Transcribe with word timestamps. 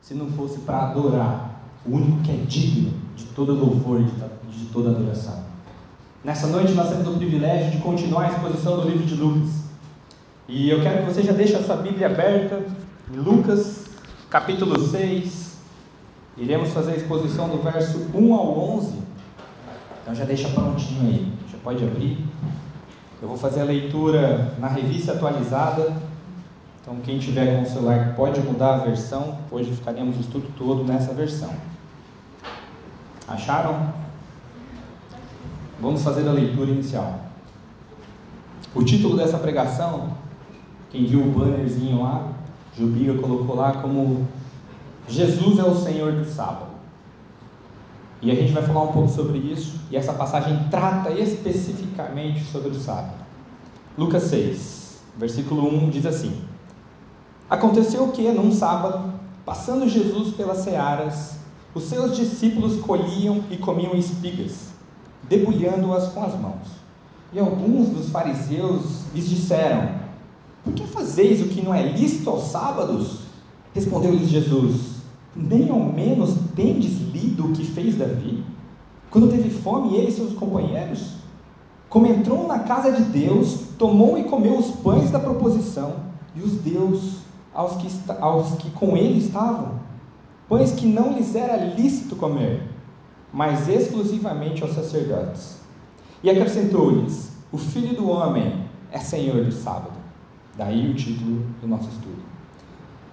se 0.00 0.14
não 0.14 0.28
fosse 0.28 0.60
para 0.60 0.90
adorar 0.90 1.60
o 1.84 1.94
único 1.94 2.22
que 2.22 2.30
é 2.30 2.36
digno 2.46 2.92
de 3.14 3.24
todo 3.26 3.54
louvor 3.54 4.00
e 4.00 4.04
de, 4.50 4.66
toda 4.66 4.90
adoração. 4.90 5.44
Nessa 6.24 6.46
noite 6.48 6.72
nós 6.72 6.88
temos 6.88 7.06
o 7.06 7.16
privilégio 7.16 7.70
de 7.70 7.78
continuar 7.78 8.26
a 8.26 8.28
exposição 8.30 8.80
do 8.80 8.88
livro 8.88 9.06
de 9.06 9.14
Lucas. 9.14 9.64
E 10.48 10.68
eu 10.70 10.80
quero 10.82 11.04
que 11.04 11.12
você 11.12 11.22
já 11.22 11.32
deixe 11.32 11.54
a 11.56 11.62
sua 11.62 11.76
Bíblia 11.76 12.06
aberta 12.06 12.64
em 13.12 13.16
Lucas, 13.16 13.86
capítulo 14.28 14.78
6. 14.80 15.56
Iremos 16.36 16.70
fazer 16.70 16.92
a 16.92 16.96
exposição 16.96 17.48
do 17.48 17.62
verso 17.62 18.10
1 18.14 18.34
ao 18.34 18.58
11. 18.76 18.98
Então 20.02 20.14
já 20.14 20.24
deixa 20.24 20.48
prontinho 20.48 21.08
aí, 21.08 21.32
já 21.50 21.58
pode 21.58 21.82
abrir. 21.84 22.24
Eu 23.20 23.28
vou 23.28 23.36
fazer 23.36 23.62
a 23.62 23.64
leitura 23.64 24.54
na 24.58 24.68
revista 24.68 25.12
atualizada. 25.12 25.92
Então 26.86 27.00
quem 27.00 27.18
tiver 27.18 27.56
com 27.56 27.62
o 27.64 27.66
celular 27.66 28.14
pode 28.14 28.40
mudar 28.42 28.74
a 28.74 28.84
versão. 28.84 29.38
Hoje 29.50 29.72
ficaremos 29.72 30.16
o 30.16 30.20
estudo 30.20 30.46
todo 30.56 30.84
nessa 30.84 31.12
versão. 31.12 31.52
Acharam? 33.26 33.92
Vamos 35.80 36.04
fazer 36.04 36.28
a 36.28 36.32
leitura 36.32 36.70
inicial. 36.70 37.22
O 38.72 38.84
título 38.84 39.16
dessa 39.16 39.36
pregação, 39.36 40.10
quem 40.88 41.06
viu 41.06 41.22
o 41.22 41.32
bannerzinho 41.32 42.04
lá, 42.04 42.28
Jubiga 42.78 43.20
colocou 43.20 43.56
lá 43.56 43.72
como 43.82 44.28
Jesus 45.08 45.58
é 45.58 45.64
o 45.64 45.74
Senhor 45.74 46.12
do 46.12 46.24
sábado. 46.24 46.70
E 48.22 48.30
a 48.30 48.34
gente 48.36 48.52
vai 48.52 48.62
falar 48.62 48.82
um 48.82 48.92
pouco 48.92 49.08
sobre 49.08 49.38
isso, 49.38 49.80
e 49.90 49.96
essa 49.96 50.12
passagem 50.12 50.68
trata 50.70 51.10
especificamente 51.10 52.44
sobre 52.44 52.68
o 52.68 52.74
sábado. 52.74 53.24
Lucas 53.98 54.22
6, 54.24 55.00
versículo 55.18 55.66
1 55.66 55.90
diz 55.90 56.06
assim: 56.06 56.42
Aconteceu 57.48 58.08
que, 58.08 58.30
num 58.32 58.52
sábado, 58.52 59.12
passando 59.44 59.88
Jesus 59.88 60.34
pelas 60.34 60.58
searas, 60.58 61.36
os 61.74 61.84
seus 61.84 62.16
discípulos 62.16 62.80
colhiam 62.80 63.44
e 63.50 63.56
comiam 63.56 63.94
espigas, 63.94 64.70
debulhando-as 65.28 66.08
com 66.08 66.24
as 66.24 66.38
mãos. 66.38 66.68
E 67.32 67.38
alguns 67.38 67.88
dos 67.88 68.10
fariseus 68.10 69.04
lhes 69.14 69.28
disseram: 69.28 69.90
Por 70.64 70.72
que 70.72 70.86
fazeis 70.86 71.40
o 71.40 71.48
que 71.48 71.62
não 71.62 71.74
é 71.74 71.82
lícito 71.82 72.30
aos 72.30 72.44
sábados? 72.44 73.20
Respondeu-lhes 73.72 74.28
Jesus: 74.28 74.96
nem 75.36 75.68
ao 75.68 75.80
menos 75.80 76.34
tendes 76.54 76.98
lido 77.12 77.46
o 77.46 77.52
que 77.52 77.64
fez 77.64 77.96
Davi? 77.96 78.42
Quando 79.10 79.30
teve 79.30 79.50
fome, 79.50 79.94
ele 79.94 80.08
e 80.08 80.12
seus 80.12 80.32
companheiros? 80.32 81.16
Como 81.88 82.06
entrou 82.06 82.48
na 82.48 82.60
casa 82.60 82.90
de 82.90 83.02
Deus, 83.02 83.60
tomou 83.78 84.18
e 84.18 84.24
comeu 84.24 84.58
os 84.58 84.76
pães 84.76 85.10
da 85.10 85.20
proposição, 85.20 85.96
e 86.34 86.40
os 86.40 86.52
deu 86.52 86.88
aos 87.56 87.76
que, 87.76 87.88
aos 88.20 88.54
que 88.56 88.70
com 88.70 88.96
ele 88.96 89.18
estavam, 89.18 89.80
pães 90.46 90.72
que 90.72 90.86
não 90.86 91.14
lhes 91.14 91.34
era 91.34 91.56
lícito 91.56 92.14
comer, 92.14 92.62
mas 93.32 93.66
exclusivamente 93.66 94.62
aos 94.62 94.74
sacerdotes. 94.74 95.60
E 96.22 96.28
acrescentou-lhes: 96.28 97.32
O 97.50 97.56
filho 97.56 97.96
do 97.96 98.10
homem 98.10 98.66
é 98.92 98.98
senhor 98.98 99.42
do 99.42 99.50
sábado. 99.50 99.96
Daí 100.56 100.90
o 100.90 100.94
título 100.94 101.46
do 101.60 101.66
nosso 101.66 101.88
estudo. 101.88 102.22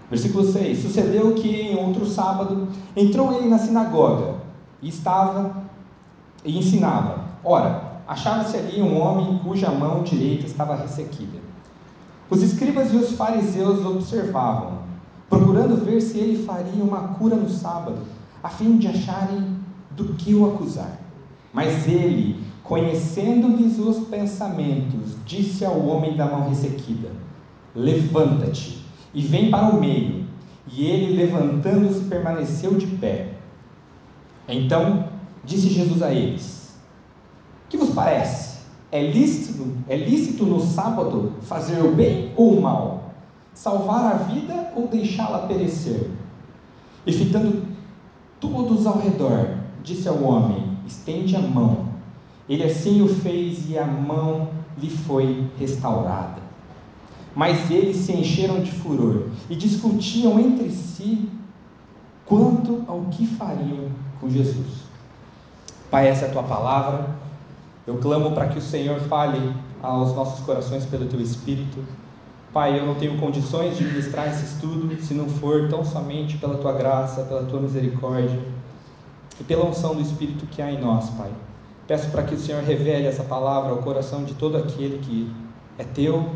Versículo 0.09 0.43
6: 0.43 0.79
Sucedeu 0.79 1.33
que 1.33 1.49
em 1.49 1.77
outro 1.77 2.05
sábado 2.05 2.67
entrou 2.95 3.33
ele 3.33 3.47
na 3.47 3.57
sinagoga 3.57 4.35
e 4.81 4.89
estava 4.89 5.63
e 6.43 6.57
ensinava. 6.57 7.23
Ora, 7.43 8.01
achava-se 8.05 8.57
ali 8.57 8.81
um 8.81 9.01
homem 9.01 9.39
cuja 9.39 9.71
mão 9.71 10.03
direita 10.03 10.45
estava 10.45 10.75
ressequida. 10.75 11.52
Os 12.29 12.41
escribas 12.41 12.93
e 12.93 12.97
os 12.97 13.11
fariseus 13.13 13.85
observavam, 13.85 14.79
procurando 15.29 15.83
ver 15.83 16.01
se 16.01 16.17
ele 16.17 16.43
faria 16.45 16.83
uma 16.83 17.09
cura 17.09 17.35
no 17.35 17.49
sábado, 17.49 17.99
a 18.41 18.49
fim 18.49 18.77
de 18.77 18.87
acharem 18.87 19.57
do 19.91 20.13
que 20.13 20.33
o 20.33 20.45
acusar. 20.45 20.99
Mas 21.53 21.87
ele, 21.87 22.43
conhecendo-lhes 22.63 23.77
os 23.77 24.07
pensamentos, 24.07 25.15
disse 25.25 25.63
ao 25.63 25.79
homem 25.85 26.17
da 26.17 26.25
mão 26.25 26.49
ressequida: 26.49 27.09
Levanta-te 27.75 28.83
e 29.13 29.21
vem 29.21 29.51
para 29.51 29.69
o 29.69 29.79
meio. 29.79 30.23
E 30.71 30.85
ele, 30.85 31.15
levantando-se, 31.15 32.05
permaneceu 32.05 32.73
de 32.75 32.87
pé. 32.87 33.33
Então 34.47 35.09
disse 35.43 35.69
Jesus 35.69 36.01
a 36.01 36.13
eles: 36.13 36.75
Que 37.69 37.77
vos 37.77 37.89
parece? 37.89 38.42
É 38.93 39.01
lícito, 39.01 39.75
é 39.89 39.97
lícito 39.97 40.45
no 40.45 40.59
sábado 40.59 41.33
fazer 41.41 41.81
o 41.81 41.95
bem 41.95 42.31
ou 42.35 42.59
o 42.59 42.61
mal? 42.61 43.15
Salvar 43.51 44.05
a 44.05 44.17
vida 44.17 44.71
ou 44.75 44.87
deixá-la 44.87 45.47
perecer? 45.47 46.11
E 47.03 47.11
fitando 47.11 47.63
todos 48.39 48.85
ao 48.85 48.99
redor, 48.99 49.57
disse 49.83 50.07
ao 50.07 50.21
homem: 50.21 50.77
Estende 50.85 51.35
a 51.35 51.39
mão. 51.39 51.87
Ele 52.47 52.63
assim 52.63 53.01
o 53.01 53.07
fez 53.07 53.67
e 53.67 53.79
a 53.79 53.87
mão 53.87 54.49
lhe 54.77 54.91
foi 54.91 55.43
restaurada. 55.57 56.43
Mas 57.35 57.71
eles 57.71 57.97
se 57.97 58.13
encheram 58.13 58.61
de 58.61 58.71
furor 58.71 59.29
e 59.49 59.55
discutiam 59.55 60.39
entre 60.39 60.69
si 60.69 61.31
quanto 62.27 62.83
ao 62.87 63.05
que 63.05 63.25
fariam 63.25 63.87
com 64.21 64.29
Jesus. 64.29 64.83
Pai, 65.89 66.09
essa 66.09 66.25
é 66.25 66.29
a 66.29 66.31
tua 66.31 66.43
palavra. 66.43 67.22
Eu 67.85 67.97
clamo 67.97 68.31
para 68.31 68.47
que 68.47 68.57
o 68.57 68.61
Senhor 68.61 68.99
fale 69.01 69.53
aos 69.81 70.15
nossos 70.15 70.45
corações 70.45 70.85
pelo 70.85 71.05
teu 71.05 71.19
Espírito. 71.19 71.83
Pai, 72.53 72.79
eu 72.79 72.85
não 72.85 72.95
tenho 72.95 73.19
condições 73.19 73.77
de 73.77 73.83
ministrar 73.83 74.27
esse 74.29 74.45
estudo 74.45 74.95
se 75.01 75.13
não 75.13 75.27
for 75.27 75.67
tão 75.69 75.83
somente 75.83 76.37
pela 76.37 76.57
tua 76.57 76.73
graça, 76.73 77.23
pela 77.23 77.43
tua 77.43 77.59
misericórdia 77.59 78.39
e 79.39 79.43
pela 79.43 79.65
unção 79.65 79.95
do 79.95 80.01
Espírito 80.01 80.45
que 80.45 80.61
há 80.61 80.71
em 80.71 80.79
nós, 80.79 81.09
Pai. 81.11 81.31
Peço 81.87 82.09
para 82.11 82.23
que 82.23 82.35
o 82.35 82.39
Senhor 82.39 82.63
revele 82.63 83.07
essa 83.07 83.23
palavra 83.23 83.71
ao 83.71 83.79
coração 83.79 84.23
de 84.23 84.33
todo 84.35 84.55
aquele 84.55 84.99
que 84.99 85.33
é 85.77 85.83
teu 85.83 86.29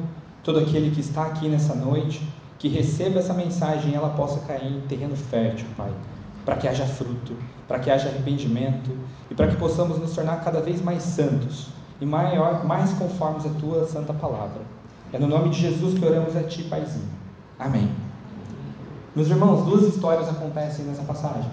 todo 0.47 0.59
aquele 0.59 0.91
que 0.91 1.01
está 1.01 1.23
aqui 1.23 1.49
nessa 1.49 1.75
noite, 1.75 2.25
que 2.57 2.69
receba 2.69 3.19
essa 3.19 3.33
mensagem 3.33 3.91
e 3.91 3.95
ela 3.95 4.07
possa 4.11 4.39
cair 4.47 4.77
em 4.77 4.79
terreno 4.87 5.13
fértil, 5.13 5.67
Pai, 5.75 5.91
para 6.45 6.55
que 6.55 6.65
haja 6.69 6.85
fruto, 6.85 7.33
para 7.67 7.79
que 7.79 7.89
haja 7.89 8.09
arrependimento 8.09 8.91
e 9.29 9.35
para 9.35 9.47
que 9.47 9.55
possamos 9.57 9.99
nos 9.99 10.13
tornar 10.13 10.43
cada 10.43 10.61
vez 10.61 10.81
mais 10.81 11.03
santos 11.03 11.69
e 11.99 12.05
maior, 12.05 12.65
mais 12.65 12.93
conformes 12.93 13.45
à 13.45 13.49
tua 13.49 13.85
santa 13.85 14.13
palavra. 14.13 14.61
É 15.11 15.19
no 15.19 15.27
nome 15.27 15.49
de 15.49 15.59
Jesus 15.59 15.97
que 15.97 16.05
oramos 16.05 16.35
a 16.35 16.43
ti, 16.43 16.63
Paizinho. 16.63 17.07
Amém. 17.57 17.89
Meus 19.15 19.29
irmãos, 19.29 19.65
duas 19.65 19.83
histórias 19.83 20.29
acontecem 20.29 20.85
nessa 20.85 21.03
passagem. 21.03 21.49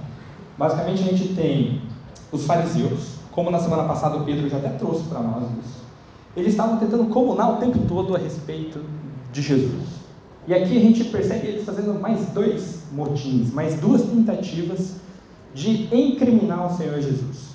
Basicamente, 0.59 1.03
a 1.03 1.07
gente 1.07 1.35
tem 1.35 1.83
os 2.31 2.45
fariseus, 2.47 3.17
como 3.33 3.51
na 3.51 3.59
semana 3.59 3.85
passada 3.85 4.17
o 4.17 4.25
Pedro 4.25 4.49
já 4.49 4.59
até 4.59 4.69
trouxe 4.71 5.05
para 5.05 5.21
nós 5.21 5.45
isso 5.65 5.85
eles 6.37 6.51
estavam 6.51 6.79
tentando 6.79 7.05
comunar 7.07 7.55
o 7.55 7.57
tempo 7.57 7.79
todo 7.87 8.15
a 8.15 8.19
respeito 8.19 8.81
de 9.33 9.41
Jesus. 9.41 10.05
E 10.47 10.53
aqui 10.53 10.77
a 10.77 10.81
gente 10.81 11.05
percebe 11.05 11.47
eles 11.47 11.65
fazendo 11.65 11.99
mais 11.99 12.27
dois 12.31 12.83
motins, 12.93 13.53
mais 13.53 13.81
duas 13.81 14.03
tentativas 14.03 14.97
de 15.55 15.89
incriminar 15.95 16.67
o 16.67 16.77
Senhor 16.77 17.01
Jesus. 17.01 17.55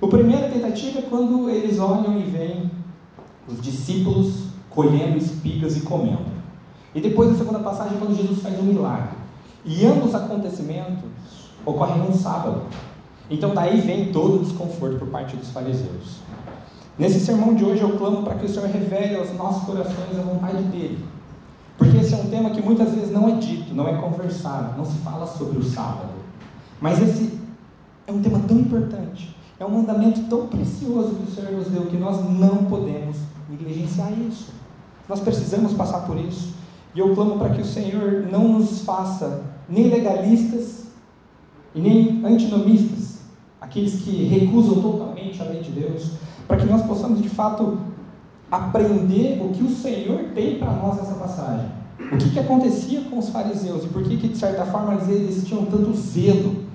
A 0.00 0.06
primeira 0.06 0.48
tentativa 0.48 1.00
é 1.00 1.02
quando 1.02 1.50
eles 1.50 1.78
olham 1.78 2.18
e 2.18 2.22
veem 2.22 2.70
os 3.48 3.60
discípulos 3.60 4.44
colhendo 4.70 5.18
espigas 5.18 5.76
e 5.76 5.80
comendo. 5.80 6.32
E 6.94 7.00
depois 7.00 7.30
a 7.30 7.34
segunda 7.34 7.58
passagem 7.58 7.96
é 7.96 7.98
quando 7.98 8.16
Jesus 8.16 8.40
faz 8.40 8.58
um 8.58 8.64
milagre. 8.64 9.16
E 9.64 9.84
ambos 9.86 10.08
os 10.08 10.14
acontecimentos 10.14 11.04
ocorrem 11.64 11.98
num 11.98 12.12
sábado. 12.12 12.62
Então 13.30 13.54
daí 13.54 13.80
vem 13.80 14.12
todo 14.12 14.36
o 14.36 14.44
desconforto 14.44 14.98
por 14.98 15.08
parte 15.08 15.36
dos 15.36 15.50
fariseus. 15.50 16.20
Nesse 16.98 17.20
sermão 17.20 17.54
de 17.54 17.64
hoje 17.64 17.82
eu 17.82 17.96
clamo 17.96 18.22
para 18.22 18.34
que 18.34 18.46
o 18.46 18.48
Senhor 18.48 18.68
revele 18.68 19.16
aos 19.16 19.32
nossos 19.34 19.64
corações 19.64 20.18
a 20.18 20.22
vontade 20.22 20.62
dele. 20.64 21.04
Porque 21.78 21.96
esse 21.96 22.12
é 22.12 22.16
um 22.16 22.28
tema 22.28 22.50
que 22.50 22.60
muitas 22.60 22.92
vezes 22.92 23.10
não 23.10 23.28
é 23.28 23.32
dito, 23.32 23.74
não 23.74 23.88
é 23.88 23.94
conversado, 23.94 24.76
não 24.76 24.84
se 24.84 24.98
fala 24.98 25.26
sobre 25.26 25.58
o 25.58 25.62
sábado. 25.62 26.11
Mas 26.82 27.00
esse 27.00 27.38
é 28.08 28.12
um 28.12 28.20
tema 28.20 28.40
tão 28.40 28.58
importante, 28.58 29.36
é 29.58 29.64
um 29.64 29.70
mandamento 29.70 30.20
tão 30.24 30.48
precioso 30.48 31.14
que 31.14 31.30
o 31.30 31.32
Senhor 31.32 31.52
nos 31.52 31.68
deu 31.68 31.86
que 31.86 31.96
nós 31.96 32.28
não 32.28 32.64
podemos 32.64 33.18
negligenciar 33.48 34.12
isso. 34.28 34.50
Nós 35.08 35.20
precisamos 35.20 35.74
passar 35.74 36.00
por 36.00 36.18
isso. 36.18 36.54
E 36.92 36.98
eu 36.98 37.14
clamo 37.14 37.38
para 37.38 37.50
que 37.50 37.62
o 37.62 37.64
Senhor 37.64 38.26
não 38.28 38.48
nos 38.48 38.80
faça 38.80 39.44
nem 39.68 39.88
legalistas 39.88 40.86
e 41.72 41.80
nem 41.80 42.20
antinomistas, 42.26 43.20
aqueles 43.60 44.02
que 44.02 44.24
recusam 44.24 44.82
totalmente 44.82 45.40
a 45.40 45.44
lei 45.44 45.62
de 45.62 45.70
Deus, 45.70 46.14
para 46.48 46.56
que 46.56 46.66
nós 46.66 46.82
possamos 46.82 47.22
de 47.22 47.28
fato 47.28 47.78
aprender 48.50 49.40
o 49.40 49.50
que 49.50 49.62
o 49.62 49.70
Senhor 49.70 50.30
tem 50.34 50.58
para 50.58 50.72
nós 50.72 50.96
nessa 50.96 51.14
passagem. 51.14 51.66
O 52.12 52.18
que, 52.18 52.30
que 52.30 52.40
acontecia 52.40 53.02
com 53.02 53.20
os 53.20 53.28
fariseus 53.28 53.84
e 53.84 53.86
por 53.86 54.02
que, 54.02 54.16
que 54.16 54.28
de 54.28 54.36
certa 54.36 54.66
forma 54.66 54.94
eles 55.08 55.44
tinham 55.46 55.64
tanto 55.66 55.94
zelo 55.94 56.71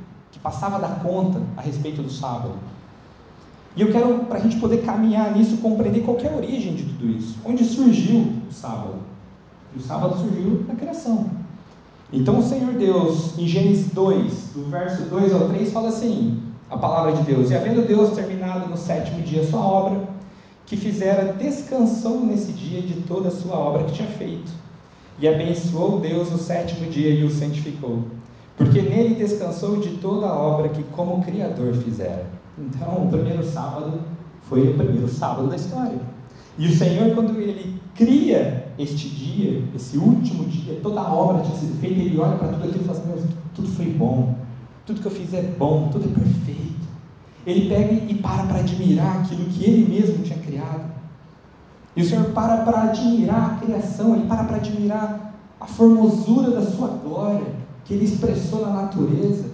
passava 0.48 0.80
da 0.80 0.88
conta 0.88 1.42
a 1.58 1.62
respeito 1.62 2.02
do 2.02 2.10
sábado. 2.10 2.54
E 3.76 3.82
eu 3.82 3.92
quero, 3.92 4.20
para 4.20 4.38
a 4.38 4.40
gente 4.40 4.56
poder 4.56 4.78
caminhar 4.78 5.36
nisso, 5.36 5.58
compreender 5.58 6.04
qual 6.04 6.18
é 6.22 6.30
a 6.30 6.38
origem 6.38 6.74
de 6.74 6.86
tudo 6.86 7.10
isso. 7.10 7.36
Onde 7.44 7.66
surgiu 7.66 8.32
o 8.50 8.54
sábado? 8.54 8.96
E 9.76 9.78
o 9.78 9.82
sábado 9.82 10.18
surgiu 10.18 10.64
na 10.66 10.74
criação. 10.74 11.30
Então 12.14 12.40
o 12.40 12.42
Senhor 12.42 12.74
Deus, 12.76 13.38
em 13.38 13.46
Gênesis 13.46 13.92
2, 13.92 14.52
do 14.56 14.70
verso 14.70 15.04
2 15.10 15.34
ao 15.34 15.50
3, 15.50 15.70
fala 15.74 15.90
assim: 15.90 16.42
a 16.70 16.78
palavra 16.78 17.12
de 17.12 17.24
Deus, 17.24 17.52
e 17.52 17.56
havendo 17.56 17.86
Deus 17.86 18.12
terminado 18.12 18.70
no 18.70 18.78
sétimo 18.78 19.22
dia 19.24 19.42
a 19.42 19.46
sua 19.46 19.60
obra, 19.60 20.08
que 20.66 20.78
fizera, 20.78 21.34
descansou 21.34 22.26
nesse 22.26 22.54
dia 22.54 22.82
de 22.82 23.02
toda 23.02 23.28
a 23.28 23.32
sua 23.32 23.58
obra 23.58 23.84
que 23.84 23.92
tinha 23.92 24.08
feito. 24.08 24.50
E 25.20 25.28
abençoou 25.28 26.00
Deus 26.00 26.32
o 26.32 26.38
sétimo 26.38 26.90
dia 26.90 27.10
e 27.10 27.26
o 27.26 27.30
santificou, 27.30 28.04
porque 28.58 28.82
nele 28.82 29.16
descansou 29.16 29.80
de 29.80 29.98
toda 29.98 30.26
a 30.26 30.36
obra 30.36 30.70
que 30.70 30.84
como 30.84 31.24
Criador 31.24 31.76
fizera. 31.76 32.26
Então, 32.58 33.06
o 33.06 33.10
primeiro 33.10 33.46
sábado 33.46 34.02
foi 34.42 34.72
o 34.72 34.74
primeiro 34.74 35.08
sábado 35.08 35.48
da 35.48 35.56
história. 35.56 36.00
E 36.58 36.68
o 36.68 36.76
Senhor, 36.76 37.14
quando 37.14 37.40
ele 37.40 37.80
cria 37.94 38.74
este 38.80 39.10
dia, 39.10 39.64
esse 39.76 39.98
último 39.98 40.46
dia, 40.46 40.80
toda 40.82 41.02
a 41.02 41.14
obra 41.14 41.44
tinha 41.44 41.56
sido 41.56 41.80
feita, 41.80 42.00
ele 42.00 42.18
olha 42.18 42.36
para 42.38 42.48
tudo 42.48 42.64
aquilo 42.64 42.84
e 42.84 42.88
fala 42.88 42.98
assim: 42.98 43.08
Meu, 43.10 43.24
tudo 43.54 43.68
foi 43.68 43.86
bom, 43.86 44.36
tudo 44.86 45.02
que 45.02 45.06
eu 45.06 45.12
fiz 45.12 45.34
é 45.36 45.44
bom, 45.44 45.90
tudo 45.92 46.06
é 46.06 46.14
perfeito. 46.14 46.88
Ele 47.46 47.70
pega 47.70 47.94
e 47.94 48.16
para 48.16 48.44
para 48.44 48.60
admirar 48.60 49.22
aquilo 49.22 49.46
que 49.46 49.64
ele 49.64 49.88
mesmo 49.88 50.24
tinha 50.24 50.40
criado. 50.40 50.92
E 51.96 52.02
o 52.02 52.06
Senhor 52.06 52.26
para 52.32 52.58
para 52.58 52.84
admirar 52.84 53.52
a 53.54 53.66
criação, 53.66 54.16
ele 54.16 54.28
para 54.28 54.44
para 54.44 54.58
admirar 54.58 55.36
a 55.60 55.66
formosura 55.66 56.52
da 56.52 56.62
sua 56.62 56.88
glória, 56.88 57.56
que 57.88 57.94
ele 57.94 58.06
expressou 58.06 58.62
na 58.62 58.82
natureza, 58.82 59.46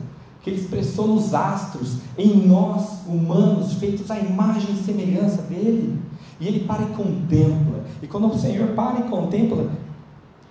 que 0.41 0.50
ele 0.50 0.59
expressou 0.59 1.07
nos 1.07 1.33
astros, 1.33 1.97
em 2.18 2.47
nós, 2.47 3.06
humanos, 3.07 3.74
feitos 3.74 4.09
à 4.09 4.19
imagem 4.19 4.74
e 4.74 4.83
semelhança 4.83 5.44
dele. 5.44 5.97
E 6.39 6.47
ele 6.47 6.62
para 6.62 6.83
e 6.83 6.88
contempla. 6.88 7.83
E 8.01 8.07
quando 8.07 8.27
o 8.27 8.38
Senhor 8.38 8.69
para 8.69 9.00
e 9.00 9.03
contempla, 9.03 9.69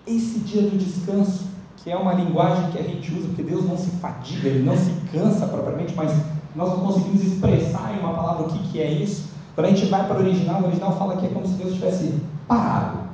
esse 0.06 0.38
dia 0.38 0.62
do 0.62 0.79
descanso, 0.79 1.46
que 1.76 1.90
é 1.90 1.96
uma 1.96 2.14
linguagem 2.14 2.70
que 2.70 2.79
a 2.79 2.82
gente 2.82 3.12
usa, 3.12 3.26
porque 3.26 3.43
Deus 3.43 3.67
não 3.67 3.76
se 3.76 3.90
fadiga, 3.90 4.49
Ele 4.49 4.64
não 4.64 4.76
se 4.76 4.93
cansa 5.12 5.46
propriamente, 5.46 5.94
mas 5.96 6.12
nós 6.55 6.70
não 6.70 6.81
conseguimos 6.81 7.23
expressar 7.25 7.94
em 7.94 8.00
uma 8.00 8.14
palavra 8.14 8.46
o 8.46 8.49
que, 8.49 8.58
que 8.69 8.81
é 8.81 8.90
isso. 8.90 9.31
Quando 9.55 9.67
a 9.67 9.70
gente 9.70 9.87
vai 9.87 10.06
para 10.06 10.19
o 10.19 10.20
original, 10.20 10.62
o 10.62 10.67
original 10.67 10.96
fala 10.96 11.17
que 11.17 11.26
é 11.26 11.29
como 11.29 11.46
se 11.46 11.55
Deus 11.55 11.75
tivesse 11.75 12.14
parado. 12.46 13.12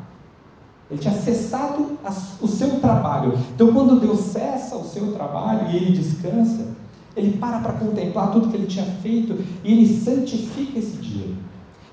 Ele 0.90 1.00
tinha 1.00 1.14
cessado 1.14 1.98
o 2.40 2.48
seu 2.48 2.80
trabalho. 2.80 3.38
Então, 3.54 3.72
quando 3.72 4.00
Deus 4.00 4.20
cessa 4.20 4.76
o 4.76 4.84
seu 4.84 5.12
trabalho 5.12 5.70
e 5.70 5.76
ele 5.76 5.92
descansa, 5.92 6.68
ele 7.14 7.36
para 7.36 7.58
para 7.58 7.74
contemplar 7.74 8.32
tudo 8.32 8.48
que 8.48 8.56
ele 8.56 8.66
tinha 8.66 8.86
feito 9.02 9.36
e 9.62 9.72
ele 9.72 9.98
santifica 9.98 10.78
esse 10.78 10.96
dia. 10.96 11.26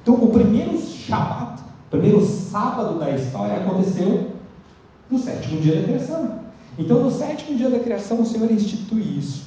Então, 0.02 0.16
o 0.16 0.30
primeiro 0.30 0.80
Shabat, 0.80 1.62
o 1.62 1.90
primeiro 1.90 2.24
sábado 2.26 3.00
da 3.00 3.10
história, 3.12 3.58
aconteceu 3.58 4.32
no 5.10 5.20
sétimo 5.20 5.60
dia 5.60 5.82
da 5.82 5.84
criação. 5.84 6.40
Então, 6.78 7.04
no 7.04 7.12
sétimo 7.12 7.58
dia 7.58 7.70
da 7.70 7.80
criação, 7.80 8.22
o 8.22 8.26
Senhor 8.26 8.52
institui 8.52 9.18
isso. 9.18 9.46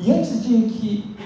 E 0.00 0.10
antes 0.10 0.42
de 0.42 0.48
que 0.48 1.16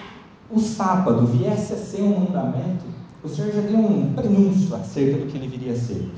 o 0.50 0.60
sábado 0.60 1.26
viesse 1.26 1.72
a 1.72 1.76
ser 1.76 2.02
um 2.02 2.20
mandamento, 2.20 2.84
o 3.22 3.28
Senhor 3.28 3.52
já 3.52 3.60
deu 3.60 3.78
um 3.78 4.12
prenúncio 4.14 4.74
acerca 4.74 5.18
do 5.18 5.26
que 5.26 5.38
ele 5.38 5.48
viria 5.48 5.72
a 5.72 5.76
ser. 5.76 6.10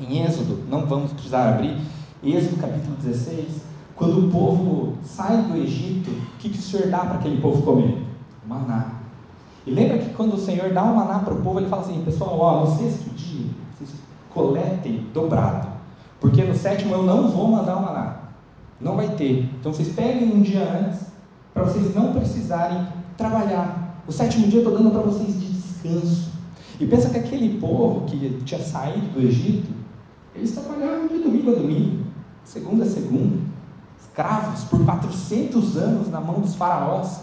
Em 0.00 0.24
Êxodo, 0.24 0.60
não 0.70 0.86
vamos 0.86 1.12
precisar 1.12 1.50
abrir, 1.50 1.76
Êxodo 2.24 2.56
capítulo 2.56 2.96
16, 3.02 3.60
quando 3.94 4.26
o 4.26 4.30
povo 4.30 4.94
sai 5.04 5.42
do 5.42 5.58
Egito, 5.58 6.10
o 6.10 6.38
que, 6.38 6.48
que 6.48 6.58
o 6.58 6.62
Senhor 6.62 6.88
dá 6.88 7.00
para 7.00 7.16
aquele 7.16 7.38
povo 7.38 7.60
comer? 7.60 8.02
Maná. 8.48 8.92
E 9.66 9.70
lembra 9.70 9.98
que 9.98 10.14
quando 10.14 10.34
o 10.34 10.38
Senhor 10.38 10.72
dá 10.72 10.84
o 10.84 10.96
maná 10.96 11.18
para 11.18 11.34
o 11.34 11.42
povo, 11.42 11.60
ele 11.60 11.68
fala 11.68 11.82
assim, 11.82 12.02
pessoal, 12.02 12.38
ó, 12.38 12.60
no 12.60 12.78
sexto 12.78 13.10
dia, 13.10 13.46
vocês 13.76 13.90
coletem 14.32 15.06
dobrado, 15.12 15.68
porque 16.18 16.42
no 16.44 16.54
sétimo 16.54 16.94
eu 16.94 17.02
não 17.02 17.28
vou 17.28 17.48
mandar 17.48 17.76
o 17.76 17.82
maná, 17.82 18.16
não 18.80 18.96
vai 18.96 19.08
ter. 19.10 19.50
Então 19.60 19.70
vocês 19.70 19.94
peguem 19.94 20.32
um 20.32 20.40
dia 20.40 20.62
antes, 20.62 21.08
para 21.52 21.64
vocês 21.64 21.94
não 21.94 22.14
precisarem 22.14 22.86
trabalhar. 23.18 24.02
O 24.08 24.12
sétimo 24.12 24.48
dia 24.48 24.60
eu 24.60 24.64
estou 24.64 24.78
dando 24.78 24.92
para 24.92 25.02
vocês 25.02 25.38
de 25.38 25.52
descanso. 25.52 26.30
E 26.80 26.86
pensa 26.86 27.10
que 27.10 27.18
aquele 27.18 27.58
povo 27.60 28.06
que 28.06 28.40
tinha 28.46 28.62
saído 28.62 29.06
do 29.08 29.20
Egito, 29.20 29.79
eles 30.34 30.52
trabalhavam 30.52 31.08
de 31.08 31.18
domingo 31.18 31.50
a 31.50 31.54
domingo, 31.54 32.04
segunda 32.44 32.84
a 32.84 32.88
segunda, 32.88 33.38
escravos 34.00 34.64
por 34.64 34.84
400 34.84 35.76
anos 35.76 36.10
na 36.10 36.20
mão 36.20 36.40
dos 36.40 36.54
faraós. 36.54 37.20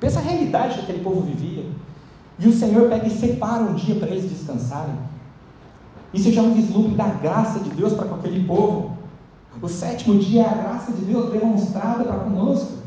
Pensa 0.00 0.18
a 0.18 0.22
realidade 0.22 0.74
que 0.74 0.80
aquele 0.80 1.02
povo 1.02 1.20
vivia. 1.20 1.64
E 2.38 2.48
o 2.48 2.52
Senhor 2.52 2.88
pega 2.88 3.06
e 3.06 3.10
separa 3.10 3.62
um 3.62 3.74
dia 3.74 3.94
para 3.96 4.08
eles 4.08 4.28
descansarem. 4.28 4.94
Isso 6.12 6.32
já 6.32 6.42
é 6.42 6.44
um 6.44 6.54
vislumbre 6.54 6.94
da 6.94 7.06
graça 7.06 7.60
de 7.60 7.70
Deus 7.70 7.92
para 7.92 8.06
com 8.06 8.16
aquele 8.16 8.44
povo. 8.44 8.96
O 9.60 9.68
sétimo 9.68 10.18
dia 10.18 10.42
é 10.42 10.48
a 10.48 10.54
graça 10.54 10.92
de 10.92 11.04
Deus 11.04 11.30
demonstrada 11.30 12.04
para 12.04 12.18
conosco. 12.18 12.82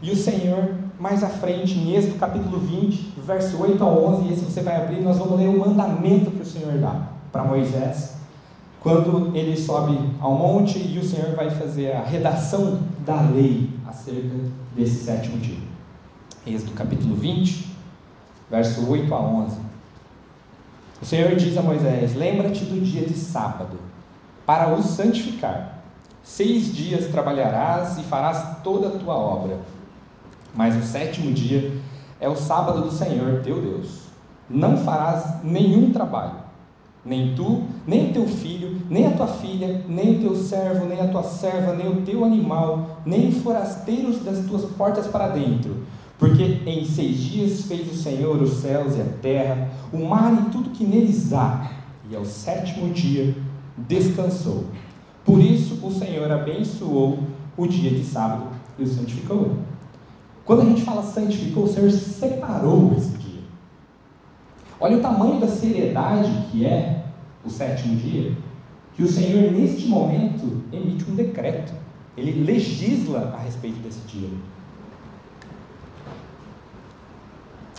E 0.00 0.10
o 0.12 0.16
Senhor, 0.16 0.74
mais 0.98 1.24
à 1.24 1.28
frente, 1.28 1.76
em 1.76 1.94
Êxodo 1.96 2.18
capítulo 2.18 2.60
20, 2.60 3.14
verso 3.26 3.60
8 3.60 3.82
a 3.82 3.86
11, 3.86 4.22
e 4.22 4.32
esse 4.32 4.44
você 4.44 4.60
vai 4.60 4.76
abrir, 4.76 5.02
nós 5.02 5.18
vamos 5.18 5.38
ler 5.38 5.48
o 5.48 5.58
mandamento 5.58 6.30
que 6.30 6.42
o 6.42 6.46
Senhor 6.46 6.78
dá 6.78 7.08
para 7.32 7.42
Moisés, 7.42 8.17
quando 8.80 9.34
ele 9.36 9.56
sobe 9.56 9.98
ao 10.20 10.34
monte 10.34 10.78
e 10.78 10.98
o 10.98 11.04
Senhor 11.04 11.34
vai 11.34 11.50
fazer 11.50 11.92
a 11.92 12.02
redação 12.02 12.80
da 13.04 13.20
lei 13.20 13.70
acerca 13.86 14.36
desse 14.74 15.04
sétimo 15.04 15.38
dia. 15.38 15.58
Êxodo 16.46 16.72
capítulo 16.72 17.14
20, 17.16 17.66
verso 18.50 18.88
8 18.88 19.12
a 19.12 19.20
11. 19.20 19.56
O 21.02 21.04
Senhor 21.04 21.34
diz 21.36 21.56
a 21.56 21.62
Moisés: 21.62 22.14
Lembra-te 22.14 22.64
do 22.64 22.80
dia 22.80 23.06
de 23.06 23.14
sábado, 23.14 23.78
para 24.46 24.74
o 24.74 24.82
santificar. 24.82 25.82
Seis 26.22 26.74
dias 26.74 27.06
trabalharás 27.06 27.98
e 27.98 28.02
farás 28.02 28.58
toda 28.62 28.88
a 28.88 28.98
tua 28.98 29.14
obra. 29.14 29.58
Mas 30.54 30.76
o 30.76 30.82
sétimo 30.82 31.32
dia 31.32 31.72
é 32.20 32.28
o 32.28 32.36
sábado 32.36 32.82
do 32.82 32.90
Senhor 32.90 33.40
teu 33.42 33.60
Deus. 33.60 34.08
Não 34.48 34.76
farás 34.78 35.42
nenhum 35.42 35.92
trabalho, 35.92 36.36
nem 37.08 37.34
tu, 37.34 37.64
nem 37.86 38.12
teu 38.12 38.26
filho, 38.28 38.82
nem 38.90 39.06
a 39.06 39.12
tua 39.12 39.26
filha, 39.26 39.84
nem 39.88 40.16
o 40.16 40.20
teu 40.20 40.36
servo, 40.36 40.86
nem 40.86 41.00
a 41.00 41.08
tua 41.08 41.22
serva, 41.22 41.74
nem 41.74 41.88
o 41.88 42.02
teu 42.02 42.24
animal, 42.24 43.00
nem 43.06 43.32
forasteiros 43.32 44.22
das 44.22 44.44
tuas 44.46 44.64
portas 44.72 45.06
para 45.06 45.28
dentro 45.28 45.88
porque 46.18 46.62
em 46.66 46.84
seis 46.84 47.16
dias 47.16 47.62
fez 47.62 47.90
o 47.90 47.94
Senhor 47.94 48.42
os 48.42 48.54
céus 48.54 48.96
e 48.96 49.00
a 49.00 49.04
terra, 49.22 49.70
o 49.92 50.04
mar 50.04 50.32
e 50.32 50.50
tudo 50.50 50.70
que 50.70 50.84
neles 50.84 51.32
há, 51.32 51.70
e 52.10 52.16
ao 52.16 52.24
sétimo 52.24 52.92
dia 52.92 53.36
descansou. 53.76 54.64
Por 55.24 55.40
isso 55.40 55.78
o 55.86 55.92
Senhor 55.92 56.30
abençoou 56.30 57.20
o 57.56 57.66
dia 57.66 57.90
de 57.90 58.04
sábado 58.04 58.48
e 58.78 58.82
o 58.82 58.86
santificou. 58.86 59.58
Quando 60.44 60.62
a 60.62 60.64
gente 60.64 60.82
fala 60.82 61.02
santificou, 61.02 61.64
o 61.64 61.68
Senhor 61.68 61.90
separou 61.90 62.94
esse 62.96 63.10
dia. 63.18 63.42
Olha 64.80 64.96
o 64.96 65.00
tamanho 65.00 65.38
da 65.38 65.46
seriedade 65.46 66.30
que 66.50 66.64
é 66.64 66.97
o 67.48 67.50
sétimo 67.50 67.96
dia, 67.96 68.36
que 68.94 69.02
o 69.02 69.08
Senhor, 69.08 69.50
neste 69.52 69.86
momento, 69.86 70.62
emite 70.72 71.10
um 71.10 71.14
decreto. 71.14 71.72
Ele 72.16 72.44
legisla 72.44 73.34
a 73.36 73.42
respeito 73.42 73.80
desse 73.80 74.00
dia. 74.06 74.30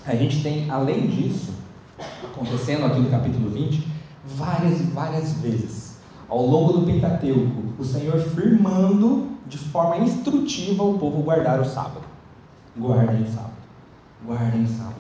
A 0.06 0.16
gente 0.16 0.42
tem, 0.42 0.70
além 0.70 1.08
disso, 1.08 1.54
acontecendo 2.24 2.86
aqui 2.86 3.00
no 3.00 3.10
capítulo 3.10 3.50
20, 3.50 3.88
várias 4.26 4.80
e 4.80 4.84
várias 4.84 5.34
vezes, 5.34 5.98
ao 6.28 6.46
longo 6.46 6.74
do 6.74 6.86
Pentateuco, 6.86 7.74
o 7.78 7.84
Senhor 7.84 8.18
firmando 8.20 9.30
de 9.46 9.58
forma 9.58 9.98
instrutiva 9.98 10.84
o 10.84 10.98
povo 10.98 11.22
guardar 11.22 11.60
o 11.60 11.66
sábado. 11.66 12.04
Guardem 12.78 13.24
o 13.24 13.28
sábado. 13.28 13.54
Guardem 14.26 14.64
o 14.64 14.68
sábado. 14.68 14.96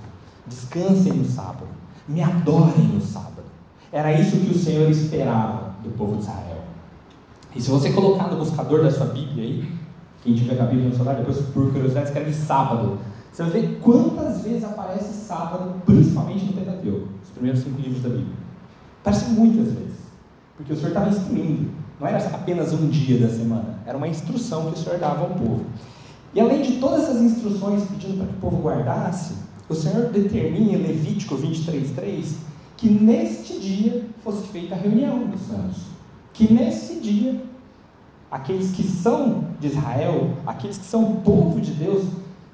Descansem 0.45 1.13
no 1.13 1.25
sábado. 1.25 1.67
Me 2.07 2.21
adorem 2.21 2.87
no 2.87 3.01
sábado. 3.01 3.48
Era 3.91 4.13
isso 4.13 4.37
que 4.37 4.51
o 4.51 4.57
Senhor 4.57 4.89
esperava 4.89 5.73
do 5.83 5.89
povo 5.97 6.17
de 6.17 6.23
Israel. 6.23 6.59
E 7.55 7.61
se 7.61 7.69
você 7.69 7.91
colocar 7.91 8.27
no 8.27 8.37
buscador 8.37 8.83
da 8.83 8.91
sua 8.91 9.07
Bíblia 9.07 9.43
aí, 9.43 9.71
quem 10.23 10.35
tiver 10.35 10.61
a 10.61 10.65
Bíblia 10.65 10.89
no 10.89 10.95
celular, 10.95 11.15
depois 11.15 11.37
por 11.37 11.71
curiosidade 11.71 12.07
escreve 12.07 12.33
sábado. 12.33 12.99
Você 13.31 13.43
vai 13.43 13.51
ver 13.51 13.79
quantas 13.81 14.41
vezes 14.41 14.63
aparece 14.63 15.13
sábado, 15.25 15.81
principalmente 15.85 16.45
no 16.45 16.53
Pentateuco, 16.53 17.07
os 17.23 17.29
primeiros 17.29 17.61
cinco 17.61 17.81
livros 17.81 18.03
da 18.03 18.09
Bíblia. 18.09 18.35
Aparece 19.01 19.29
muitas 19.31 19.73
vezes, 19.73 19.97
porque 20.55 20.73
o 20.73 20.75
Senhor 20.75 20.89
estava 20.89 21.09
instruindo. 21.09 21.71
Não 21.99 22.07
era 22.07 22.17
apenas 22.17 22.73
um 22.73 22.87
dia 22.89 23.19
da 23.19 23.33
semana, 23.33 23.79
era 23.85 23.97
uma 23.97 24.07
instrução 24.07 24.71
que 24.71 24.79
o 24.79 24.83
Senhor 24.83 24.99
dava 24.99 25.21
ao 25.21 25.29
povo. 25.31 25.65
E 26.33 26.39
além 26.39 26.61
de 26.61 26.79
todas 26.79 27.03
essas 27.03 27.21
instruções 27.21 27.83
pedindo 27.83 28.17
para 28.17 28.27
que 28.27 28.33
o 28.33 28.37
povo 28.37 28.61
guardasse, 28.61 29.33
o 29.67 29.73
Senhor 29.73 30.09
determina 30.09 30.73
em 30.73 30.81
Levítico 30.81 31.35
23:3 31.35 32.48
que 32.79 32.89
neste 32.89 33.59
dia 33.59 34.05
fosse 34.23 34.47
feita 34.47 34.73
a 34.73 34.77
reunião 34.77 35.27
dos 35.27 35.41
santos. 35.41 35.79
Que 36.31 36.51
nesse 36.51 37.01
dia 37.01 37.43
aqueles 38.31 38.71
que 38.71 38.83
são 38.83 39.49
de 39.59 39.67
Israel, 39.67 40.37
aqueles 40.47 40.77
que 40.77 40.85
são 40.85 41.17
povo 41.17 41.59
de 41.59 41.71
Deus, 41.71 42.05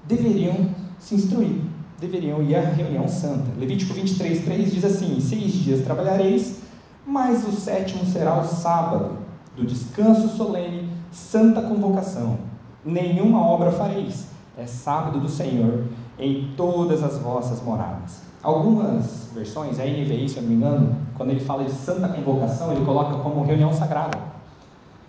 deveriam 0.07 0.71
se 0.97 1.13
instruir, 1.13 1.61
deveriam 1.99 2.41
ir 2.41 2.55
à 2.55 2.61
reunião 2.61 3.07
santa. 3.07 3.51
Levítico 3.55 3.93
23, 3.93 4.43
3 4.43 4.73
diz 4.73 4.83
assim: 4.83 5.19
Seis 5.19 5.53
dias 5.53 5.83
trabalhareis, 5.83 6.61
mas 7.05 7.47
o 7.47 7.51
sétimo 7.51 8.03
será 8.03 8.39
o 8.41 8.47
sábado, 8.47 9.19
do 9.55 9.63
descanso 9.63 10.35
solene, 10.35 10.89
santa 11.11 11.61
convocação. 11.61 12.39
Nenhuma 12.83 13.45
obra 13.45 13.71
fareis. 13.71 14.25
É 14.57 14.65
sábado 14.65 15.19
do 15.19 15.29
Senhor 15.29 15.83
em 16.17 16.51
todas 16.57 17.03
as 17.03 17.19
vossas 17.19 17.61
moradas. 17.61 18.24
Algumas 18.45 19.31
versões, 19.33 19.79
a 19.79 19.83
NVI, 19.83 20.29
se 20.29 20.37
eu 20.37 20.43
não 20.43 20.49
me 20.49 20.55
engano, 20.55 20.95
quando 21.17 21.31
ele 21.31 21.39
fala 21.39 21.63
de 21.63 21.71
santa 21.71 22.07
convocação, 22.09 22.71
ele 22.71 22.85
coloca 22.85 23.17
como 23.17 23.43
reunião 23.43 23.73
sagrada. 23.73 24.19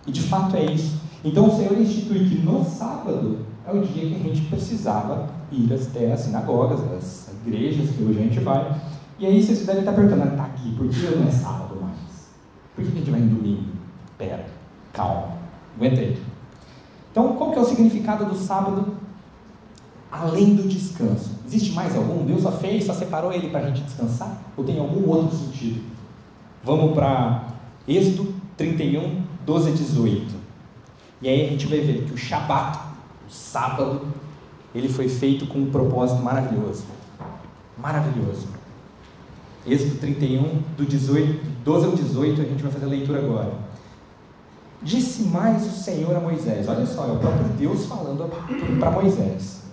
E 0.07 0.11
de 0.11 0.23
fato 0.23 0.57
é 0.57 0.65
isso. 0.65 0.99
Então 1.23 1.45
o 1.45 1.55
Senhor 1.55 1.79
institui 1.79 2.27
que 2.27 2.39
no 2.39 2.65
sábado 2.65 3.45
é 3.67 3.71
o 3.71 3.83
dia 3.83 4.09
que 4.09 4.15
a 4.15 4.33
gente 4.33 4.41
precisava 4.49 5.29
ir 5.51 5.71
até 5.71 6.13
as 6.13 6.21
sinagogas, 6.21 6.79
as 6.91 7.35
igrejas 7.45 7.91
que 7.91 8.01
hoje 8.01 8.17
a 8.17 8.23
gente 8.23 8.39
vai. 8.39 8.75
E 9.19 9.27
aí 9.27 9.43
vocês 9.43 9.63
devem 9.67 9.81
estar 9.81 9.93
perguntando, 9.93 10.35
tá 10.35 10.45
aqui, 10.45 10.75
por 10.75 10.89
que 10.89 11.15
não 11.15 11.27
é 11.27 11.31
sábado 11.31 11.79
mais? 11.79 12.29
Por 12.75 12.83
que 12.83 12.91
a 12.91 12.95
gente 12.95 13.11
vai 13.11 13.19
no 13.19 13.35
domingo? 13.35 13.65
Pera, 14.17 14.47
calma, 14.91 15.33
aguenta 15.75 16.01
aí. 16.01 16.19
Então, 17.11 17.35
qual 17.35 17.51
que 17.51 17.59
é 17.59 17.61
o 17.61 17.65
significado 17.65 18.25
do 18.25 18.35
sábado 18.35 18.93
além 20.11 20.55
do 20.55 20.67
descanso? 20.67 21.31
Existe 21.45 21.71
mais 21.73 21.95
algum? 21.95 22.25
Deus 22.25 22.41
só 22.41 22.51
fez, 22.51 22.85
só 22.85 22.93
separou 22.93 23.31
ele 23.31 23.49
para 23.49 23.61
a 23.61 23.67
gente 23.67 23.81
descansar? 23.81 24.41
Ou 24.55 24.63
tem 24.63 24.79
algum 24.79 25.09
outro 25.09 25.35
sentido? 25.35 25.81
Vamos 26.63 26.93
para 26.93 27.47
Êxodo 27.87 28.33
31, 28.57 29.23
12 29.45 29.69
a 29.69 29.73
18. 29.73 30.35
E 31.21 31.29
aí 31.29 31.45
a 31.45 31.49
gente 31.49 31.65
vai 31.67 31.79
ver 31.79 32.03
que 32.03 32.13
o 32.13 32.17
Shabat, 32.17 32.79
o 33.27 33.31
sábado, 33.31 34.07
ele 34.75 34.89
foi 34.89 35.07
feito 35.07 35.47
com 35.47 35.59
um 35.59 35.71
propósito 35.71 36.21
maravilhoso. 36.21 36.83
Maravilhoso. 37.77 38.47
Êxodo 39.65 39.99
31, 39.99 40.61
do 40.77 40.85
18, 40.85 41.45
12 41.63 41.85
ao 41.85 41.91
18, 41.93 42.41
a 42.41 42.45
gente 42.45 42.63
vai 42.63 42.71
fazer 42.71 42.85
a 42.85 42.89
leitura 42.89 43.19
agora. 43.19 43.53
Disse 44.81 45.23
mais 45.23 45.65
o 45.65 45.71
Senhor 45.71 46.15
a 46.15 46.19
Moisés: 46.19 46.67
Olha 46.67 46.85
só, 46.85 47.07
é 47.07 47.11
o 47.11 47.19
próprio 47.19 47.49
Deus 47.57 47.85
falando 47.85 48.29
para 48.79 48.91
Moisés. 48.91 49.66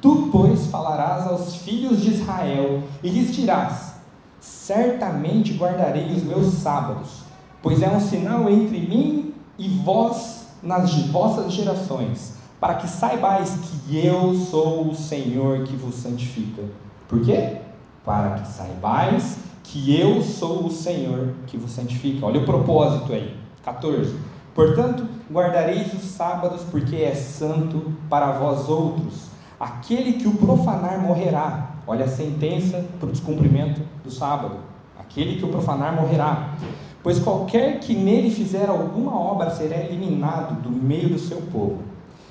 Tu, 0.00 0.28
pois, 0.32 0.66
falarás 0.66 1.26
aos 1.26 1.56
filhos 1.56 2.00
de 2.00 2.10
Israel 2.10 2.82
e 3.02 3.10
lhes 3.10 3.34
dirás: 3.34 3.94
Certamente 4.40 5.52
guardarei 5.54 6.12
os 6.12 6.22
meus 6.22 6.54
sábados, 6.54 7.22
pois 7.62 7.82
é 7.82 7.88
um 7.88 8.00
sinal 8.00 8.48
entre 8.48 8.80
mim 8.80 9.34
e 9.58 9.68
vós 9.68 10.46
nas 10.62 10.94
vossas 11.08 11.52
gerações, 11.52 12.34
para 12.58 12.74
que 12.74 12.88
saibais 12.88 13.58
que 13.62 14.06
eu 14.06 14.34
sou 14.34 14.88
o 14.88 14.94
Senhor 14.94 15.64
que 15.64 15.76
vos 15.76 15.96
santifica. 15.96 16.62
Por 17.06 17.20
quê? 17.22 17.58
Para 18.04 18.38
que 18.38 18.48
saibais 18.48 19.38
que 19.64 19.98
eu 19.98 20.22
sou 20.22 20.66
o 20.66 20.70
Senhor 20.70 21.34
que 21.46 21.56
vos 21.56 21.72
santifica. 21.72 22.24
Olha 22.24 22.40
o 22.40 22.46
propósito 22.46 23.12
aí. 23.12 23.36
14. 23.62 24.16
Portanto, 24.54 25.06
guardareis 25.30 25.92
os 25.92 26.02
sábados, 26.02 26.62
porque 26.70 26.96
é 26.96 27.14
santo 27.14 27.92
para 28.08 28.32
vós 28.32 28.68
outros. 28.68 29.29
Aquele 29.60 30.14
que 30.14 30.26
o 30.26 30.38
profanar 30.38 30.98
morrerá. 31.02 31.72
Olha 31.86 32.06
a 32.06 32.08
sentença 32.08 32.82
para 32.98 33.10
o 33.10 33.12
descumprimento 33.12 33.82
do 34.02 34.10
sábado. 34.10 34.56
Aquele 34.98 35.36
que 35.36 35.44
o 35.44 35.48
profanar 35.48 35.94
morrerá. 35.94 36.54
Pois 37.02 37.18
qualquer 37.18 37.78
que 37.78 37.94
nele 37.94 38.30
fizer 38.30 38.70
alguma 38.70 39.14
obra 39.14 39.50
será 39.50 39.76
eliminado 39.76 40.62
do 40.62 40.70
meio 40.70 41.10
do 41.10 41.18
seu 41.18 41.42
povo. 41.52 41.82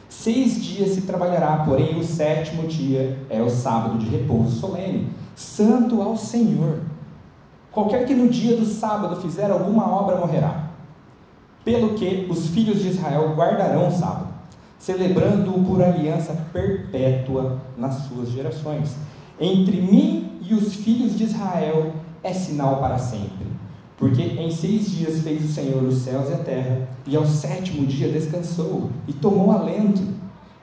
Seis 0.09 0.63
dias 0.63 0.89
se 0.89 1.01
trabalhará, 1.01 1.57
porém 1.65 1.99
o 1.99 2.03
sétimo 2.03 2.67
dia 2.67 3.19
é 3.29 3.39
o 3.39 3.49
sábado 3.49 3.99
de 3.99 4.09
repouso 4.09 4.59
solene, 4.59 5.09
santo 5.35 6.01
ao 6.01 6.17
Senhor. 6.17 6.79
Qualquer 7.71 8.07
que 8.07 8.15
no 8.15 8.27
dia 8.27 8.57
do 8.57 8.65
sábado 8.65 9.21
fizer 9.21 9.51
alguma 9.51 9.87
obra 9.87 10.15
morrerá. 10.15 10.69
Pelo 11.63 11.93
que 11.93 12.25
os 12.27 12.47
filhos 12.47 12.81
de 12.81 12.87
Israel 12.87 13.35
guardarão 13.35 13.87
o 13.87 13.91
sábado, 13.91 14.28
celebrando-o 14.79 15.63
por 15.63 15.83
aliança 15.83 16.33
perpétua 16.53 17.59
nas 17.77 17.95
suas 18.07 18.29
gerações. 18.29 18.95
Entre 19.39 19.81
mim 19.81 20.39
e 20.41 20.53
os 20.53 20.73
filhos 20.73 21.17
de 21.17 21.25
Israel 21.25 21.93
é 22.23 22.33
sinal 22.33 22.79
para 22.79 22.97
sempre. 22.97 23.47
Porque 23.97 24.21
em 24.21 24.49
seis 24.49 24.89
dias 24.89 25.21
fez 25.21 25.43
o 25.43 25.53
Senhor 25.53 25.83
os 25.83 25.97
céus 25.97 26.29
e 26.29 26.33
a 26.33 26.37
terra, 26.37 26.87
e 27.05 27.17
ao 27.17 27.25
sétimo 27.25 27.85
dia 27.85 28.09
descansou 28.09 28.89
e 29.05 29.11
tomou 29.11 29.51
alento. 29.51 30.01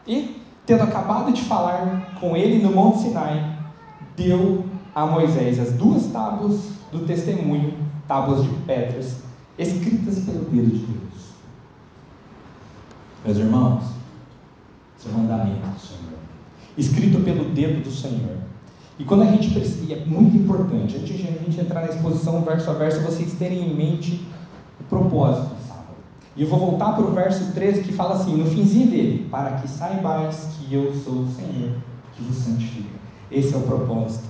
E, 0.07 0.41
tendo 0.65 0.83
acabado 0.83 1.31
de 1.31 1.43
falar 1.43 2.17
com 2.19 2.35
ele 2.35 2.63
no 2.63 2.73
Monte 2.73 3.03
Sinai, 3.03 3.59
deu 4.17 4.65
a 4.95 5.05
Moisés 5.05 5.61
as 5.61 5.73
duas 5.73 6.07
tábuas 6.07 6.71
do 6.91 7.01
testemunho, 7.01 7.75
tábuas 8.09 8.43
de 8.43 8.49
pedras, 8.67 9.19
escritas 9.59 10.21
pelo 10.21 10.47
dedo 10.47 10.71
de 10.71 10.87
Deus. 10.87 11.17
Meus 13.23 13.37
irmãos, 13.37 13.96
mandamento 15.13 15.67
do 15.67 15.81
Senhor, 15.81 16.19
escrito 16.77 17.23
pelo 17.25 17.51
dedo 17.51 17.83
do 17.83 17.91
Senhor. 17.91 18.37
E 18.99 19.05
quando 19.05 19.23
a 19.23 19.27
gente 19.27 19.51
precisa, 19.51 19.93
é 19.93 20.05
muito 20.05 20.37
importante, 20.37 20.97
antes 20.97 21.17
de 21.17 21.29
a 21.29 21.33
gente 21.33 21.61
entrar 21.61 21.83
na 21.83 21.89
exposição 21.89 22.43
verso 22.43 22.71
a 22.71 22.75
verso, 22.75 23.01
vocês 23.01 23.35
terem 23.35 23.71
em 23.71 23.75
mente 23.75 24.27
o 24.81 24.85
propósito 24.85 25.55
do 25.55 25.69
sábado. 25.69 25.97
E 26.35 26.43
eu 26.43 26.49
vou 26.49 26.59
voltar 26.59 26.93
para 26.93 27.05
o 27.05 27.13
verso 27.13 27.53
13 27.53 27.83
que 27.83 27.93
fala 27.93 28.15
assim, 28.15 28.37
no 28.37 28.47
finzinho 28.47 28.91
dele, 28.91 29.29
para 29.31 29.53
que 29.59 29.69
saibais 29.69 30.49
que 30.59 30.75
eu 30.75 30.95
sou 30.95 31.23
o 31.23 31.29
Senhor 31.29 31.77
que 32.15 32.23
vos 32.23 32.37
santifica. 32.37 32.97
Esse 33.31 33.55
é 33.55 33.57
o 33.57 33.63
propósito. 33.63 34.25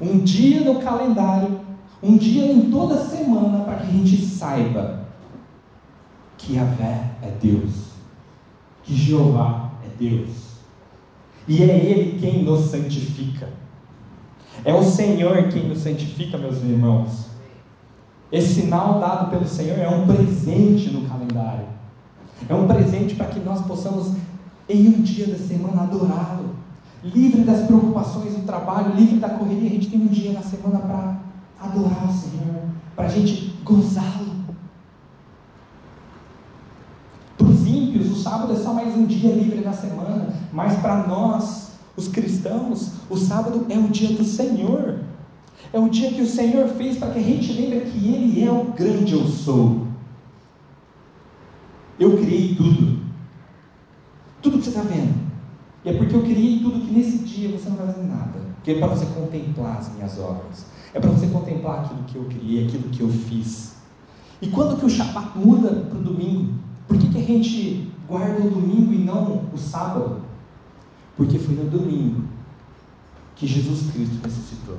Um 0.00 0.18
dia 0.18 0.60
no 0.60 0.80
calendário 0.80 1.68
um 2.02 2.16
dia 2.16 2.50
em 2.50 2.70
toda 2.70 3.04
semana 3.04 3.64
para 3.64 3.76
que 3.76 3.88
a 3.88 3.90
gente 3.90 4.16
saiba 4.24 5.00
que 6.36 6.54
Yahvé 6.54 7.10
é 7.20 7.30
Deus, 7.40 7.88
que 8.84 8.94
Jeová 8.94 9.67
é 9.88 9.98
Deus, 9.98 10.30
e 11.46 11.62
é 11.62 11.76
Ele 11.76 12.18
quem 12.18 12.44
nos 12.44 12.66
santifica. 12.66 13.48
É 14.64 14.74
o 14.74 14.82
Senhor 14.82 15.48
quem 15.48 15.68
nos 15.68 15.78
santifica, 15.78 16.36
meus 16.36 16.56
irmãos. 16.58 17.28
Esse 18.30 18.62
sinal 18.62 19.00
dado 19.00 19.30
pelo 19.30 19.46
Senhor 19.46 19.78
é 19.78 19.88
um 19.88 20.06
presente 20.06 20.90
no 20.90 21.08
calendário. 21.08 21.66
É 22.48 22.54
um 22.54 22.66
presente 22.66 23.14
para 23.14 23.26
que 23.26 23.40
nós 23.40 23.62
possamos, 23.62 24.12
em 24.68 24.88
um 24.88 25.02
dia 25.02 25.26
da 25.26 25.38
semana, 25.38 25.82
adorá-lo. 25.82 26.56
Livre 27.02 27.42
das 27.42 27.66
preocupações 27.66 28.34
do 28.34 28.42
trabalho, 28.44 28.94
livre 28.94 29.18
da 29.18 29.30
correria, 29.30 29.70
a 29.70 29.72
gente 29.72 29.88
tem 29.88 30.00
um 30.00 30.08
dia 30.08 30.32
na 30.32 30.42
semana 30.42 30.80
para 30.80 31.20
adorar 31.60 32.08
o 32.08 32.12
Senhor, 32.12 32.62
para 32.94 33.06
a 33.06 33.08
gente 33.08 33.54
gozá-lo. 33.64 34.36
Para 37.36 37.46
os 37.46 37.66
ímpios, 37.66 38.10
o 38.10 38.16
sábado 38.28 38.52
é 38.52 38.56
só 38.56 38.74
mais 38.74 38.94
um 38.94 39.06
dia 39.06 39.32
livre 39.32 39.62
na 39.62 39.72
semana, 39.72 40.34
mas 40.52 40.78
para 40.80 41.06
nós, 41.06 41.72
os 41.96 42.08
cristãos, 42.08 42.92
o 43.08 43.16
sábado 43.16 43.66
é 43.70 43.78
o 43.78 43.88
dia 43.88 44.14
do 44.16 44.22
Senhor. 44.22 45.00
É 45.72 45.78
o 45.78 45.88
dia 45.88 46.12
que 46.12 46.20
o 46.20 46.26
Senhor 46.26 46.68
fez 46.68 46.98
para 46.98 47.10
que 47.10 47.18
a 47.18 47.22
gente 47.22 47.52
lembre 47.52 47.80
que 47.80 48.06
Ele 48.06 48.44
é 48.44 48.50
o 48.50 48.64
grande 48.64 49.14
eu 49.14 49.26
sou. 49.26 49.86
Eu 51.98 52.18
criei 52.18 52.54
tudo. 52.54 52.98
Tudo 54.42 54.58
que 54.58 54.64
você 54.64 54.70
está 54.70 54.82
vendo. 54.82 55.14
E 55.84 55.88
é 55.88 55.94
porque 55.94 56.14
eu 56.14 56.22
criei 56.22 56.60
tudo 56.60 56.80
que 56.80 56.92
nesse 56.92 57.18
dia 57.18 57.50
você 57.50 57.70
não 57.70 57.76
vai 57.76 57.86
fazer 57.86 58.06
nada. 58.06 58.40
Porque 58.56 58.72
é 58.72 58.78
para 58.78 58.88
você 58.88 59.06
contemplar 59.06 59.78
as 59.78 59.92
minhas 59.94 60.18
obras. 60.18 60.66
É 60.92 61.00
para 61.00 61.10
você 61.10 61.26
contemplar 61.26 61.80
aquilo 61.80 62.04
que 62.04 62.16
eu 62.16 62.24
criei, 62.24 62.66
aquilo 62.66 62.88
que 62.90 63.00
eu 63.00 63.08
fiz. 63.08 63.76
E 64.40 64.48
quando 64.48 64.78
que 64.78 64.86
o 64.86 64.90
Shabat 64.90 65.36
muda 65.36 65.70
para 65.70 65.98
o 65.98 66.02
domingo? 66.02 66.52
Por 66.86 66.96
que, 66.96 67.08
que 67.08 67.18
a 67.18 67.22
gente 67.22 67.87
guarda 68.08 68.40
o 68.40 68.50
domingo 68.50 68.92
e 68.92 68.98
não 68.98 69.44
o 69.52 69.58
sábado? 69.58 70.22
Porque 71.16 71.38
foi 71.38 71.54
no 71.54 71.64
domingo 71.64 72.22
que 73.36 73.46
Jesus 73.46 73.90
Cristo 73.92 74.16
ressuscitou. 74.22 74.78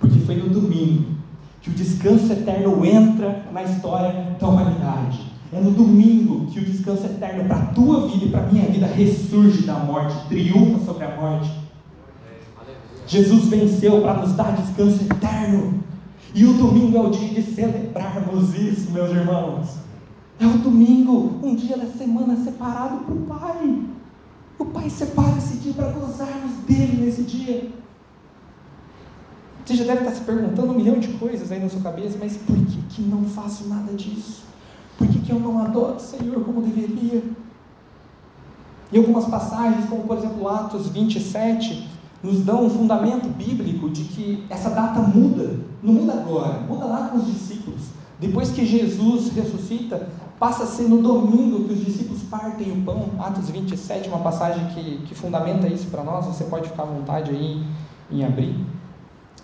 Porque 0.00 0.18
foi 0.20 0.36
no 0.36 0.48
domingo 0.48 1.14
que 1.60 1.70
o 1.70 1.72
descanso 1.72 2.32
eterno 2.32 2.84
entra 2.84 3.46
na 3.52 3.62
história 3.62 4.36
da 4.38 4.48
humanidade. 4.48 5.32
É 5.52 5.60
no 5.60 5.70
domingo 5.70 6.46
que 6.46 6.58
o 6.58 6.64
descanso 6.64 7.04
eterno 7.06 7.44
para 7.44 7.56
a 7.56 7.66
tua 7.66 8.08
vida 8.08 8.24
e 8.24 8.28
para 8.30 8.40
a 8.40 8.52
minha 8.52 8.66
vida 8.66 8.86
ressurge 8.86 9.62
da 9.62 9.74
morte, 9.74 10.28
triunfa 10.28 10.84
sobre 10.84 11.04
a 11.04 11.16
morte. 11.16 11.50
Jesus 13.06 13.46
venceu 13.46 14.02
para 14.02 14.20
nos 14.20 14.32
dar 14.32 14.56
descanso 14.56 15.04
eterno. 15.04 15.82
E 16.34 16.44
o 16.44 16.54
domingo 16.54 16.96
é 16.96 17.00
o 17.00 17.10
dia 17.10 17.28
de 17.28 17.42
celebrarmos 17.42 18.54
isso, 18.54 18.90
meus 18.90 19.10
irmãos. 19.10 19.76
É 20.38 20.46
o 20.46 20.58
domingo, 20.58 21.38
um 21.42 21.54
dia 21.54 21.76
da 21.76 21.86
semana 21.86 22.36
separado 22.42 23.04
para 23.04 23.14
o 23.14 23.22
Pai. 23.22 23.82
O 24.58 24.64
Pai 24.66 24.90
separa 24.90 25.36
esse 25.38 25.58
dia 25.58 25.72
para 25.72 25.90
gozarmos 25.90 26.52
dele 26.66 27.04
nesse 27.04 27.22
dia. 27.22 27.70
Você 29.64 29.76
já 29.76 29.84
deve 29.84 30.00
estar 30.00 30.14
se 30.14 30.20
perguntando 30.22 30.72
um 30.72 30.76
milhão 30.76 30.98
de 30.98 31.08
coisas 31.14 31.50
aí 31.50 31.58
na 31.58 31.70
sua 31.70 31.80
cabeça, 31.80 32.18
mas 32.20 32.36
por 32.36 32.56
que, 32.56 32.82
que 32.90 33.02
não 33.02 33.24
faço 33.24 33.66
nada 33.68 33.92
disso? 33.94 34.42
Por 34.98 35.08
que, 35.08 35.20
que 35.20 35.32
eu 35.32 35.40
não 35.40 35.58
adoro 35.58 35.96
o 35.96 36.00
Senhor 36.00 36.44
como 36.44 36.60
deveria? 36.60 37.22
E 38.92 38.98
algumas 38.98 39.24
passagens, 39.24 39.88
como 39.88 40.04
por 40.04 40.18
exemplo 40.18 40.48
Atos 40.48 40.88
27, 40.88 41.88
nos 42.22 42.40
dão 42.40 42.66
um 42.66 42.70
fundamento 42.70 43.28
bíblico 43.28 43.88
de 43.88 44.04
que 44.04 44.44
essa 44.48 44.70
data 44.70 45.00
muda, 45.00 45.60
não 45.82 45.94
muda 45.94 46.12
agora, 46.12 46.60
muda 46.60 46.84
lá 46.84 47.08
com 47.08 47.18
os 47.18 47.26
discípulos. 47.26 47.82
Depois 48.20 48.50
que 48.50 48.64
Jesus 48.64 49.32
ressuscita, 49.32 50.08
passa 50.44 50.82
no 50.82 51.00
domingo 51.00 51.64
que 51.64 51.72
os 51.72 51.86
discípulos 51.86 52.20
partem 52.24 52.70
o 52.70 52.82
pão. 52.82 53.12
Atos 53.18 53.48
27, 53.48 54.10
uma 54.10 54.18
passagem 54.18 54.66
que, 54.74 54.98
que 55.06 55.14
fundamenta 55.14 55.66
isso 55.66 55.86
para 55.86 56.04
nós. 56.04 56.26
Você 56.26 56.44
pode 56.44 56.68
ficar 56.68 56.82
à 56.82 56.86
vontade 56.86 57.30
aí 57.30 57.64
em, 58.10 58.22
abrir, 58.22 58.54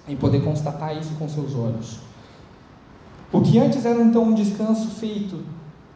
em 0.07 0.15
poder 0.15 0.45
constatar 0.45 0.95
isso 0.95 1.15
com 1.15 1.27
seus 1.27 1.55
olhos. 1.55 2.01
O 3.33 3.41
que 3.41 3.59
antes 3.59 3.87
era 3.87 3.99
então 4.03 4.25
um 4.25 4.35
descanso 4.35 4.91
feito 4.91 5.43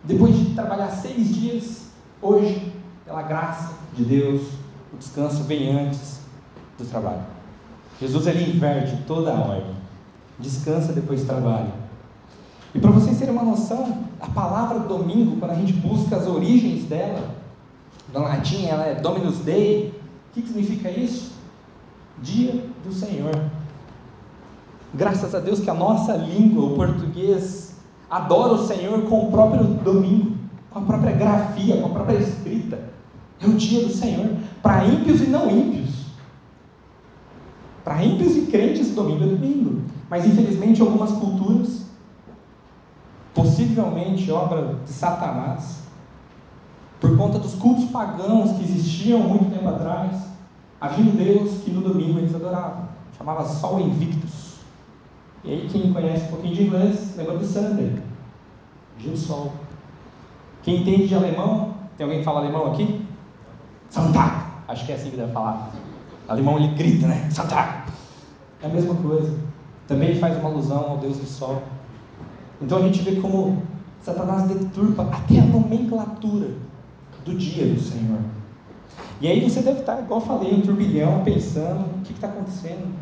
depois 0.02 0.34
de 0.34 0.54
trabalhar 0.54 0.88
seis 0.88 1.34
dias, 1.34 1.88
hoje, 2.22 2.72
pela 3.04 3.20
graça 3.20 3.74
de 3.94 4.06
Deus, 4.06 4.40
o 4.90 4.96
descanso 4.96 5.42
vem 5.42 5.70
antes 5.70 6.20
do 6.78 6.84
trabalho. 6.86 7.24
Jesus 8.00 8.26
ele 8.26 8.56
inverte 8.56 8.96
toda 9.06 9.34
a 9.34 9.38
ordem. 9.38 9.74
Descansa 10.38 10.94
depois 10.94 11.20
do 11.20 11.26
trabalho. 11.26 11.83
E 12.74 12.80
para 12.80 12.90
vocês 12.90 13.18
terem 13.18 13.32
uma 13.32 13.44
noção, 13.44 14.04
a 14.20 14.26
palavra 14.26 14.80
domingo, 14.80 15.36
quando 15.36 15.52
a 15.52 15.54
gente 15.54 15.72
busca 15.74 16.16
as 16.16 16.26
origens 16.26 16.84
dela, 16.84 17.30
no 18.12 18.20
latim 18.20 18.66
ela 18.66 18.84
é 18.84 18.94
Dominus 18.96 19.38
Dei. 19.38 19.94
O 20.30 20.34
que 20.34 20.46
significa 20.46 20.90
isso? 20.90 21.32
Dia 22.20 22.64
do 22.84 22.92
Senhor. 22.92 23.32
Graças 24.92 25.34
a 25.34 25.38
Deus 25.38 25.60
que 25.60 25.70
a 25.70 25.74
nossa 25.74 26.16
língua, 26.16 26.64
o 26.64 26.74
português, 26.74 27.76
adora 28.10 28.54
o 28.54 28.66
Senhor 28.66 29.02
com 29.02 29.28
o 29.28 29.30
próprio 29.30 29.64
domingo, 29.64 30.36
com 30.70 30.80
a 30.80 30.82
própria 30.82 31.12
grafia, 31.12 31.76
com 31.80 31.86
a 31.86 31.90
própria 31.90 32.18
escrita. 32.18 32.80
É 33.40 33.46
o 33.46 33.52
dia 33.52 33.84
do 33.84 33.92
Senhor, 33.92 34.30
para 34.60 34.84
ímpios 34.84 35.20
e 35.20 35.26
não 35.26 35.48
ímpios. 35.48 36.06
Para 37.84 38.02
ímpios 38.04 38.36
e 38.36 38.42
crentes, 38.42 38.94
domingo 38.94 39.24
é 39.24 39.26
domingo. 39.28 39.82
Mas 40.08 40.26
infelizmente 40.26 40.80
algumas 40.80 41.12
culturas 41.12 41.83
possivelmente 43.34 44.30
obra 44.30 44.76
de 44.84 44.90
Satanás, 44.90 45.82
por 47.00 47.16
conta 47.18 47.38
dos 47.38 47.54
cultos 47.54 47.86
pagãos 47.90 48.52
que 48.52 48.62
existiam 48.62 49.20
muito 49.20 49.50
tempo 49.52 49.68
atrás, 49.68 50.22
havia 50.80 51.04
um 51.04 51.16
Deus 51.16 51.62
que 51.62 51.70
no 51.70 51.82
domingo 51.82 52.18
eles 52.18 52.34
adoravam, 52.34 52.88
chamava 53.18 53.44
Sol 53.44 53.80
Invictus. 53.80 54.54
E 55.42 55.50
aí, 55.50 55.68
quem 55.70 55.92
conhece 55.92 56.24
um 56.24 56.28
pouquinho 56.28 56.54
de 56.54 56.62
inglês, 56.62 57.14
lembra 57.16 57.36
do 57.36 57.44
Sunday, 57.44 58.00
dia 58.96 59.10
do 59.10 59.18
sol. 59.18 59.52
Quem 60.62 60.80
entende 60.80 61.08
de 61.08 61.14
alemão, 61.14 61.74
tem 61.98 62.04
alguém 62.04 62.20
que 62.20 62.24
fala 62.24 62.40
alemão 62.40 62.72
aqui? 62.72 63.04
Sonntag, 63.90 64.46
acho 64.66 64.86
que 64.86 64.92
é 64.92 64.94
assim 64.94 65.10
que 65.10 65.16
deve 65.16 65.32
falar. 65.32 65.70
O 66.26 66.32
alemão 66.32 66.58
ele 66.58 66.68
grita, 66.68 67.06
né? 67.06 67.28
Sonntag. 67.30 67.84
É 68.62 68.66
a 68.66 68.68
mesma 68.70 68.94
coisa. 68.94 69.38
Também 69.86 70.18
faz 70.18 70.38
uma 70.38 70.48
alusão 70.48 70.92
ao 70.92 70.96
Deus 70.96 71.18
do 71.18 71.26
sol. 71.26 71.62
Então 72.60 72.78
a 72.78 72.82
gente 72.82 73.02
vê 73.02 73.20
como 73.20 73.62
Satanás 74.00 74.48
deturpa 74.48 75.02
até 75.02 75.40
a 75.40 75.44
nomenclatura 75.44 76.50
do 77.24 77.34
dia 77.34 77.66
do 77.66 77.80
Senhor. 77.80 78.20
E 79.20 79.28
aí 79.28 79.48
você 79.48 79.62
deve 79.62 79.80
estar, 79.80 80.00
igual 80.00 80.20
eu 80.20 80.26
falei, 80.26 80.54
um 80.54 80.60
turbilhão, 80.60 81.24
pensando: 81.24 81.86
o 81.96 82.00
que 82.02 82.12
está 82.12 82.28
acontecendo? 82.28 82.92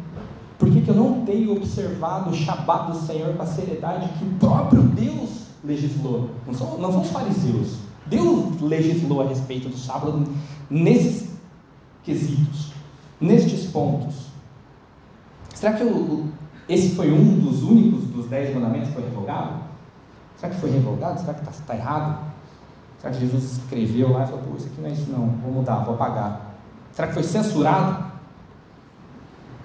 Por 0.59 0.71
que, 0.71 0.80
que 0.80 0.88
eu 0.88 0.94
não 0.94 1.25
tenho 1.25 1.56
observado 1.56 2.30
o 2.30 2.35
Shabat 2.35 2.92
do 2.92 2.99
Senhor 2.99 3.35
com 3.35 3.42
a 3.42 3.47
seriedade 3.47 4.09
que 4.16 4.25
o 4.25 4.30
próprio 4.38 4.82
Deus 4.82 5.47
legislou? 5.64 6.30
Não 6.47 6.54
são, 6.54 6.78
não 6.78 6.92
são 6.92 7.02
os 7.02 7.11
fariseus. 7.11 7.78
Deus 8.06 8.61
legislou 8.61 9.23
a 9.23 9.26
respeito 9.26 9.68
do 9.68 9.76
sábado 9.76 10.25
nesses 10.71 11.30
quesitos, 12.04 12.73
nestes 13.21 13.66
pontos. 13.66 14.26
Será 15.54 15.73
que 15.73 15.82
o, 15.82 16.28
esse 16.69 16.95
foi 16.95 17.11
um 17.11 17.38
dos 17.38 17.62
únicos 17.62 18.04
dos 18.04 18.26
dez 18.26 18.54
mandamentos 18.54 18.88
que 18.88 18.95
foi 18.95 19.04
revogado? 19.04 19.62
Será 20.37 20.52
que 20.52 20.61
foi 20.61 20.71
revogado? 20.71 21.21
Será 21.21 21.35
que 21.35 21.40
está 21.40 21.52
tá 21.66 21.75
errado? 21.76 22.33
Será 22.99 23.12
que 23.12 23.21
Jesus 23.21 23.59
escreveu 23.59 24.12
lá 24.12 24.23
e 24.23 24.26
falou, 24.26 24.42
pô, 24.42 24.57
isso 24.57 24.66
aqui 24.69 24.81
não 24.81 24.88
é 24.88 24.92
isso 24.92 25.11
não, 25.11 25.26
vou 25.26 25.52
mudar, 25.52 25.81
vou 25.81 25.95
apagar. 25.95 26.54
Será 26.92 27.09
que 27.09 27.14
foi 27.14 27.23
censurado? 27.23 28.04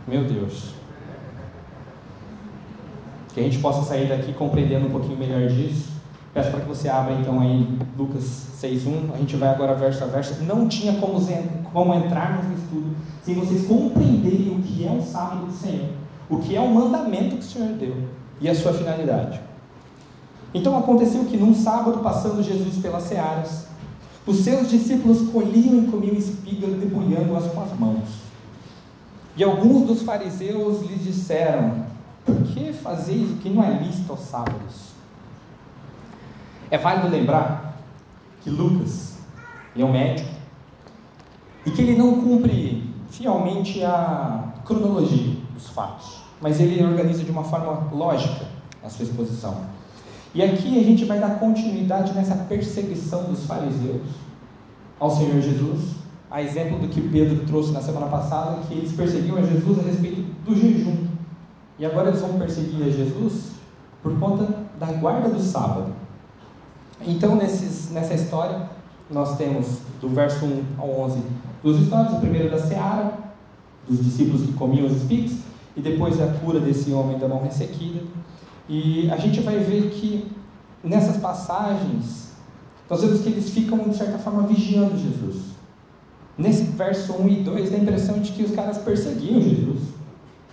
Meu 0.07 0.23
Deus. 0.23 0.73
Que 3.33 3.41
a 3.41 3.43
gente 3.43 3.59
possa 3.59 3.83
sair 3.83 4.09
daqui 4.09 4.33
compreendendo 4.33 4.87
um 4.87 4.91
pouquinho 4.91 5.17
melhor 5.17 5.47
disso. 5.49 5.91
Peço 6.33 6.49
para 6.51 6.61
que 6.61 6.67
você 6.67 6.89
abra 6.89 7.13
então 7.13 7.39
aí 7.39 7.77
Lucas 7.97 8.23
6.1, 8.61 9.13
a 9.13 9.17
gente 9.17 9.35
vai 9.35 9.49
agora 9.49 9.75
verso 9.75 10.03
a 10.03 10.07
verso. 10.07 10.43
Não 10.43 10.67
tinha 10.67 10.99
como, 10.99 11.19
como 11.71 11.93
entrarmos 11.93 12.45
no 12.45 12.55
estudo 12.55 12.95
sem 13.23 13.35
vocês 13.35 13.67
compreenderem 13.67 14.57
o 14.57 14.61
que 14.61 14.87
é 14.87 14.89
um 14.89 15.01
sábado 15.01 15.45
do 15.45 15.51
Senhor 15.51 15.89
o 16.29 16.39
que 16.39 16.55
é 16.55 16.61
o 16.61 16.69
mandamento 16.69 17.37
que 17.37 17.41
o 17.41 17.47
Senhor 17.47 17.73
deu 17.73 17.95
e 18.39 18.49
a 18.49 18.55
sua 18.55 18.73
finalidade. 18.73 19.39
Então 20.53 20.77
aconteceu 20.77 21.25
que 21.25 21.37
num 21.37 21.53
sábado, 21.53 21.99
passando 21.99 22.41
Jesus 22.43 22.77
pelas 22.77 23.03
searas, 23.03 23.67
os 24.25 24.37
seus 24.37 24.69
discípulos 24.69 25.29
colhiam 25.29 25.83
e 25.83 25.87
comiam 25.87 26.15
espigas, 26.15 26.77
debulhando-as 26.77 27.51
com 27.51 27.61
as 27.61 27.79
mãos. 27.79 28.27
E 29.37 29.43
alguns 29.43 29.87
dos 29.87 30.01
fariseus 30.01 30.81
lhes 30.81 31.03
disseram: 31.03 31.85
Por 32.25 32.43
que 32.43 32.73
fazeis 32.73 33.31
o 33.31 33.35
que 33.35 33.49
não 33.49 33.63
é 33.63 33.71
lícito 33.79 34.11
aos 34.11 34.21
sábados? 34.21 34.87
É 36.69 36.77
válido 36.77 37.07
lembrar 37.07 37.77
que 38.41 38.49
Lucas 38.49 39.17
é 39.75 39.85
um 39.85 39.91
médico 39.91 40.29
e 41.65 41.71
que 41.71 41.81
ele 41.81 41.95
não 41.95 42.21
cumpre 42.21 42.93
fielmente 43.09 43.83
a 43.83 44.53
cronologia 44.65 45.35
dos 45.53 45.69
fatos, 45.69 46.16
mas 46.41 46.59
ele 46.59 46.83
organiza 46.83 47.23
de 47.23 47.31
uma 47.31 47.43
forma 47.43 47.89
lógica 47.91 48.45
a 48.83 48.89
sua 48.89 49.05
exposição. 49.05 49.61
E 50.33 50.43
aqui 50.43 50.79
a 50.79 50.83
gente 50.83 51.05
vai 51.05 51.19
dar 51.19 51.39
continuidade 51.39 52.13
nessa 52.13 52.35
perseguição 52.35 53.23
dos 53.23 53.45
fariseus 53.45 54.03
ao 54.99 55.09
Senhor 55.09 55.41
Jesus, 55.41 55.95
a 56.29 56.41
exemplo 56.41 56.79
do 56.79 56.87
que 56.87 57.01
Pedro 57.01 57.45
trouxe 57.45 57.71
na 57.71 57.81
semana 57.81 58.07
passada, 58.07 58.61
que 58.67 58.73
eles 58.73 58.91
perseguiam 58.91 59.37
a 59.37 59.41
Jesus 59.41 59.79
a 59.79 59.81
respeito 59.83 60.21
do 60.45 60.55
jejum. 60.55 61.07
E 61.79 61.85
agora 61.85 62.09
eles 62.09 62.21
vão 62.21 62.37
perseguir 62.37 62.85
a 62.85 62.89
Jesus 62.89 63.51
por 64.01 64.17
conta 64.19 64.47
da 64.79 64.87
guarda 64.87 65.29
do 65.29 65.39
sábado. 65.39 65.93
Então, 67.05 67.35
nesses, 67.35 67.91
nessa 67.91 68.13
história, 68.13 68.69
nós 69.09 69.37
temos 69.37 69.79
do 70.01 70.09
verso 70.09 70.45
1 70.45 70.63
ao 70.77 70.99
11 71.01 71.21
duas 71.63 71.79
histórias. 71.79 72.15
A 72.15 72.19
primeira 72.19 72.49
da 72.49 72.59
Seara, 72.59 73.13
dos 73.87 74.03
discípulos 74.03 74.45
que 74.45 74.53
comiam 74.53 74.87
os 74.87 74.93
espigas, 74.93 75.37
e 75.77 75.81
depois 75.81 76.19
a 76.19 76.27
cura 76.27 76.59
desse 76.59 76.91
homem 76.91 77.19
da 77.19 77.27
mão 77.27 77.43
ressequida. 77.43 78.01
E 78.67 79.09
a 79.11 79.17
gente 79.17 79.39
vai 79.41 79.59
ver 79.59 79.91
que 79.91 80.25
nessas 80.83 81.17
passagens, 81.17 82.33
nós 82.89 83.01
vemos 83.01 83.21
que 83.21 83.29
eles 83.29 83.51
ficam, 83.51 83.77
de 83.77 83.95
certa 83.95 84.17
forma, 84.17 84.43
vigiando 84.43 84.97
Jesus. 84.97 85.55
Nesse 86.35 86.63
verso 86.63 87.13
1 87.13 87.29
e 87.29 87.35
2, 87.43 87.69
dá 87.69 87.77
a 87.77 87.79
impressão 87.79 88.19
de 88.19 88.31
que 88.31 88.43
os 88.43 88.51
caras 88.51 88.79
perseguiam 88.79 89.39
Jesus. 89.39 89.81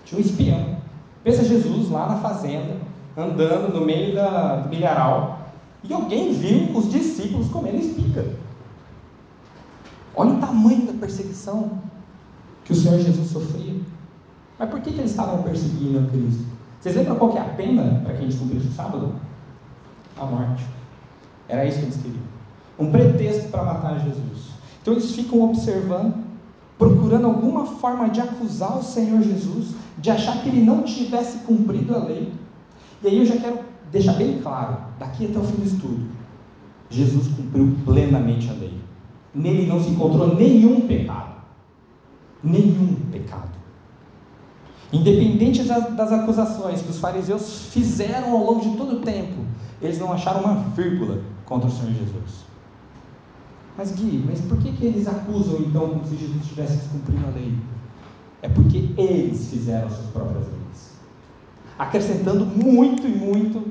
Tinha 0.04 0.20
um 0.20 0.24
espião. 0.24 0.76
Pensa 1.22 1.42
Jesus 1.42 1.90
lá 1.90 2.06
na 2.06 2.16
fazenda, 2.16 2.76
andando 3.16 3.72
no 3.72 3.84
meio 3.84 4.14
da, 4.14 4.56
do 4.56 4.68
milharal, 4.68 5.48
e 5.82 5.92
alguém 5.92 6.32
viu 6.32 6.76
os 6.76 6.90
discípulos 6.90 7.48
comendo 7.48 7.78
espiga. 7.78 8.26
Olha 10.14 10.34
o 10.34 10.40
tamanho 10.40 10.86
da 10.86 10.92
perseguição 10.92 11.78
que 12.64 12.72
o 12.72 12.76
Senhor 12.76 12.98
Jesus 13.00 13.30
sofria. 13.30 13.74
Mas 14.58 14.70
por 14.70 14.80
que, 14.80 14.92
que 14.92 14.98
eles 14.98 15.10
estavam 15.10 15.42
perseguindo 15.42 16.08
Cristo? 16.10 16.44
Vocês 16.80 16.96
lembram 16.96 17.16
qual 17.16 17.32
que 17.32 17.38
é 17.38 17.40
a 17.40 17.44
pena 17.44 18.00
para 18.04 18.14
quem 18.14 18.28
descobrisse 18.28 18.68
o 18.68 18.72
sábado? 18.72 19.14
A 20.16 20.24
morte. 20.24 20.64
Era 21.48 21.64
isso 21.64 21.78
que 21.78 21.84
eles 21.84 21.96
queriam. 21.96 22.22
Um 22.78 22.90
pretexto 22.90 23.50
para 23.50 23.64
matar 23.64 23.98
Jesus. 24.00 24.50
Então 24.80 24.94
eles 24.94 25.10
ficam 25.12 25.42
observando, 25.42 26.14
procurando 26.78 27.26
alguma 27.26 27.64
forma 27.64 28.08
de 28.08 28.20
acusar 28.20 28.78
o 28.78 28.82
Senhor 28.82 29.22
Jesus, 29.22 29.74
de 29.98 30.10
achar 30.10 30.42
que 30.42 30.48
ele 30.48 30.62
não 30.62 30.82
tivesse 30.82 31.38
cumprido 31.38 31.94
a 31.94 31.98
lei. 31.98 32.32
E 33.02 33.08
aí 33.08 33.18
eu 33.18 33.26
já 33.26 33.36
quero 33.36 33.60
deixar 33.90 34.14
bem 34.14 34.40
claro, 34.42 34.76
daqui 34.98 35.26
até 35.26 35.38
o 35.38 35.44
fim 35.44 35.56
do 35.56 35.66
estudo, 35.66 36.06
Jesus 36.90 37.28
cumpriu 37.28 37.76
plenamente 37.84 38.50
a 38.50 38.52
lei. 38.52 38.74
Nele 39.34 39.66
não 39.66 39.82
se 39.82 39.90
encontrou 39.90 40.34
nenhum 40.36 40.82
pecado. 40.82 41.34
Nenhum 42.42 42.94
pecado. 43.10 43.63
Independente 44.94 45.64
das 45.64 46.12
acusações 46.12 46.80
que 46.80 46.90
os 46.90 47.00
fariseus 47.00 47.66
fizeram 47.70 48.30
ao 48.30 48.44
longo 48.44 48.60
de 48.60 48.76
todo 48.76 48.98
o 48.98 49.00
tempo, 49.00 49.42
eles 49.82 49.98
não 49.98 50.12
acharam 50.12 50.42
uma 50.42 50.54
vírgula 50.70 51.20
contra 51.44 51.68
o 51.68 51.72
Senhor 51.72 51.90
Jesus. 51.92 52.44
Mas 53.76 53.90
Gui, 53.90 54.22
mas 54.24 54.40
por 54.42 54.56
que, 54.58 54.70
que 54.70 54.86
eles 54.86 55.08
acusam 55.08 55.56
então 55.62 55.88
como 55.88 56.06
se 56.06 56.16
Jesus 56.16 56.40
estivesse 56.42 56.76
descumprindo 56.76 57.26
a 57.26 57.30
lei? 57.30 57.52
É 58.40 58.48
porque 58.48 58.90
eles 58.96 59.48
fizeram 59.50 59.90
suas 59.90 60.06
próprias 60.06 60.44
leis, 60.44 60.92
acrescentando 61.76 62.46
muito 62.46 63.04
e 63.04 63.10
muito 63.10 63.66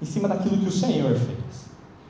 em 0.00 0.06
cima 0.06 0.26
daquilo 0.26 0.56
que 0.56 0.68
o 0.68 0.72
Senhor 0.72 1.14
fez. 1.16 1.66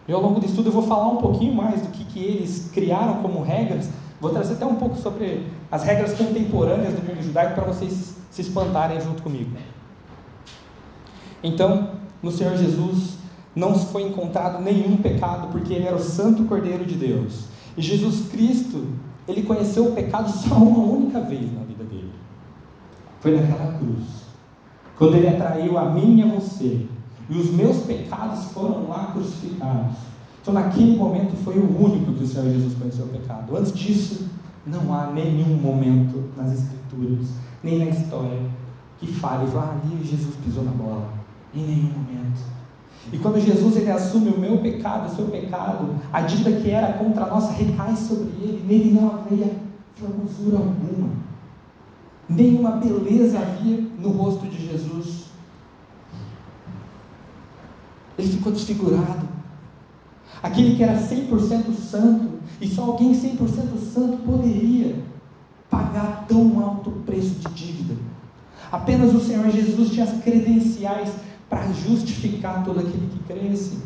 E 0.07 0.13
ao 0.13 0.23
longo 0.23 0.39
do 0.39 0.47
estudo 0.47 0.69
eu 0.69 0.73
vou 0.73 0.85
falar 0.85 1.09
um 1.09 1.17
pouquinho 1.17 1.53
mais 1.53 1.83
do 1.83 1.89
que, 1.89 2.05
que 2.05 2.21
eles 2.21 2.71
criaram 2.73 3.23
como 3.23 3.43
regras, 3.43 3.91
vou 4.21 4.31
trazer 4.31 4.55
até 4.55 4.67
um 4.67 4.77
pouco 4.77 4.95
sobre 4.95 5.49
as 5.69 5.83
regras 5.83 6.15
contemporâneas 6.15 6.95
do 6.95 7.03
mundo 7.03 7.21
judaico 7.21 7.57
para 7.57 7.65
vocês 7.65 8.22
se 8.33 8.41
espantarem 8.41 8.99
junto 8.99 9.23
comigo. 9.23 9.51
Então, 11.45 11.91
no 12.23 12.33
Senhor 12.33 12.57
Jesus, 12.57 13.19
não 13.55 13.75
foi 13.75 14.05
encontrado 14.05 14.63
nenhum 14.63 14.97
pecado, 14.97 15.49
porque 15.53 15.75
ele 15.75 15.87
era 15.87 15.97
o 15.97 16.03
Santo 16.03 16.45
Cordeiro 16.45 16.87
de 16.87 16.95
Deus. 16.95 17.45
E 17.77 17.83
Jesus 17.83 18.31
Cristo, 18.31 18.87
ele 19.29 19.43
conheceu 19.43 19.87
o 19.89 19.93
pecado 19.93 20.31
só 20.33 20.55
uma 20.55 20.83
única 20.83 21.21
vez 21.21 21.53
na 21.53 21.63
vida 21.63 21.85
dele. 21.85 22.11
Foi 23.21 23.39
naquela 23.39 23.75
cruz. 23.75 24.23
Quando 24.97 25.17
ele 25.17 25.29
atraiu 25.29 25.77
a 25.77 25.91
mim 25.91 26.21
e 26.21 26.23
a 26.23 26.27
você. 26.27 26.87
E 27.29 27.39
os 27.39 27.51
meus 27.51 27.85
pecados 27.85 28.47
foram 28.47 28.89
lá 28.89 29.11
crucificados. 29.13 29.97
Então, 30.41 30.55
naquele 30.55 30.97
momento, 30.97 31.37
foi 31.45 31.59
o 31.59 31.85
único 31.85 32.13
que 32.15 32.25
o 32.25 32.27
Senhor 32.27 32.51
Jesus 32.51 32.75
conheceu 32.75 33.05
o 33.05 33.09
pecado. 33.09 33.57
Antes 33.57 33.73
disso, 33.73 34.27
não 34.67 34.93
há 34.95 35.07
nenhum 35.09 35.57
momento 35.57 36.31
nas 36.37 36.53
Escrituras, 36.53 37.29
nem 37.63 37.79
na 37.79 37.91
história, 37.91 38.39
que 38.99 39.07
fale, 39.07 39.47
ah, 39.57 39.77
ali 39.85 40.05
Jesus 40.05 40.35
pisou 40.45 40.65
na 40.65 40.73
bola. 40.73 41.13
Em 41.55 41.63
nenhum 41.63 41.91
momento. 41.91 42.41
E 43.13 43.19
quando 43.19 43.41
Jesus 43.41 43.77
ele 43.77 43.91
assume 43.91 44.31
o 44.31 44.39
meu 44.39 44.59
pecado, 44.59 45.11
o 45.11 45.15
seu 45.15 45.27
pecado, 45.27 45.97
a 46.13 46.21
dívida 46.23 46.61
que 46.61 46.71
era 46.71 46.93
contra 46.95 47.27
nós 47.27 47.51
recai 47.51 47.97
sobre 47.97 48.31
ele, 48.41 48.65
nele 48.67 48.93
não 48.93 49.15
havia 49.15 49.53
formosura 49.95 50.59
alguma. 50.59 51.11
Nenhuma 52.29 52.73
beleza 52.73 53.39
havia 53.39 53.85
no 53.99 54.11
rosto 54.11 54.47
de 54.47 54.69
Jesus. 54.69 55.27
Ele 58.17 58.29
ficou 58.29 58.53
desfigurado. 58.53 59.29
Aquele 60.43 60.77
que 60.77 60.83
era 60.83 60.99
100% 60.99 61.75
santo, 61.75 62.41
e 62.61 62.69
só 62.69 62.85
alguém 62.85 63.13
100% 63.13 63.79
santo 63.79 64.19
poderia 64.25 65.12
pagar 65.73 66.27
tão 66.29 66.63
alto 66.63 66.91
preço 67.07 67.37
de 67.37 67.49
dívida. 67.55 67.95
Apenas 68.71 69.15
o 69.15 69.21
Senhor 69.21 69.51
Jesus 69.51 69.91
tinha 69.91 70.05
as 70.05 70.23
credenciais 70.23 71.11
para 71.49 71.73
justificar 71.73 72.63
todo 72.63 72.79
aquele 72.79 73.09
que 73.11 73.19
cresce. 73.21 73.79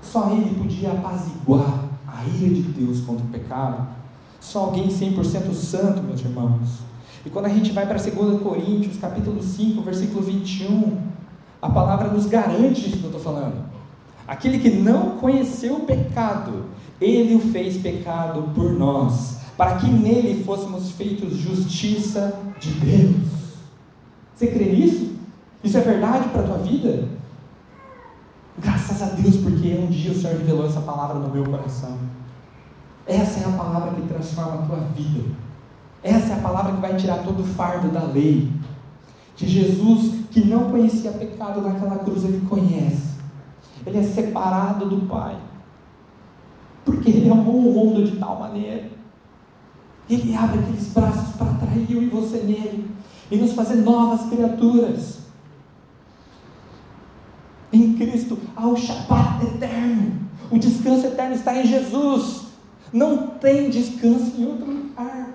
Só 0.00 0.30
Ele 0.30 0.54
podia 0.54 0.92
apaziguar 0.92 1.88
a 2.06 2.24
ira 2.24 2.54
de 2.54 2.62
Deus 2.62 3.00
contra 3.00 3.24
o 3.24 3.28
pecado. 3.28 3.88
Só 4.40 4.66
alguém 4.66 4.86
100% 4.86 5.52
santo, 5.52 6.00
meus 6.02 6.20
irmãos. 6.20 6.78
E 7.26 7.30
quando 7.30 7.46
a 7.46 7.50
gente 7.50 7.72
vai 7.72 7.84
para 7.84 7.98
2 7.98 8.40
Coríntios, 8.40 8.98
capítulo 8.98 9.42
5, 9.42 9.82
versículo 9.82 10.22
21, 10.22 10.96
a 11.60 11.68
palavra 11.68 12.08
nos 12.08 12.26
garante 12.26 12.88
isso 12.88 12.98
que 12.98 13.04
eu 13.04 13.10
estou 13.10 13.20
falando. 13.20 13.64
Aquele 14.28 14.60
que 14.60 14.70
não 14.70 15.18
conheceu 15.18 15.76
o 15.76 15.80
pecado, 15.80 16.66
ele 17.00 17.34
o 17.34 17.40
fez 17.40 17.76
pecado 17.78 18.50
por 18.54 18.72
nós, 18.72 19.37
para 19.58 19.74
que 19.74 19.90
nele 19.90 20.44
fôssemos 20.44 20.92
feitos 20.92 21.36
justiça 21.36 22.40
de 22.60 22.70
Deus. 22.70 23.56
Você 24.32 24.46
crê 24.46 24.66
nisso? 24.66 25.16
Isso 25.64 25.76
é 25.76 25.80
verdade 25.80 26.28
para 26.28 26.42
a 26.42 26.44
tua 26.44 26.58
vida? 26.58 27.08
Graças 28.56 29.02
a 29.02 29.06
Deus, 29.06 29.36
porque 29.38 29.76
um 29.76 29.88
dia 29.88 30.12
o 30.12 30.14
Senhor 30.14 30.38
revelou 30.38 30.64
essa 30.64 30.80
palavra 30.80 31.18
no 31.18 31.28
meu 31.28 31.44
coração. 31.44 31.98
Essa 33.04 33.40
é 33.40 33.44
a 33.46 33.56
palavra 33.56 33.94
que 33.96 34.06
transforma 34.06 34.62
a 34.62 34.66
tua 34.66 34.78
vida. 34.94 35.24
Essa 36.04 36.34
é 36.34 36.38
a 36.38 36.42
palavra 36.42 36.74
que 36.74 36.80
vai 36.80 36.94
tirar 36.94 37.24
todo 37.24 37.40
o 37.40 37.46
fardo 37.46 37.88
da 37.88 38.04
lei. 38.04 38.52
Que 39.34 39.48
Jesus, 39.48 40.26
que 40.30 40.44
não 40.44 40.70
conhecia 40.70 41.10
pecado 41.10 41.60
naquela 41.62 41.98
cruz, 41.98 42.22
ele 42.22 42.46
conhece. 42.48 43.18
Ele 43.84 43.98
é 43.98 44.02
separado 44.04 44.88
do 44.88 45.06
Pai. 45.06 45.36
Porque 46.84 47.10
ele 47.10 47.28
amou 47.28 47.56
o 47.56 47.72
mundo 47.72 48.04
de 48.04 48.16
tal 48.18 48.38
maneira. 48.38 48.97
Ele 50.08 50.34
abre 50.34 50.58
aqueles 50.60 50.88
braços 50.88 51.36
para 51.36 51.50
atrair 51.50 51.86
eu 51.90 52.02
e 52.02 52.08
você 52.08 52.38
nele 52.38 52.90
e 53.30 53.36
nos 53.36 53.52
fazer 53.52 53.76
novas 53.76 54.28
criaturas 54.30 55.18
em 57.72 57.94
Cristo 57.94 58.38
há 58.56 58.66
o 58.66 58.76
Shabbat 58.76 59.44
eterno. 59.44 60.28
O 60.50 60.58
descanso 60.58 61.06
eterno 61.06 61.34
está 61.34 61.56
em 61.56 61.66
Jesus. 61.66 62.46
Não 62.92 63.28
tem 63.28 63.68
descanso 63.68 64.32
em 64.38 64.46
outro 64.46 64.70
lugar. 64.70 65.28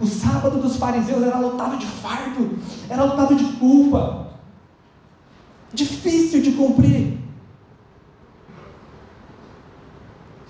O 0.00 0.06
sábado 0.06 0.60
dos 0.60 0.76
fariseus 0.76 1.22
era 1.22 1.38
lotado 1.38 1.78
de 1.78 1.86
fardo, 1.86 2.58
era 2.88 3.04
lotado 3.04 3.36
de 3.36 3.44
culpa, 3.58 4.32
difícil 5.72 6.42
de 6.42 6.52
cumprir. 6.52 7.21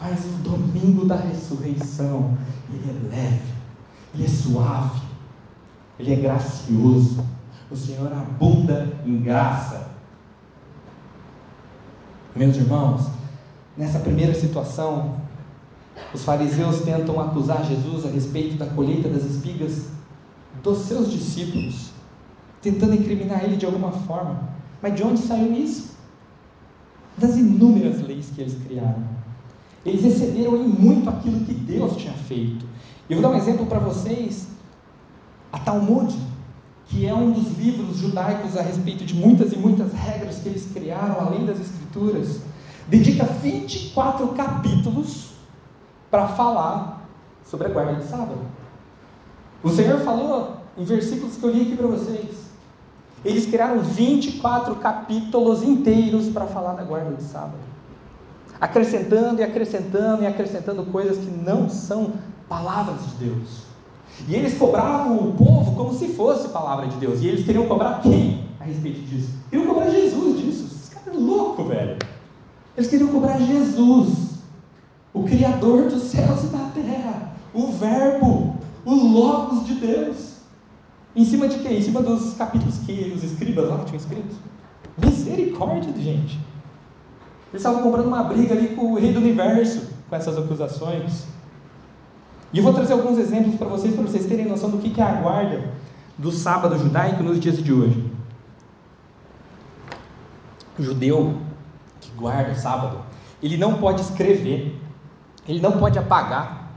Mas 0.02 0.24
o 0.24 0.42
domingo 0.42 1.04
da 1.04 1.14
ressurreição, 1.14 2.36
ele 2.68 2.90
é 2.90 3.14
leve, 3.14 3.52
ele 4.12 4.24
é 4.24 4.28
suave, 4.28 5.00
ele 5.96 6.12
é 6.12 6.16
gracioso. 6.16 7.24
O 7.70 7.76
Senhor 7.76 8.12
abunda 8.12 8.92
em 9.06 9.22
graça. 9.22 9.90
Meus 12.34 12.56
irmãos, 12.56 13.06
nessa 13.76 14.00
primeira 14.00 14.34
situação, 14.34 15.20
os 16.12 16.24
fariseus 16.24 16.80
tentam 16.80 17.20
acusar 17.20 17.64
Jesus 17.64 18.04
a 18.04 18.08
respeito 18.08 18.56
da 18.56 18.66
colheita 18.66 19.08
das 19.08 19.22
espigas 19.22 19.86
dos 20.64 20.78
seus 20.78 21.12
discípulos, 21.12 21.92
tentando 22.60 22.94
incriminar 22.94 23.44
ele 23.44 23.56
de 23.56 23.66
alguma 23.66 23.92
forma. 23.92 24.48
Mas 24.82 24.96
de 24.96 25.04
onde 25.04 25.20
saiu 25.20 25.52
isso? 25.52 25.92
Das 27.16 27.36
inúmeras 27.36 28.00
leis 28.00 28.30
que 28.34 28.40
eles 28.40 28.58
criaram. 28.66 29.11
Eles 29.84 30.04
excederam 30.04 30.56
em 30.56 30.68
muito 30.68 31.08
aquilo 31.08 31.44
que 31.44 31.52
Deus 31.52 31.96
tinha 31.96 32.12
feito. 32.12 32.64
Eu 33.10 33.20
vou 33.20 33.30
dar 33.30 33.36
um 33.36 33.38
exemplo 33.38 33.66
para 33.66 33.78
vocês. 33.78 34.48
A 35.52 35.58
Talmud, 35.58 36.16
que 36.86 37.06
é 37.06 37.14
um 37.14 37.32
dos 37.32 37.58
livros 37.58 37.98
judaicos 37.98 38.56
a 38.56 38.62
respeito 38.62 39.04
de 39.04 39.14
muitas 39.14 39.52
e 39.52 39.56
muitas 39.56 39.92
regras 39.92 40.38
que 40.38 40.48
eles 40.48 40.70
criaram, 40.72 41.20
além 41.20 41.44
das 41.44 41.60
Escrituras, 41.60 42.40
dedica 42.88 43.24
24 43.24 44.28
capítulos 44.28 45.30
para 46.10 46.28
falar 46.28 47.08
sobre 47.44 47.66
a 47.66 47.70
guarda 47.70 47.94
de 47.96 48.04
sábado. 48.04 48.40
O 49.62 49.70
Senhor 49.70 50.00
falou 50.00 50.56
em 50.76 50.84
versículos 50.84 51.36
que 51.36 51.44
eu 51.44 51.50
li 51.50 51.62
aqui 51.62 51.76
para 51.76 51.86
vocês. 51.86 52.42
Eles 53.24 53.46
criaram 53.46 53.80
24 53.80 54.74
capítulos 54.76 55.62
inteiros 55.62 56.28
para 56.28 56.46
falar 56.46 56.74
da 56.74 56.82
guarda 56.82 57.14
de 57.14 57.22
sábado. 57.22 57.71
Acrescentando 58.62 59.40
e 59.40 59.44
acrescentando 59.44 60.22
e 60.22 60.26
acrescentando 60.26 60.84
coisas 60.84 61.18
que 61.18 61.30
não 61.30 61.68
são 61.68 62.12
palavras 62.48 63.00
de 63.08 63.26
Deus. 63.26 63.62
E 64.28 64.34
eles 64.36 64.56
cobravam 64.56 65.16
o 65.16 65.32
povo 65.32 65.74
como 65.74 65.92
se 65.92 66.08
fosse 66.08 66.48
palavra 66.48 66.86
de 66.86 66.96
Deus. 66.96 67.20
E 67.20 67.26
eles 67.26 67.44
queriam 67.44 67.66
cobrar 67.66 68.00
quem 68.00 68.44
a 68.60 68.64
respeito 68.64 69.00
disso? 69.00 69.30
Queriam 69.50 69.66
cobrar 69.66 69.90
Jesus 69.90 70.40
disso. 70.40 70.64
Esses 70.66 70.88
caras 70.88 71.08
é 71.08 71.18
louco, 71.18 71.64
velho. 71.64 71.96
Eles 72.76 72.88
queriam 72.88 73.08
cobrar 73.08 73.38
Jesus, 73.38 74.38
o 75.12 75.24
Criador 75.24 75.90
dos 75.90 76.04
céus 76.04 76.44
e 76.44 76.46
da 76.46 76.70
terra, 76.72 77.32
o 77.52 77.66
Verbo, 77.72 78.56
o 78.84 78.94
Logos 78.94 79.66
de 79.66 79.74
Deus. 79.74 80.36
Em 81.14 81.24
cima 81.24 81.48
de 81.48 81.58
quê? 81.58 81.68
Em 81.68 81.82
cima 81.82 82.00
dos 82.00 82.34
capítulos 82.34 82.78
que 82.78 83.12
os 83.14 83.24
escribas 83.24 83.68
lá 83.68 83.78
tinham 83.84 83.98
escrito. 83.98 84.34
Misericórdia, 84.96 85.92
gente. 86.00 86.38
Eles 87.52 87.60
estavam 87.60 87.82
comprando 87.82 88.06
uma 88.06 88.22
briga 88.22 88.54
ali 88.54 88.68
com 88.68 88.92
o 88.92 88.98
rei 88.98 89.12
do 89.12 89.20
universo, 89.20 89.90
com 90.08 90.16
essas 90.16 90.38
acusações. 90.38 91.26
E 92.50 92.58
eu 92.58 92.64
vou 92.64 92.72
trazer 92.72 92.94
alguns 92.94 93.18
exemplos 93.18 93.56
para 93.56 93.68
vocês, 93.68 93.94
para 93.94 94.02
vocês 94.02 94.26
terem 94.26 94.46
noção 94.46 94.70
do 94.70 94.78
que 94.78 95.00
é 95.00 95.04
a 95.04 95.12
guarda 95.12 95.62
do 96.16 96.32
sábado 96.32 96.78
judaico 96.78 97.22
nos 97.22 97.38
dias 97.38 97.62
de 97.62 97.72
hoje. 97.72 98.10
O 100.78 100.82
judeu 100.82 101.36
que 102.00 102.10
guarda 102.16 102.52
o 102.52 102.54
sábado, 102.54 102.98
ele 103.42 103.58
não 103.58 103.74
pode 103.74 104.00
escrever, 104.00 104.78
ele 105.46 105.60
não 105.60 105.72
pode 105.72 105.98
apagar, 105.98 106.70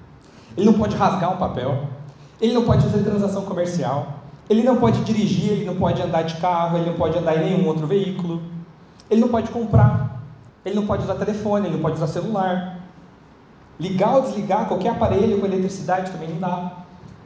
ele 0.57 0.65
não 0.65 0.73
pode 0.73 0.95
rasgar 0.95 1.33
um 1.33 1.37
papel, 1.37 1.87
ele 2.41 2.53
não 2.53 2.65
pode 2.65 2.83
fazer 2.83 3.03
transação 3.03 3.43
comercial, 3.43 4.19
ele 4.49 4.63
não 4.63 4.77
pode 4.77 5.03
dirigir, 5.03 5.51
ele 5.51 5.65
não 5.65 5.75
pode 5.75 6.01
andar 6.01 6.23
de 6.23 6.35
carro, 6.35 6.77
ele 6.77 6.89
não 6.89 6.97
pode 6.97 7.17
andar 7.17 7.37
em 7.37 7.51
nenhum 7.51 7.67
outro 7.67 7.87
veículo, 7.87 8.41
ele 9.09 9.21
não 9.21 9.29
pode 9.29 9.49
comprar, 9.49 10.04
ele 10.65 10.75
não 10.75 10.85
pode 10.85 11.03
usar 11.03 11.15
telefone, 11.15 11.67
ele 11.67 11.75
não 11.75 11.81
pode 11.81 11.95
usar 11.95 12.07
celular, 12.07 12.85
Ligar 13.79 14.15
ou 14.15 14.21
desligar 14.21 14.67
qualquer 14.67 14.89
aparelho 14.89 15.39
com 15.39 15.45
eletricidade 15.45 16.11
também 16.11 16.29
não 16.29 16.39
dá. 16.39 16.71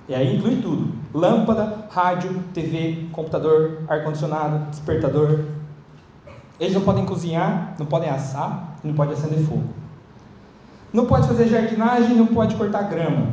E 0.07 0.15
aí 0.15 0.35
inclui 0.35 0.59
tudo: 0.61 0.91
lâmpada, 1.13 1.85
rádio, 1.91 2.43
TV, 2.53 3.07
computador, 3.11 3.83
ar-condicionado, 3.87 4.65
despertador. 4.71 5.41
Eles 6.59 6.73
não 6.73 6.81
podem 6.81 7.05
cozinhar, 7.05 7.75
não 7.77 7.85
podem 7.85 8.09
assar, 8.09 8.77
não 8.83 8.93
podem 8.93 9.13
acender 9.13 9.39
fogo. 9.45 9.63
Não 10.91 11.05
pode 11.05 11.27
fazer 11.27 11.47
jardinagem, 11.47 12.15
não 12.15 12.25
pode 12.25 12.55
cortar 12.55 12.83
grama. 12.83 13.27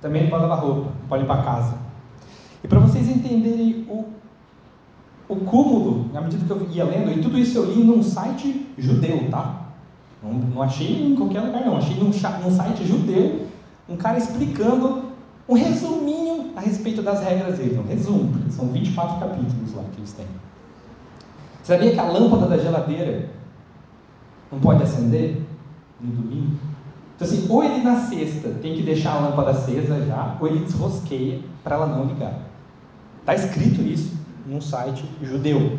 Também 0.00 0.24
não 0.24 0.30
pode 0.30 0.42
lavar 0.42 0.60
roupa, 0.60 0.90
não 1.00 1.08
pode 1.08 1.24
ir 1.24 1.26
para 1.26 1.42
casa. 1.42 1.74
E 2.62 2.68
para 2.68 2.78
vocês 2.78 3.08
entenderem 3.08 3.86
o, 3.88 4.04
o 5.30 5.36
cúmulo, 5.36 6.10
na 6.12 6.20
medida 6.20 6.44
que 6.44 6.50
eu 6.50 6.68
ia 6.70 6.84
lendo, 6.84 7.12
e 7.12 7.22
tudo 7.22 7.38
isso 7.38 7.56
eu 7.56 7.72
li 7.72 7.84
num 7.84 8.02
site 8.02 8.66
judeu, 8.76 9.30
tá? 9.30 9.68
Não, 10.20 10.32
não 10.32 10.62
achei 10.62 11.06
em 11.06 11.14
qualquer 11.14 11.40
lugar, 11.40 11.64
não. 11.64 11.76
Achei 11.76 11.96
num, 11.96 12.10
num 12.10 12.50
site 12.50 12.84
judeu 12.84 13.46
um 13.88 13.96
cara 13.96 14.18
explicando 14.18 15.04
um 15.48 15.54
resuminho 15.54 16.50
a 16.56 16.60
respeito 16.60 17.00
das 17.00 17.22
regras 17.22 17.58
dele. 17.58 17.78
Um 17.78 17.88
resumo, 17.88 18.32
porque 18.32 18.50
são 18.50 18.66
24 18.68 19.20
capítulos 19.20 19.74
lá 19.74 19.84
que 19.92 20.00
eles 20.00 20.12
têm. 20.12 20.26
Sabia 21.62 21.92
que 21.92 21.98
a 22.00 22.04
lâmpada 22.04 22.46
da 22.46 22.58
geladeira 22.58 23.30
não 24.50 24.58
pode 24.58 24.82
acender 24.82 25.42
no 26.00 26.10
domingo? 26.10 26.56
Então, 27.14 27.28
assim, 27.28 27.46
ou 27.48 27.62
ele 27.62 27.84
na 27.84 27.96
sexta 28.00 28.48
tem 28.60 28.74
que 28.74 28.82
deixar 28.82 29.14
a 29.14 29.20
lâmpada 29.20 29.50
acesa 29.50 30.04
já, 30.04 30.36
ou 30.40 30.48
ele 30.48 30.64
desrosqueia 30.64 31.38
para 31.62 31.76
ela 31.76 31.86
não 31.86 32.06
ligar. 32.06 32.40
Está 33.20 33.34
escrito 33.34 33.82
isso 33.82 34.19
num 34.46 34.60
site 34.60 35.04
judeu. 35.22 35.78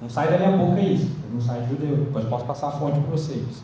Não 0.00 0.10
sai 0.10 0.30
da 0.30 0.38
minha 0.38 0.56
boca 0.56 0.80
isso, 0.80 1.10
num 1.32 1.40
site 1.40 1.68
judeu. 1.68 1.96
Depois 1.96 2.24
posso 2.26 2.44
passar 2.44 2.68
a 2.68 2.72
fonte 2.72 2.98
para 3.00 3.10
vocês. 3.10 3.62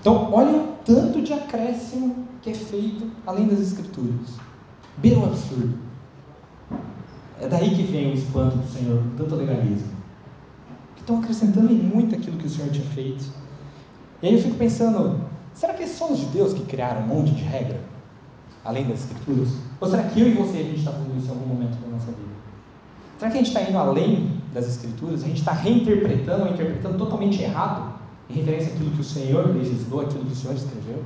Então, 0.00 0.32
olha 0.32 0.56
o 0.56 0.68
tanto 0.84 1.20
de 1.20 1.32
acréscimo 1.32 2.26
que 2.42 2.50
é 2.50 2.54
feito 2.54 3.10
além 3.26 3.46
das 3.46 3.60
escrituras. 3.60 4.38
Um 5.04 5.24
absurdo. 5.24 5.78
É 7.40 7.48
daí 7.48 7.74
que 7.74 7.82
vem 7.84 8.10
o 8.10 8.14
espanto 8.14 8.56
do 8.56 8.68
Senhor, 8.68 9.02
tanto 9.16 9.34
legalismo. 9.34 9.88
Que 10.94 11.00
estão 11.00 11.18
acrescentando 11.20 11.72
em 11.72 11.76
muito 11.76 12.14
aquilo 12.14 12.36
que 12.36 12.46
o 12.46 12.50
Senhor 12.50 12.70
tinha 12.70 12.84
feito. 12.86 13.24
E 14.22 14.26
aí 14.26 14.34
eu 14.34 14.42
fico 14.42 14.56
pensando, 14.56 15.20
será 15.54 15.72
que 15.72 15.86
são 15.86 16.12
os 16.12 16.18
judeus 16.18 16.52
que 16.52 16.64
criaram 16.64 17.02
um 17.02 17.06
monte 17.06 17.30
de 17.30 17.42
regra? 17.42 17.80
Além 18.62 18.86
das 18.86 19.00
escrituras? 19.00 19.54
Ou 19.80 19.88
será 19.88 20.02
que 20.02 20.20
eu 20.20 20.28
e 20.28 20.34
você 20.34 20.58
a 20.58 20.62
gente 20.62 20.78
está 20.80 20.92
fazendo 20.92 21.16
isso 21.16 21.28
em 21.28 21.30
algum 21.30 21.46
momento 21.46 21.78
da 21.80 21.88
nossa 21.88 22.06
vida? 22.06 22.39
Será 23.20 23.30
que 23.30 23.36
a 23.36 23.42
gente 23.42 23.54
está 23.54 23.68
indo 23.68 23.76
além 23.76 24.32
das 24.54 24.66
escrituras? 24.66 25.22
A 25.22 25.26
gente 25.26 25.40
está 25.40 25.52
reinterpretando 25.52 26.44
ou 26.44 26.52
interpretando 26.52 26.96
totalmente 26.96 27.42
errado 27.42 27.92
em 28.30 28.32
referência 28.32 28.72
àquilo 28.72 28.92
que 28.92 29.02
o 29.02 29.04
Senhor 29.04 29.54
legislou, 29.54 30.00
aquilo 30.00 30.24
que 30.24 30.32
o 30.32 30.34
Senhor 30.34 30.56
escreveu? 30.56 31.04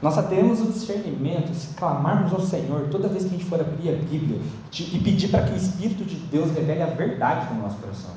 Nós 0.00 0.16
temos 0.28 0.62
o 0.62 0.72
discernimento, 0.72 1.52
se 1.52 1.74
clamarmos 1.74 2.32
ao 2.32 2.40
Senhor 2.40 2.88
toda 2.90 3.08
vez 3.08 3.24
que 3.24 3.28
a 3.28 3.32
gente 3.32 3.44
for 3.44 3.60
abrir 3.60 3.90
a 3.90 3.92
Bíblia 3.92 4.40
e 4.72 4.98
pedir 5.00 5.28
para 5.28 5.42
que 5.42 5.52
o 5.52 5.56
Espírito 5.56 6.02
de 6.02 6.16
Deus 6.16 6.50
revele 6.52 6.80
a 6.80 6.86
verdade 6.86 7.52
no 7.52 7.60
nosso 7.60 7.76
coração. 7.76 8.12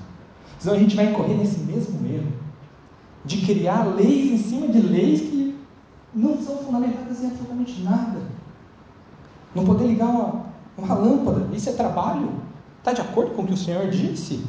Senão 0.58 0.76
a 0.76 0.80
gente 0.80 0.96
vai 0.96 1.12
correr 1.12 1.34
nesse 1.34 1.60
mesmo 1.60 2.00
erro 2.08 2.32
de 3.26 3.46
criar 3.46 3.94
leis 3.94 4.32
em 4.32 4.38
cima 4.38 4.70
de 4.70 4.80
leis 4.80 5.20
que 5.20 5.60
não 6.14 6.42
são 6.42 6.60
fundamentadas 6.60 7.22
em 7.22 7.28
absolutamente 7.28 7.82
nada. 7.82 8.22
Não 9.54 9.66
poder 9.66 9.86
ligar 9.86 10.06
uma, 10.06 10.46
uma 10.78 10.96
lâmpada, 10.96 11.46
isso 11.54 11.70
é 11.70 11.74
trabalho. 11.74 12.45
Está 12.86 12.94
de 12.94 13.02
acordo 13.02 13.32
com 13.32 13.42
o 13.42 13.48
que 13.48 13.54
o 13.54 13.58
Senhor 13.58 13.90
disse? 13.90 14.46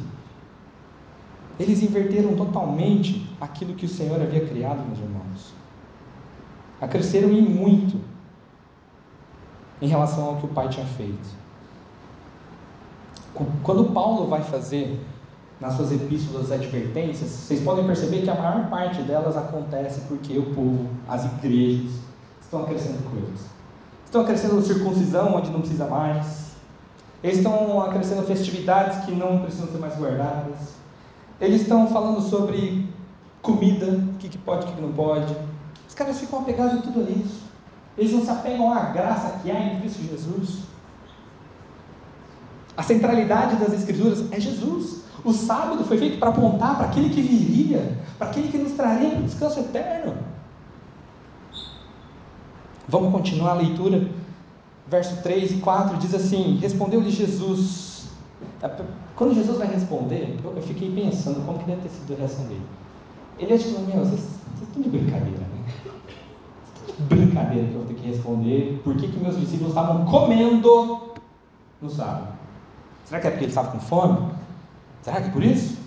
Eles 1.59 1.81
inverteram 1.81 2.35
totalmente 2.35 3.27
aquilo 3.41 3.73
que 3.73 3.87
o 3.87 3.89
Senhor 3.89 4.21
havia 4.21 4.45
criado, 4.45 4.85
meus 4.85 4.99
irmãos 4.99 5.57
acresceram 6.79 7.29
em 7.29 7.41
muito 7.41 7.99
em 9.81 9.87
relação 9.87 10.25
ao 10.25 10.35
que 10.37 10.45
o 10.45 10.49
pai 10.49 10.69
tinha 10.69 10.85
feito. 10.85 11.37
Quando 13.61 13.93
Paulo 13.93 14.27
vai 14.27 14.41
fazer 14.41 14.99
nas 15.59 15.73
suas 15.73 15.91
epístolas 15.91 16.51
advertências, 16.51 17.29
vocês 17.29 17.61
podem 17.61 17.85
perceber 17.85 18.23
que 18.23 18.29
a 18.29 18.35
maior 18.35 18.69
parte 18.69 19.01
delas 19.03 19.37
acontece 19.37 20.01
porque 20.01 20.37
o 20.37 20.53
povo, 20.53 20.87
as 21.07 21.25
igrejas, 21.25 21.91
estão 22.41 22.63
acrescentando 22.63 23.03
coisas. 23.09 23.45
Estão 24.05 24.21
acrescentando 24.21 24.61
circuncisão 24.63 25.35
onde 25.35 25.51
não 25.51 25.59
precisa 25.59 25.85
mais. 25.85 26.46
Eles 27.23 27.37
estão 27.37 27.81
acrescentando 27.81 28.27
festividades 28.27 29.05
que 29.05 29.11
não 29.11 29.39
precisam 29.39 29.67
ser 29.67 29.79
mais 29.79 29.95
guardadas. 29.97 30.75
Eles 31.39 31.61
estão 31.61 31.87
falando 31.87 32.21
sobre 32.21 32.87
comida, 33.41 33.87
o 33.87 34.17
que, 34.17 34.29
que 34.29 34.37
pode, 34.37 34.65
o 34.65 34.67
que, 34.67 34.75
que 34.75 34.81
não 34.81 34.91
pode 34.91 35.35
caras 35.97 36.19
ficam 36.19 36.39
apegados 36.39 36.75
em 36.75 36.81
tudo 36.81 37.01
isso. 37.11 37.41
Eles 37.97 38.13
não 38.13 38.23
se 38.23 38.29
apegam 38.29 38.71
à 38.71 38.91
graça 38.91 39.39
que 39.41 39.49
há 39.49 39.59
em 39.59 39.79
Cristo 39.79 40.03
Jesus. 40.03 40.59
A 42.77 42.83
centralidade 42.83 43.55
das 43.55 43.73
Escrituras 43.73 44.31
é 44.31 44.39
Jesus. 44.39 45.01
O 45.25 45.33
sábado 45.33 45.83
foi 45.83 45.97
feito 45.97 46.19
para 46.19 46.29
apontar 46.29 46.77
para 46.77 46.85
aquele 46.85 47.09
que 47.09 47.21
viria, 47.21 47.97
para 48.19 48.27
aquele 48.27 48.49
que 48.49 48.57
nos 48.59 48.73
traria 48.73 49.09
para 49.09 49.19
o 49.19 49.23
descanso 49.23 49.59
eterno. 49.59 50.15
Vamos 52.87 53.11
continuar 53.11 53.51
a 53.51 53.55
leitura. 53.55 54.07
Verso 54.89 55.21
3 55.21 55.51
e 55.51 55.55
4 55.55 55.97
diz 55.97 56.13
assim: 56.13 56.57
Respondeu-lhe 56.61 57.11
Jesus. 57.11 58.07
Quando 59.15 59.33
Jesus 59.33 59.57
vai 59.57 59.67
responder, 59.67 60.37
eu 60.43 60.61
fiquei 60.61 60.91
pensando 60.91 61.45
como 61.45 61.59
que 61.59 61.65
deve 61.65 61.81
ter 61.81 61.89
sido 61.89 62.13
a 62.13 62.17
reação 62.17 62.45
dele. 62.45 62.65
Ele 63.37 63.53
é 63.53 63.57
tipo, 63.57 63.79
meu, 63.81 64.03
vocês, 64.03 64.27
estão 64.61 64.81
de 64.81 64.89
brincadeira, 64.89 65.39
né? 65.39 65.57
brincadeira 66.99 67.67
que 67.67 67.73
eu 67.73 67.79
vou 67.79 67.87
ter 67.87 67.93
que 67.95 68.07
responder. 68.07 68.81
Por 68.83 68.95
que, 68.95 69.07
que 69.07 69.19
meus 69.19 69.39
discípulos 69.39 69.69
estavam 69.69 70.05
comendo 70.05 71.13
no 71.81 71.89
sábado? 71.89 72.29
Será 73.05 73.21
que 73.21 73.27
é 73.27 73.29
porque 73.31 73.45
eles 73.45 73.55
estavam 73.55 73.71
com 73.73 73.79
fome? 73.79 74.31
Será 75.01 75.21
que 75.21 75.27
é 75.27 75.31
por 75.31 75.43
isso? 75.43 75.77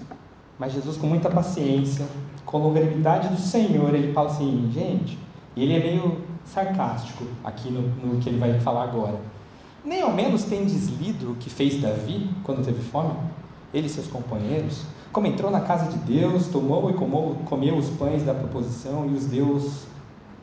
Mas 0.59 0.73
Jesus, 0.73 0.97
com 0.97 1.07
muita 1.07 1.29
paciência, 1.29 2.07
com 2.45 2.59
a 2.59 2.61
longanimidade 2.61 3.29
do 3.29 3.39
Senhor, 3.39 3.95
ele 3.95 4.13
fala 4.13 4.31
assim: 4.31 4.71
gente, 4.73 5.19
ele 5.57 5.75
é 5.75 5.79
meio 5.79 6.19
sarcástico 6.45 7.25
aqui 7.45 7.71
no, 7.71 7.83
no 7.83 8.21
que 8.21 8.29
ele 8.29 8.39
vai 8.39 8.59
falar 8.61 8.85
agora. 8.85 9.19
Nem 9.85 10.03
ao 10.03 10.13
menos 10.13 10.45
tem 10.45 10.65
deslido 10.65 11.33
o 11.33 11.37
que 11.37 11.49
fez 11.49 11.81
Davi 11.81 12.31
quando 12.45 12.65
teve 12.65 12.83
fome? 12.83 13.15
Ele 13.73 13.87
e 13.87 13.91
seus 13.91 14.07
companheiros? 14.07 14.83
Como 15.13 15.27
entrou 15.27 15.51
na 15.51 15.61
casa 15.61 15.91
de 15.91 15.99
Deus, 15.99 16.49
tomou 16.49 16.91
e 16.91 16.95
comou, 16.95 17.37
comeu 17.47 17.77
os 17.77 17.89
pães 17.91 18.23
da 18.23 18.35
proposição 18.35 19.09
e 19.11 19.15
os 19.15 19.25
Deus 19.25 19.85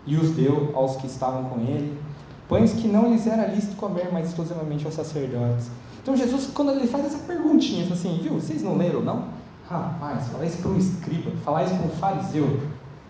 e 0.08 0.16
os 0.16 0.32
deu 0.32 0.72
aos 0.74 0.96
que 0.96 1.06
estavam 1.06 1.44
com 1.46 1.60
ele, 1.60 2.00
pães 2.48 2.74
que 2.74 2.88
não 2.88 3.12
lhes 3.12 3.28
era 3.28 3.46
lícito 3.46 3.76
comer, 3.76 4.10
mas 4.12 4.30
exclusivamente 4.30 4.86
aos 4.86 4.96
sacerdotes. 4.96 5.70
Então 6.02 6.16
Jesus, 6.16 6.50
quando 6.54 6.72
ele 6.72 6.88
faz 6.88 7.06
essa 7.06 7.20
perguntinha, 7.20 7.82
ele 7.82 7.90
fala 7.90 8.00
assim, 8.00 8.20
viu, 8.24 8.36
vocês 8.36 8.64
não 8.64 8.78
leram 8.78 9.02
não? 9.02 9.26
Rapaz, 9.70 10.30
falar 10.30 10.46
isso 10.46 10.60
para 10.60 10.72
um 10.72 10.78
escriba, 10.78 11.32
falar 11.44 11.66
isso 11.66 11.76
para 11.76 11.86
um 11.86 11.90
fariseu, 11.90 12.62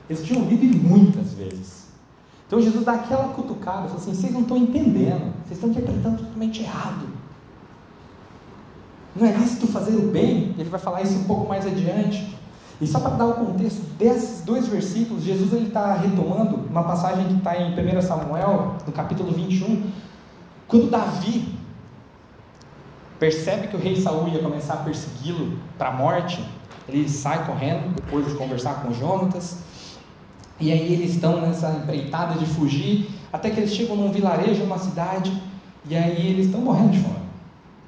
eles 0.10 0.26
tinham 0.26 0.44
lido 0.44 0.66
muitas 0.88 1.34
vezes. 1.34 1.77
Então 2.48 2.62
Jesus 2.62 2.86
dá 2.86 2.94
aquela 2.94 3.34
cutucada, 3.34 3.90
fala 3.90 3.96
assim, 3.96 4.14
vocês 4.14 4.32
não 4.32 4.42
estão 4.42 4.56
entendendo, 4.56 5.34
vocês 5.44 5.58
estão 5.58 5.70
interpretando 5.70 6.20
totalmente 6.20 6.64
errado. 6.64 7.06
Não 9.14 9.28
é 9.28 9.34
lícito 9.34 9.68
fazer 9.68 9.96
o 9.96 10.12
bem, 10.12 10.56
ele 10.58 10.70
vai 10.70 10.80
falar 10.80 11.02
isso 11.02 11.20
um 11.20 11.24
pouco 11.26 11.50
mais 11.50 11.66
adiante. 11.66 12.38
E 12.80 12.88
só 12.88 13.00
para 13.00 13.16
dar 13.16 13.26
o 13.26 13.34
contexto 13.34 13.82
desses 13.98 14.46
dois 14.46 14.68
versículos, 14.68 15.24
Jesus 15.24 15.52
está 15.54 15.96
retomando 15.96 16.58
uma 16.70 16.84
passagem 16.84 17.28
que 17.28 17.34
está 17.34 17.58
em 17.58 17.74
1 17.74 18.02
Samuel, 18.02 18.76
no 18.86 18.94
capítulo 18.94 19.32
21, 19.32 19.90
quando 20.68 20.90
Davi 20.90 21.58
percebe 23.20 23.68
que 23.68 23.76
o 23.76 23.80
rei 23.80 24.00
Saul 24.00 24.28
ia 24.30 24.40
começar 24.40 24.76
a 24.76 24.78
persegui-lo 24.78 25.58
para 25.78 25.90
a 25.90 25.92
morte, 25.92 26.44
ele 26.88 27.10
sai 27.10 27.46
correndo 27.46 27.96
depois 27.96 28.26
de 28.28 28.36
conversar 28.36 28.84
com 28.84 28.94
Jonatas, 28.94 29.58
e 30.60 30.72
aí 30.72 30.94
eles 30.94 31.12
estão 31.12 31.42
nessa 31.42 31.70
empreitada 31.72 32.40
de 32.40 32.46
fugir, 32.46 33.10
até 33.32 33.50
que 33.50 33.60
eles 33.60 33.74
chegam 33.74 33.96
num 33.96 34.12
vilarejo, 34.12 34.64
uma 34.64 34.78
cidade, 34.78 35.32
e 35.88 35.96
aí 35.96 36.28
eles 36.28 36.48
estão 36.48 36.62
morrendo 36.62 36.92
de 36.92 37.00
fome. 37.00 37.28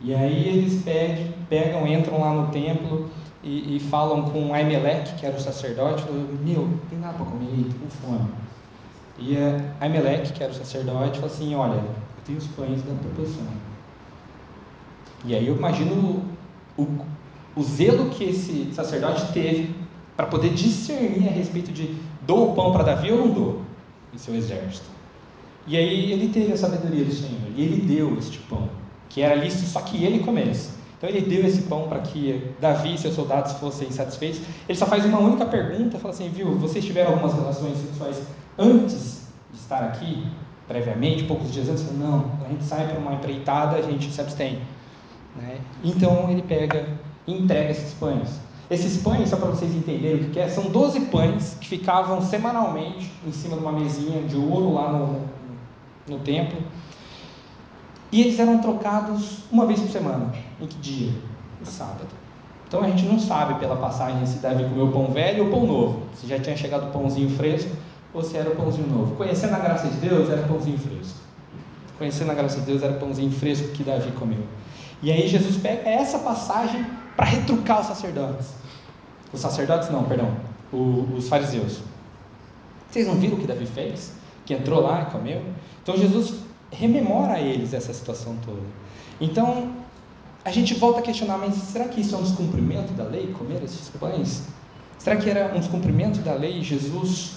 E 0.02 0.14
aí 0.14 0.48
eles 0.48 0.84
pedem, 0.84 1.34
pegam, 1.50 1.88
entram 1.88 2.20
lá 2.22 2.34
no 2.34 2.48
templo, 2.52 3.10
e, 3.44 3.78
e 3.78 3.80
falam 3.80 4.24
com 4.24 4.54
Aimeleque, 4.54 5.16
que 5.16 5.26
era 5.26 5.36
o 5.36 5.40
sacerdote, 5.40 6.04
meu, 6.12 6.68
não 6.68 6.78
tem 6.90 7.00
nada 7.00 7.14
para 7.14 7.26
comer, 7.26 7.68
estou 7.68 7.80
com 7.80 7.90
fome. 7.90 8.30
E 9.18 9.36
Aimeleque, 9.80 10.34
que 10.34 10.44
era 10.44 10.52
o 10.52 10.56
sacerdote, 10.56 11.20
falou 11.20 11.34
assim, 11.34 11.56
olha, 11.56 11.76
eu 11.76 11.96
tenho 12.26 12.38
os 12.38 12.48
pães 12.48 12.82
da 12.84 12.94
proposição. 12.94 13.46
E 15.26 15.36
aí 15.36 15.48
eu 15.48 15.58
imagino 15.58 16.24
o, 16.78 16.82
o, 16.82 17.06
o 17.56 17.64
zelo 17.64 18.10
que 18.10 18.24
esse 18.24 18.72
sacerdote 18.74 19.32
teve 19.34 19.76
para 20.16 20.28
poder 20.28 20.54
discernir 20.54 21.28
a 21.30 21.32
respeito 21.32 21.72
de 21.72 21.98
dou 22.30 22.52
o 22.52 22.54
pão 22.54 22.72
para 22.72 22.84
Davi 22.84 23.12
ou 23.12 23.26
não 23.26 23.34
dou 23.34 23.62
em 24.14 24.18
seu 24.20 24.36
exército. 24.36 24.86
E 25.66 25.76
aí 25.76 26.12
ele 26.12 26.30
teve 26.30 26.54
a 26.54 26.58
sabedoria 26.58 27.04
do 27.04 27.12
Senhor, 27.12 27.50
e 27.56 27.64
ele 27.64 27.82
deu 27.82 28.16
este 28.20 28.38
pão, 28.38 28.70
que 29.10 29.22
era 29.22 29.34
lícito 29.34 29.66
só 29.66 29.82
que 29.82 30.04
ele 30.04 30.20
comesse. 30.20 30.78
Então 30.96 31.10
ele 31.10 31.22
deu 31.22 31.44
esse 31.44 31.64
pão 31.64 31.88
para 31.88 32.00
que 32.00 32.52
Davi 32.62 32.94
e 32.94 32.98
seus 33.00 33.16
soldados 33.16 33.54
fossem 33.54 33.90
satisfeitos. 33.90 34.42
Ele 34.68 34.78
só 34.78 34.86
faz 34.86 35.06
uma 35.06 35.18
única 35.20 35.46
pergunta, 35.46 35.98
fala 35.98 36.14
assim, 36.14 36.30
viu, 36.30 36.54
vocês 36.56 36.86
tiveram 36.86 37.14
algumas 37.14 37.34
relações 37.34 37.78
sexuais 37.78 38.22
antes 38.58 39.28
de 39.52 39.58
estar 39.58 39.84
aqui, 39.84 40.28
previamente, 40.68 41.24
poucos 41.24 41.52
dias 41.52 41.68
antes? 41.68 41.92
Não, 41.98 42.32
a 42.46 42.50
gente 42.50 42.64
sai 42.64 42.88
para 42.88 43.00
uma 43.00 43.14
empreitada, 43.14 43.78
a 43.78 43.82
gente 43.82 44.12
se 44.12 44.22
abstém. 44.22 44.60
Né? 45.36 45.58
Então 45.84 46.30
ele 46.30 46.44
pega 46.44 46.86
e 47.26 47.34
entrega 47.34 47.72
esses 47.72 47.94
pães. 47.94 48.49
Esses 48.70 49.02
pães, 49.02 49.30
só 49.30 49.38
para 49.38 49.50
vocês 49.50 49.74
entenderem 49.74 50.28
o 50.28 50.30
que 50.30 50.40
é, 50.40 50.48
são 50.48 50.66
12 50.66 51.02
pães 51.06 51.58
que 51.60 51.68
ficavam 51.68 52.22
semanalmente 52.22 53.12
em 53.26 53.32
cima 53.32 53.56
de 53.56 53.64
uma 53.64 53.72
mesinha 53.72 54.22
de 54.22 54.36
ouro 54.36 54.74
lá 54.74 54.92
no, 54.92 55.22
no 56.08 56.20
templo. 56.20 56.62
E 58.12 58.22
eles 58.22 58.40
eram 58.40 58.60
trocados 58.60 59.40
uma 59.52 59.66
vez 59.66 59.80
por 59.80 59.90
semana. 59.90 60.32
Em 60.62 60.68
que 60.68 60.78
dia? 60.78 61.12
No 61.60 61.66
sábado. 61.66 62.08
Então 62.68 62.84
a 62.84 62.88
gente 62.90 63.06
não 63.06 63.20
sabe 63.20 63.60
pela 63.60 63.76
passagem 63.76 64.24
se 64.28 64.38
Davi 64.38 64.64
comeu 64.64 64.92
pão 64.92 65.08
velho 65.08 65.46
ou 65.46 65.50
pão 65.50 65.66
novo. 65.66 66.04
Se 66.14 66.28
já 66.28 66.40
tinha 66.40 66.56
chegado 66.56 66.90
o 66.90 66.92
pãozinho 66.92 67.30
fresco 67.32 67.72
ou 68.14 68.22
se 68.22 68.38
era 68.38 68.52
o 68.52 68.56
pãozinho 68.56 68.88
novo. 68.88 69.16
Conhecendo 69.16 69.56
a 69.56 69.60
graça 69.60 69.88
de 69.88 69.98
Deus, 69.98 70.30
era 70.30 70.44
pãozinho 70.44 70.78
fresco. 70.78 71.18
Conhecendo 71.98 72.32
a 72.32 72.36
graça 72.36 72.60
de 72.60 72.68
Deus, 72.68 72.84
era 72.84 72.94
pãozinho 72.94 73.32
fresco 73.32 73.70
que 73.70 73.84
Davi 73.84 74.12
comeu. 74.12 74.44
E 75.02 75.12
aí 75.12 75.28
Jesus 75.28 75.58
pega 75.58 75.90
essa 75.90 76.20
passagem 76.20 76.86
para 77.20 77.28
retrucar 77.28 77.82
os 77.82 77.88
sacerdotes. 77.88 78.54
Os 79.34 79.42
sacerdotes 79.42 79.90
não, 79.90 80.06
perdão, 80.06 80.38
os 80.72 81.28
fariseus. 81.28 81.82
Vocês 82.90 83.06
não 83.06 83.16
viram 83.16 83.36
o 83.36 83.40
que 83.42 83.46
Davi 83.46 83.66
fez? 83.66 84.14
Que 84.46 84.54
entrou 84.54 84.80
lá 84.80 85.02
e 85.02 85.12
comeu? 85.12 85.44
Então 85.84 85.98
Jesus 85.98 86.36
rememora 86.72 87.34
a 87.34 87.42
eles 87.42 87.74
essa 87.74 87.94
situação 87.94 88.38
toda. 88.46 88.62
Então, 89.20 89.74
a 90.46 90.50
gente 90.50 90.74
volta 90.76 91.00
a 91.00 91.02
questionar, 91.02 91.38
mas 91.38 91.56
será 91.56 91.90
que 91.90 92.00
isso 92.00 92.16
é 92.16 92.18
um 92.18 92.24
descumprimento 92.24 92.94
da 92.94 93.04
lei, 93.04 93.34
comer 93.38 93.62
esses 93.66 93.90
pães? 93.90 94.48
Será 94.98 95.18
que 95.18 95.30
era 95.30 95.54
um 95.54 95.60
descumprimento 95.60 96.20
da 96.22 96.36
lei 96.36 96.62
Jesus 96.62 97.34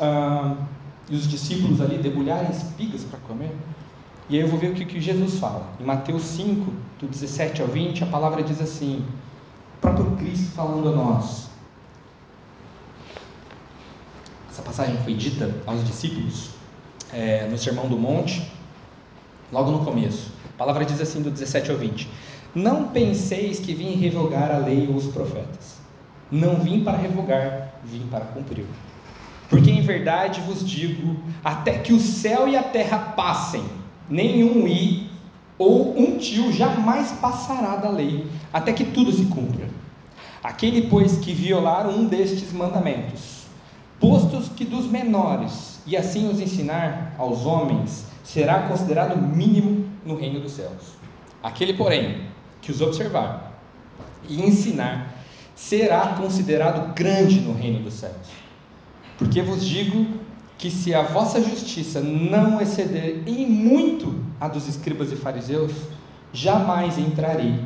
ah, 0.00 0.56
e 1.10 1.14
os 1.14 1.28
discípulos 1.28 1.82
ali 1.82 1.98
debulharem 1.98 2.50
espigas 2.50 3.04
para 3.04 3.18
comer? 3.18 3.54
E 4.30 4.36
aí 4.36 4.42
eu 4.42 4.48
vou 4.48 4.58
ver 4.58 4.70
o 4.70 4.74
que, 4.74 4.84
que 4.84 5.00
Jesus 5.00 5.38
fala. 5.38 5.66
Em 5.80 5.84
Mateus 5.84 6.22
5, 6.22 6.70
do 7.00 7.06
17 7.06 7.62
ao 7.62 7.68
20, 7.68 8.04
a 8.04 8.06
palavra 8.06 8.42
diz 8.42 8.60
assim: 8.60 9.02
o 9.78 9.80
próprio 9.80 10.16
Cristo 10.16 10.50
falando 10.50 10.88
a 10.88 10.92
nós. 10.92 11.48
Essa 14.50 14.62
passagem 14.62 14.96
foi 15.04 15.14
dita 15.14 15.54
aos 15.64 15.86
discípulos 15.86 16.50
é, 17.12 17.46
no 17.48 17.56
Sermão 17.56 17.88
do 17.88 17.96
Monte, 17.96 18.50
logo 19.52 19.70
no 19.70 19.84
começo. 19.84 20.32
A 20.54 20.58
palavra 20.58 20.84
diz 20.84 21.00
assim, 21.00 21.22
do 21.22 21.30
17 21.30 21.70
ao 21.70 21.76
20: 21.76 22.10
Não 22.54 22.88
penseis 22.88 23.60
que 23.60 23.72
vim 23.72 23.94
revogar 23.94 24.50
a 24.50 24.58
lei 24.58 24.88
ou 24.88 24.96
os 24.96 25.06
profetas. 25.06 25.78
Não 26.30 26.56
vim 26.56 26.82
para 26.82 26.98
revogar, 26.98 27.74
vim 27.84 28.06
para 28.10 28.24
cumprir. 28.24 28.66
Porque 29.48 29.70
em 29.70 29.80
verdade 29.80 30.40
vos 30.40 30.68
digo: 30.68 31.22
até 31.44 31.78
que 31.78 31.92
o 31.92 32.00
céu 32.00 32.48
e 32.48 32.56
a 32.56 32.64
terra 32.64 32.98
passem, 32.98 33.64
nenhum 34.10 34.66
i 34.66 35.07
ou 35.58 35.98
um 35.98 36.16
tio 36.16 36.52
jamais 36.52 37.10
passará 37.12 37.76
da 37.76 37.90
lei, 37.90 38.26
até 38.52 38.72
que 38.72 38.84
tudo 38.84 39.10
se 39.12 39.24
cumpra. 39.26 39.68
Aquele, 40.42 40.82
pois, 40.82 41.18
que 41.18 41.32
violar 41.32 41.88
um 41.88 42.06
destes 42.06 42.52
mandamentos, 42.52 43.46
postos 43.98 44.48
que 44.48 44.64
dos 44.64 44.86
menores, 44.86 45.80
e 45.84 45.96
assim 45.96 46.30
os 46.30 46.40
ensinar 46.40 47.14
aos 47.18 47.44
homens, 47.44 48.06
será 48.22 48.68
considerado 48.68 49.20
mínimo 49.20 49.86
no 50.04 50.16
reino 50.16 50.38
dos 50.40 50.52
céus. 50.52 50.96
Aquele, 51.42 51.74
porém, 51.74 52.22
que 52.62 52.70
os 52.70 52.80
observar 52.80 53.60
e 54.28 54.40
ensinar, 54.40 55.14
será 55.54 56.14
considerado 56.14 56.94
grande 56.94 57.40
no 57.40 57.52
reino 57.52 57.80
dos 57.80 57.94
céus. 57.94 58.28
Porque 59.16 59.42
vos 59.42 59.64
digo 59.64 60.06
que 60.58 60.70
se 60.72 60.92
a 60.92 61.02
vossa 61.02 61.40
justiça 61.40 62.00
não 62.00 62.60
exceder 62.60 63.22
em 63.26 63.46
muito 63.46 64.12
a 64.40 64.48
dos 64.48 64.66
escribas 64.66 65.12
e 65.12 65.16
fariseus, 65.16 65.72
jamais 66.32 66.98
entrarei 66.98 67.64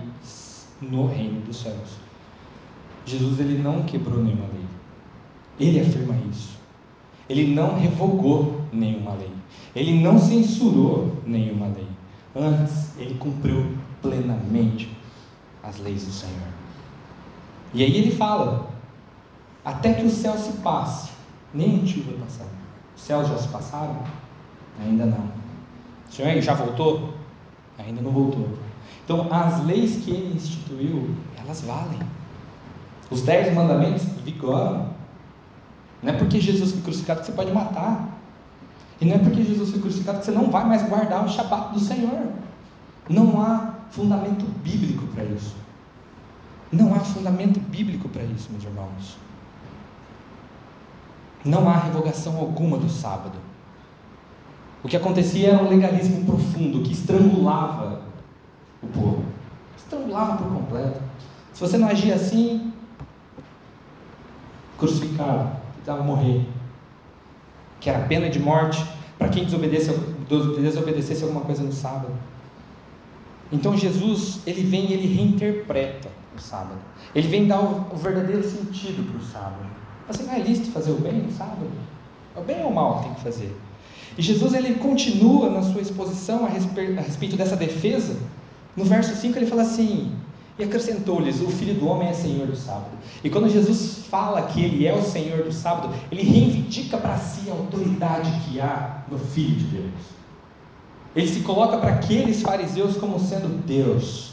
no 0.81 1.07
reino 1.07 1.41
dos 1.41 1.63
céus. 1.63 2.03
Jesus 3.07 3.41
ele 3.41 3.63
não 3.63 3.83
quebrou 3.83 4.23
nenhuma 4.23 4.47
lei. 4.53 4.67
Ele 5.59 5.81
afirma 5.81 6.15
isso. 6.31 6.59
Ele 7.29 7.55
não 7.55 7.79
revogou 7.79 8.61
nenhuma 8.71 9.15
lei. 9.15 9.33
Ele 9.75 10.01
não 10.01 10.19
censurou 10.19 11.17
nenhuma 11.27 11.69
lei. 11.69 11.87
Antes, 12.37 12.97
ele 12.99 13.15
cumpriu 13.15 13.75
plenamente 14.03 14.95
as 15.63 15.79
leis 15.79 16.05
do 16.05 16.13
Senhor. 16.13 16.49
E 17.73 17.83
aí 17.83 17.97
ele 17.97 18.11
fala: 18.11 18.71
até 19.65 19.95
que 19.95 20.05
o 20.05 20.11
céu 20.11 20.37
se 20.37 20.53
passe, 20.59 21.11
nem 21.55 21.81
um 21.81 21.85
tio 21.85 22.03
vai 22.05 22.15
passar. 22.15 22.62
Céus 23.03 23.29
já 23.29 23.37
se 23.37 23.49
passaram? 23.49 23.97
Ainda 24.81 25.07
não. 25.07 25.25
O 26.09 26.13
Senhor 26.13 26.41
já 26.41 26.55
voltou? 26.55 27.15
Ainda 27.77 28.01
não 28.01 28.13
voltou. 28.13 28.49
Então, 29.05 29.27
as 29.33 29.65
leis 29.65 30.05
que 30.05 30.13
ele 30.13 30.37
instituiu, 30.37 31.11
elas 31.37 31.63
valem. 31.63 31.99
Os 33.11 33.23
dez 33.23 33.53
mandamentos 33.53 34.05
vigoram. 34.25 34.91
Não 36.01 36.13
é 36.13 36.17
porque 36.17 36.41
Jesus 36.41 36.73
foi 36.73 36.83
crucificado 36.83 37.21
que 37.21 37.27
você 37.27 37.33
pode 37.33 37.51
matar. 37.51 38.09
E 39.01 39.05
não 39.05 39.17
é 39.17 39.19
porque 39.19 39.43
Jesus 39.43 39.71
foi 39.71 39.81
crucificado 39.81 40.21
que 40.21 40.25
você 40.25 40.31
não 40.31 40.49
vai 40.49 40.65
mais 40.65 40.89
guardar 40.89 41.25
o 41.25 41.29
Shabat 41.29 41.75
do 41.75 41.81
Senhor. 41.81 42.29
Não 43.09 43.43
há 43.43 43.75
fundamento 43.91 44.45
bíblico 44.63 45.07
para 45.09 45.25
isso. 45.25 45.57
Não 46.71 46.95
há 46.95 47.01
fundamento 47.01 47.59
bíblico 47.59 48.09
para 48.09 48.23
isso, 48.23 48.49
meus 48.53 48.63
irmãos. 48.63 49.19
Não 51.45 51.69
há 51.69 51.77
revogação 51.77 52.39
alguma 52.39 52.79
do 52.79 52.89
sábado. 52.89 53.39
O 54.83 54.89
que 54.89 54.97
acontecia 54.97 55.51
era 55.51 55.63
um 55.63 55.69
legalismo 55.69 56.25
profundo 56.25 56.83
que 56.83 56.93
estrangulava 56.93 58.03
o 58.83 58.87
povo. 58.87 59.25
Estrangulava 59.77 60.37
por 60.37 60.53
completo. 60.53 61.01
Se 61.53 61.61
você 61.61 61.79
não 61.79 61.89
agia 61.89 62.15
assim, 62.15 62.73
crucificado, 64.79 65.57
precisava 65.75 66.03
morrer. 66.03 66.49
Que 67.81 67.91
era 67.91 68.07
pena 68.07 68.29
de 68.29 68.39
morte 68.39 68.85
para 69.19 69.29
quem 69.29 69.45
desobedecesse 69.45 71.23
alguma 71.23 71.43
coisa 71.43 71.63
no 71.63 71.73
sábado. 71.73 72.13
Então 73.53 73.77
Jesus, 73.77 74.41
ele 74.47 74.63
vem 74.63 74.91
e 74.91 74.93
ele 74.95 75.15
reinterpreta 75.15 76.09
o 76.37 76.41
sábado. 76.41 76.81
Ele 77.15 77.29
vem 77.29 77.47
dar 77.47 77.61
o, 77.61 77.93
o 77.93 77.97
verdadeiro 77.97 78.43
sentido 78.43 79.09
para 79.11 79.21
o 79.21 79.25
sábado. 79.25 79.82
Assim, 80.09 80.25
não 80.25 80.35
é 80.35 80.39
lícito 80.39 80.71
fazer 80.71 80.91
o 80.91 80.97
bem 80.97 81.15
no 81.15 81.33
sábado? 81.33 81.71
É 82.37 82.41
o 82.41 82.43
bem 82.43 82.63
ou 82.63 82.71
o 82.71 82.75
mal 82.75 82.99
que 82.99 83.05
tem 83.05 83.15
que 83.15 83.21
fazer? 83.21 83.57
E 84.17 84.23
Jesus 84.23 84.53
ele 84.55 84.75
continua 84.75 85.49
na 85.49 85.63
sua 85.63 85.81
exposição 85.81 86.45
a 86.45 86.49
respeito, 86.49 86.99
a 86.99 87.03
respeito 87.03 87.37
dessa 87.37 87.57
defesa. 87.57 88.17
No 88.77 88.85
verso 88.85 89.15
5 89.15 89.39
ele 89.39 89.47
fala 89.47 89.63
assim: 89.63 90.13
E 90.59 90.65
acrescentou-lhes: 90.65 91.41
O 91.41 91.49
filho 91.49 91.75
do 91.75 91.87
homem 91.87 92.09
é 92.09 92.13
senhor 92.13 92.47
do 92.47 92.57
sábado. 92.57 92.91
E 93.25 93.31
quando 93.31 93.49
Jesus 93.49 94.05
fala 94.11 94.43
que 94.43 94.63
ele 94.63 94.87
é 94.87 94.95
o 94.95 95.03
senhor 95.03 95.45
do 95.45 95.53
sábado, 95.53 95.95
ele 96.11 96.23
reivindica 96.23 96.99
para 96.99 97.17
si 97.17 97.51
a 97.51 97.55
autoridade 97.55 98.31
que 98.41 98.61
há 98.61 99.05
no 99.11 99.19
filho 99.19 99.57
de 99.57 99.65
Deus. 99.65 100.23
Ele 101.15 101.29
se 101.29 101.41
coloca 101.41 101.79
para 101.79 101.93
aqueles 101.93 102.43
fariseus 102.43 102.97
como 102.97 103.19
sendo 103.19 103.63
Deus. 103.67 104.33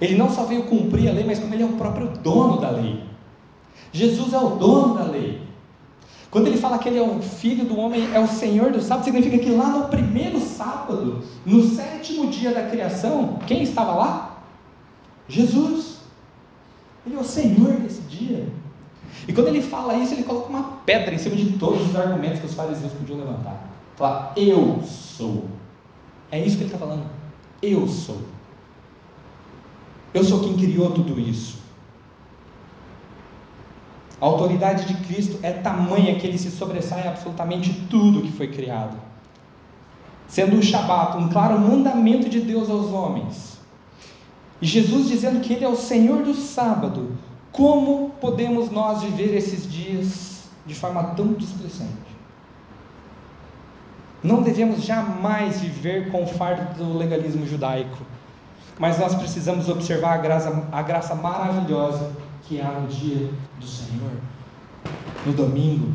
Ele 0.00 0.16
não 0.16 0.30
só 0.30 0.44
veio 0.44 0.64
cumprir 0.64 1.08
a 1.08 1.12
lei, 1.12 1.24
mas 1.24 1.38
como 1.38 1.54
ele 1.54 1.62
é 1.62 1.66
o 1.66 1.72
próprio 1.72 2.08
dono 2.08 2.60
da 2.60 2.70
lei. 2.70 3.02
Jesus 3.94 4.32
é 4.32 4.38
o 4.38 4.56
dono 4.56 4.94
da 4.94 5.04
lei. 5.04 5.40
Quando 6.28 6.48
ele 6.48 6.58
fala 6.58 6.78
que 6.78 6.88
ele 6.88 6.98
é 6.98 7.02
o 7.02 7.22
filho 7.22 7.64
do 7.64 7.78
homem, 7.78 8.12
é 8.12 8.18
o 8.18 8.26
Senhor 8.26 8.72
do 8.72 8.82
sábado, 8.82 9.04
significa 9.04 9.38
que 9.38 9.50
lá 9.50 9.68
no 9.68 9.88
primeiro 9.88 10.40
sábado, 10.40 11.22
no 11.46 11.62
sétimo 11.62 12.28
dia 12.28 12.52
da 12.52 12.68
criação, 12.68 13.38
quem 13.46 13.62
estava 13.62 13.94
lá? 13.94 14.42
Jesus. 15.28 15.98
Ele 17.06 17.14
é 17.14 17.20
o 17.20 17.24
Senhor 17.24 17.74
desse 17.74 18.00
dia. 18.00 18.48
E 19.28 19.32
quando 19.32 19.46
ele 19.46 19.62
fala 19.62 19.94
isso, 19.94 20.12
ele 20.12 20.24
coloca 20.24 20.48
uma 20.48 20.62
pedra 20.84 21.14
em 21.14 21.18
cima 21.18 21.36
de 21.36 21.52
todos 21.52 21.88
os 21.88 21.94
argumentos 21.94 22.40
que 22.40 22.46
os 22.46 22.54
fariseus 22.54 22.92
podiam 22.94 23.18
levantar. 23.18 23.64
Fala, 23.94 24.32
eu 24.36 24.82
sou. 24.82 25.44
É 26.32 26.44
isso 26.44 26.56
que 26.56 26.64
ele 26.64 26.74
está 26.74 26.84
falando. 26.84 27.04
Eu 27.62 27.86
sou. 27.86 28.22
Eu 30.12 30.24
sou 30.24 30.40
quem 30.40 30.56
criou 30.56 30.90
tudo 30.90 31.20
isso. 31.20 31.63
A 34.24 34.26
autoridade 34.26 34.86
de 34.86 34.94
Cristo 35.04 35.38
é 35.42 35.52
tamanha 35.52 36.18
que 36.18 36.26
ele 36.26 36.38
se 36.38 36.50
sobressai 36.50 37.06
absolutamente 37.06 37.86
tudo 37.90 38.22
que 38.22 38.32
foi 38.32 38.48
criado. 38.48 38.96
Sendo 40.26 40.56
o 40.56 40.62
Shabat 40.62 41.18
um 41.18 41.28
claro 41.28 41.58
mandamento 41.58 42.30
de 42.30 42.40
Deus 42.40 42.70
aos 42.70 42.86
homens. 42.86 43.58
E 44.62 44.66
Jesus 44.66 45.08
dizendo 45.08 45.40
que 45.40 45.52
ele 45.52 45.66
é 45.66 45.68
o 45.68 45.76
Senhor 45.76 46.22
do 46.22 46.32
sábado. 46.32 47.18
Como 47.52 48.14
podemos 48.18 48.70
nós 48.70 49.02
viver 49.02 49.36
esses 49.36 49.70
dias 49.70 50.44
de 50.64 50.74
forma 50.74 51.04
tão 51.08 51.34
displicente? 51.34 51.92
Não 54.22 54.40
devemos 54.40 54.82
jamais 54.82 55.60
viver 55.60 56.10
com 56.10 56.22
o 56.22 56.26
fardo 56.26 56.82
do 56.82 56.96
legalismo 56.96 57.46
judaico, 57.46 57.98
mas 58.78 58.98
nós 58.98 59.14
precisamos 59.14 59.68
observar 59.68 60.14
a 60.14 60.16
graça, 60.16 60.66
a 60.72 60.80
graça 60.80 61.14
maravilhosa 61.14 62.23
que 62.46 62.60
há 62.60 62.72
no 62.72 62.88
dia 62.88 63.30
do 63.58 63.66
Senhor, 63.66 64.10
no 65.24 65.32
domingo. 65.32 65.92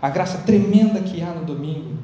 A 0.00 0.10
graça 0.10 0.38
tremenda 0.38 1.00
que 1.00 1.22
há 1.22 1.32
no 1.32 1.44
domingo. 1.44 1.98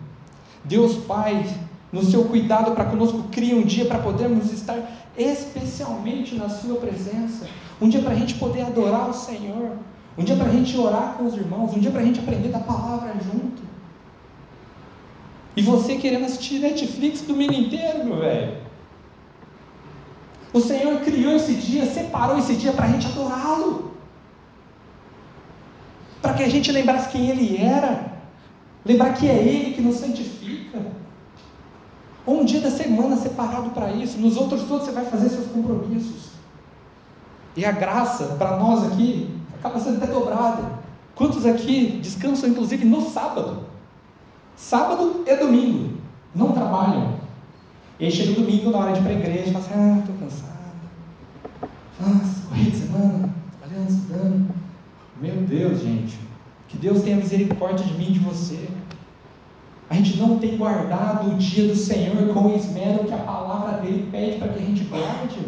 Deus 0.64 0.97
Pai, 0.97 1.45
no 1.93 2.03
seu 2.03 2.24
cuidado 2.24 2.72
para 2.72 2.84
conosco, 2.86 3.24
cria 3.30 3.57
um 3.57 3.64
dia 3.64 3.86
para 3.86 3.99
podermos 3.99 4.53
estar 4.53 4.76
especialmente 5.16 6.34
na 6.36 6.49
Sua 6.49 6.76
presença. 6.76 7.47
Um 7.80 7.89
dia 7.89 8.01
para 8.01 8.12
a 8.12 8.16
gente 8.16 8.34
poder 8.34 8.62
adorar 8.62 9.11
o 9.11 9.14
Senhor. 9.14 9.72
Um 10.16 10.24
dia 10.24 10.36
para 10.36 10.47
a 10.47 10.53
gente 10.53 10.76
orar 10.76 11.14
com 11.14 11.26
os 11.26 11.34
irmãos. 11.34 11.74
Um 11.74 11.80
dia 11.80 11.91
para 11.91 12.01
a 12.01 12.05
gente 12.05 12.20
aprender 12.20 12.49
da 12.49 12.61
palavra 12.61 13.14
junto. 13.14 13.62
E 15.57 15.62
você 15.62 15.97
querendo 15.97 16.24
assistir 16.24 16.61
Netflix 16.61 17.22
domingo 17.22 17.53
inteiro, 17.53 18.05
meu 18.05 18.18
velho. 18.18 18.67
O 20.53 20.61
Senhor 20.61 21.01
criou 21.01 21.36
esse 21.36 21.55
dia, 21.55 21.86
separou 21.86 22.38
esse 22.38 22.55
dia 22.55 22.72
para 22.72 22.86
a 22.86 22.88
gente 22.88 23.07
adorá-lo. 23.07 23.92
Para 26.22 26.34
que 26.34 26.42
a 26.42 26.49
gente 26.49 26.72
lembrasse 26.72 27.11
quem 27.11 27.28
Ele 27.28 27.62
era. 27.62 28.12
Lembrar 28.84 29.12
que 29.14 29.28
é 29.28 29.34
Ele 29.34 29.74
que 29.74 29.82
nos 29.82 29.96
santifica. 29.96 30.80
Ou 32.24 32.40
um 32.40 32.44
dia 32.44 32.61
da 32.61 32.70
semana 32.70 33.16
separado 33.16 33.70
para 33.70 33.90
isso. 33.90 34.18
Nos 34.18 34.36
outros 34.36 34.64
todos 34.64 34.86
você 34.86 34.92
vai 34.92 35.05
fazer 35.05 35.28
seus 35.28 35.46
compromissos. 35.46 36.30
E 37.57 37.64
a 37.64 37.72
graça 37.72 38.36
para 38.38 38.57
nós 38.57 38.84
aqui 38.92 39.34
acaba 39.59 39.78
sendo 39.80 40.03
até 40.03 40.12
dobrada. 40.12 40.78
Quantos 41.14 41.44
aqui 41.44 41.99
descansam 42.01 42.49
inclusive 42.49 42.84
no 42.84 43.11
sábado? 43.11 43.64
Sábado 44.57 45.24
e 45.26 45.36
domingo. 45.36 45.99
Não 46.34 46.53
trabalham. 46.53 47.17
E 48.01 48.05
aí 48.05 48.11
chega 48.11 48.32
o 48.32 48.34
domingo 48.36 48.70
na 48.70 48.78
hora 48.78 48.92
de 48.92 49.01
ir 49.01 49.03
para 49.03 49.12
a 49.12 49.14
igreja 49.14 49.49
e 49.49 49.53
fala 49.53 49.64
assim, 49.64 49.74
ah, 49.74 49.99
estou 49.99 50.14
cansado. 50.16 50.59
Nossa, 52.01 52.49
corrida 52.49 52.70
de 52.70 52.76
semana, 52.76 53.34
trabalhando, 53.59 53.90
estudando. 53.90 54.55
Meu 55.20 55.34
Deus, 55.34 55.80
gente. 55.80 56.18
Que 56.68 56.76
Deus 56.76 57.03
tenha 57.03 57.16
misericórdia 57.16 57.84
de 57.84 57.94
mim 57.94 58.11
e 58.11 58.12
de 58.12 58.18
você. 58.20 58.68
A 59.90 59.94
gente 59.94 60.16
não 60.18 60.38
tem 60.38 60.57
guardado 60.57 61.32
o 61.32 61.34
dia 61.36 61.66
do 61.66 61.74
Senhor 61.74 62.32
com 62.32 62.40
o 62.40 62.57
esmero 62.57 63.05
que 63.05 63.14
a 63.14 63.18
palavra 63.18 63.78
dele 63.80 64.09
pede 64.12 64.38
para 64.38 64.49
que 64.49 64.62
a 64.62 64.66
gente 64.66 64.84
guarde. 64.84 65.40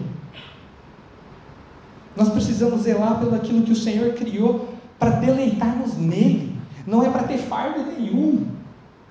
Nós 2.16 2.30
precisamos 2.30 2.82
zelar 2.82 3.20
pelo 3.20 3.34
aquilo 3.34 3.62
que 3.62 3.72
o 3.72 3.76
Senhor 3.76 4.14
criou 4.14 4.74
para 4.98 5.10
deleitarmos 5.10 5.96
nele. 5.96 6.56
Não 6.86 7.04
é 7.04 7.10
para 7.10 7.24
ter 7.24 7.38
fardo 7.38 7.84
nenhum. 7.84 8.46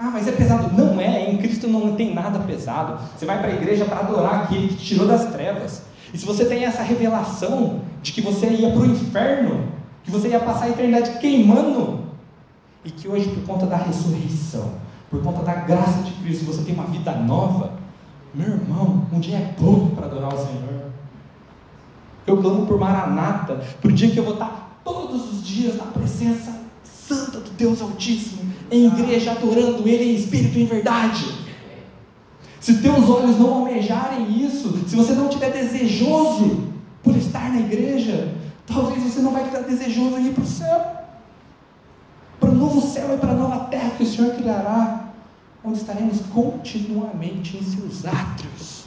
Ah, 0.01 0.09
mas 0.13 0.25
é 0.29 0.31
pesado. 0.31 0.73
Não 0.73 1.01
é, 1.01 1.29
em 1.29 1.37
Cristo 1.37 1.67
não 1.67 1.93
tem 1.93 2.13
nada 2.13 2.39
pesado. 2.39 2.97
Você 3.17 3.25
vai 3.25 3.37
para 3.37 3.49
a 3.49 3.53
igreja 3.53 3.83
para 3.83 3.99
adorar 3.99 4.43
aquele 4.43 4.69
que 4.69 4.75
te 4.75 4.85
tirou 4.85 5.05
das 5.05 5.25
trevas. 5.33 5.81
E 6.13 6.17
se 6.17 6.25
você 6.25 6.45
tem 6.45 6.63
essa 6.63 6.81
revelação 6.81 7.81
de 8.01 8.13
que 8.13 8.21
você 8.21 8.47
ia 8.47 8.71
para 8.71 8.79
o 8.79 8.85
inferno, 8.85 9.67
que 10.01 10.09
você 10.09 10.29
ia 10.29 10.39
passar 10.39 10.65
a 10.65 10.69
eternidade 10.69 11.19
queimando, 11.19 12.05
e 12.85 12.91
que 12.91 13.09
hoje, 13.09 13.27
por 13.27 13.43
conta 13.43 13.65
da 13.65 13.75
ressurreição, 13.75 14.71
por 15.11 15.21
conta 15.21 15.43
da 15.43 15.53
graça 15.53 16.01
de 16.03 16.13
Cristo, 16.13 16.45
você 16.45 16.63
tem 16.63 16.73
uma 16.73 16.85
vida 16.85 17.11
nova, 17.11 17.73
meu 18.33 18.47
irmão, 18.47 19.05
um 19.11 19.19
dia 19.19 19.35
é 19.35 19.53
pouco 19.59 19.95
para 19.97 20.05
adorar 20.05 20.33
o 20.33 20.37
Senhor. 20.37 20.89
Eu 22.25 22.37
clamo 22.37 22.65
por 22.65 22.79
Maranata, 22.79 23.59
por 23.81 23.91
dia 23.91 24.09
que 24.09 24.17
eu 24.17 24.23
vou 24.23 24.33
estar 24.33 24.79
todos 24.81 25.33
os 25.33 25.45
dias 25.45 25.75
na 25.75 25.85
presença 25.85 26.57
santa 27.09 27.39
do 27.39 27.49
Deus 27.51 27.81
Altíssimo, 27.81 28.53
em 28.71 28.87
igreja 28.87 29.31
adorando 29.31 29.87
Ele 29.87 30.11
em 30.11 30.15
espírito 30.15 30.57
e 30.57 30.63
em 30.63 30.65
verdade. 30.65 31.25
Se 32.59 32.81
teus 32.81 33.09
olhos 33.09 33.39
não 33.39 33.53
almejarem 33.53 34.45
isso, 34.45 34.83
se 34.87 34.95
você 34.95 35.13
não 35.13 35.27
estiver 35.27 35.51
desejoso 35.51 36.67
por 37.01 37.15
estar 37.15 37.51
na 37.51 37.61
igreja, 37.61 38.35
talvez 38.67 39.01
você 39.03 39.21
não 39.21 39.31
vai 39.31 39.45
estar 39.45 39.61
desejoso 39.61 40.19
ir 40.19 40.33
para 40.33 40.43
o 40.43 40.47
céu 40.47 40.99
para 42.39 42.49
o 42.49 42.55
novo 42.55 42.81
céu 42.81 43.13
e 43.13 43.17
para 43.17 43.31
a 43.31 43.35
nova 43.35 43.65
terra 43.65 43.91
que 43.91 44.03
o 44.03 44.07
Senhor 44.07 44.33
criará, 44.35 45.09
onde 45.63 45.77
estaremos 45.77 46.21
continuamente 46.33 47.57
em 47.57 47.63
seus 47.63 48.05
átrios, 48.05 48.85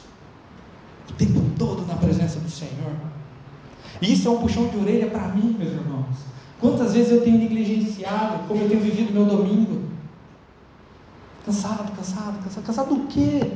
o 1.09 1.13
tempo 1.13 1.41
todo 1.57 1.85
na 1.85 1.95
presença 1.95 2.39
do 2.39 2.49
Senhor. 2.49 2.93
E 4.01 4.11
isso 4.11 4.27
é 4.27 4.31
um 4.31 4.39
puxão 4.39 4.67
de 4.67 4.77
orelha 4.77 5.09
para 5.09 5.27
mim, 5.29 5.55
meus 5.57 5.71
irmãos. 5.71 6.15
Quantas 6.63 6.93
vezes 6.93 7.11
eu 7.11 7.21
tenho 7.21 7.39
negligenciado, 7.39 8.47
como 8.47 8.61
eu 8.61 8.69
tenho 8.69 8.79
vivido 8.79 9.11
meu 9.11 9.25
domingo? 9.25 9.81
Cansado, 11.45 11.91
cansado, 11.91 12.41
cansado. 12.41 12.65
Cansado 12.65 12.95
do 12.95 13.07
quê? 13.07 13.51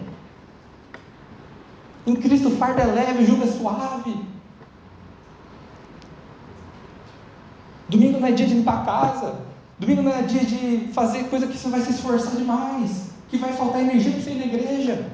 Em 2.06 2.16
Cristo 2.18 2.50
o 2.50 2.58
fardo 2.58 2.82
é 2.82 2.86
leve, 2.86 3.24
o 3.24 3.26
jugo 3.26 3.46
é 3.46 3.48
suave. 3.48 4.14
Domingo 7.88 8.20
não 8.20 8.28
é 8.28 8.32
dia 8.34 8.46
de 8.46 8.56
limpar 8.56 8.82
a 8.82 8.86
casa. 8.86 9.36
Domingo 9.80 10.02
não 10.02 10.12
é 10.12 10.24
dia 10.24 10.44
de 10.44 10.90
fazer 10.92 11.30
coisa 11.30 11.48
que 11.48 11.58
você 11.58 11.70
vai 11.70 11.80
se 11.80 11.92
esforçar 11.92 12.36
demais, 12.36 13.12
que 13.30 13.38
vai 13.38 13.54
faltar 13.54 13.84
energia 13.84 14.12
para 14.12 14.22
você 14.22 14.32
ir 14.32 14.40
na 14.40 14.46
igreja. 14.48 15.10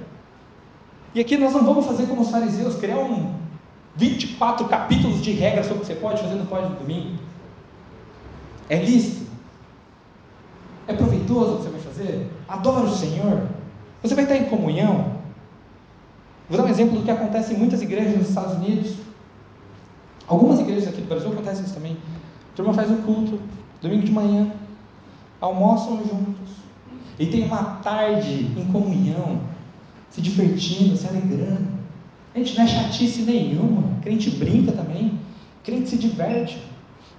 E 1.14 1.20
aqui 1.20 1.38
nós 1.38 1.54
não 1.54 1.64
vamos 1.64 1.86
fazer 1.86 2.08
como 2.08 2.22
os 2.22 2.32
fariseus, 2.32 2.74
criar 2.74 2.98
um 2.98 3.36
24 3.96 4.68
capítulos 4.68 5.22
de 5.22 5.32
regras 5.34 5.68
sobre 5.68 5.84
o 5.84 5.86
que 5.86 5.94
você 5.94 6.00
pode 6.00 6.24
fazer 6.24 6.34
no 6.34 6.48
pode 6.48 6.72
no 6.72 6.78
domingo. 6.78 7.33
É 8.70 8.78
lícito? 8.78 9.32
É 10.88 10.94
proveitoso 10.94 11.54
o 11.54 11.58
que 11.58 11.64
você 11.64 11.70
vai 11.70 11.82
fazer? 11.82 12.32
Adora 12.48 12.86
o 12.86 12.96
Senhor? 12.96 13.48
Você 14.02 14.16
vai 14.16 14.26
estar 14.26 14.38
em 14.38 14.46
comunhão? 14.46 15.14
Vou 16.50 16.58
dar 16.58 16.66
um 16.66 16.70
exemplo 16.70 16.98
do 16.98 17.04
que 17.04 17.12
acontece 17.12 17.54
em 17.54 17.58
muitas 17.58 17.82
igrejas 17.82 18.18
nos 18.18 18.30
Estados 18.30 18.58
Unidos. 18.58 18.96
Algumas 20.28 20.60
igrejas 20.60 20.90
aqui 20.90 21.02
do 21.02 21.08
Brasil 21.08 21.32
acontecem 21.32 21.64
isso 21.66 21.74
também. 21.74 21.98
A 22.52 22.56
turma 22.56 22.74
faz 22.74 22.92
um 22.92 23.02
culto, 23.02 23.40
domingo 23.82 24.04
de 24.04 24.12
manhã, 24.12 24.52
almoçam 25.40 25.98
juntos 25.98 26.64
e 27.20 27.28
tem 27.28 27.46
uma 27.46 27.64
tarde 27.84 28.52
em 28.58 28.66
comunhão, 28.72 29.42
se 30.10 30.22
divertindo, 30.22 30.98
se 30.98 31.08
alegrando. 31.08 31.68
A 32.34 32.40
gente 32.40 32.58
não 32.58 32.64
é 32.64 32.68
chatice 32.68 33.22
nenhuma, 33.22 34.00
crente 34.02 34.32
brinca 34.32 34.72
também, 34.72 35.20
crente 35.64 35.90
se 35.90 35.98
diverte. 35.98 36.62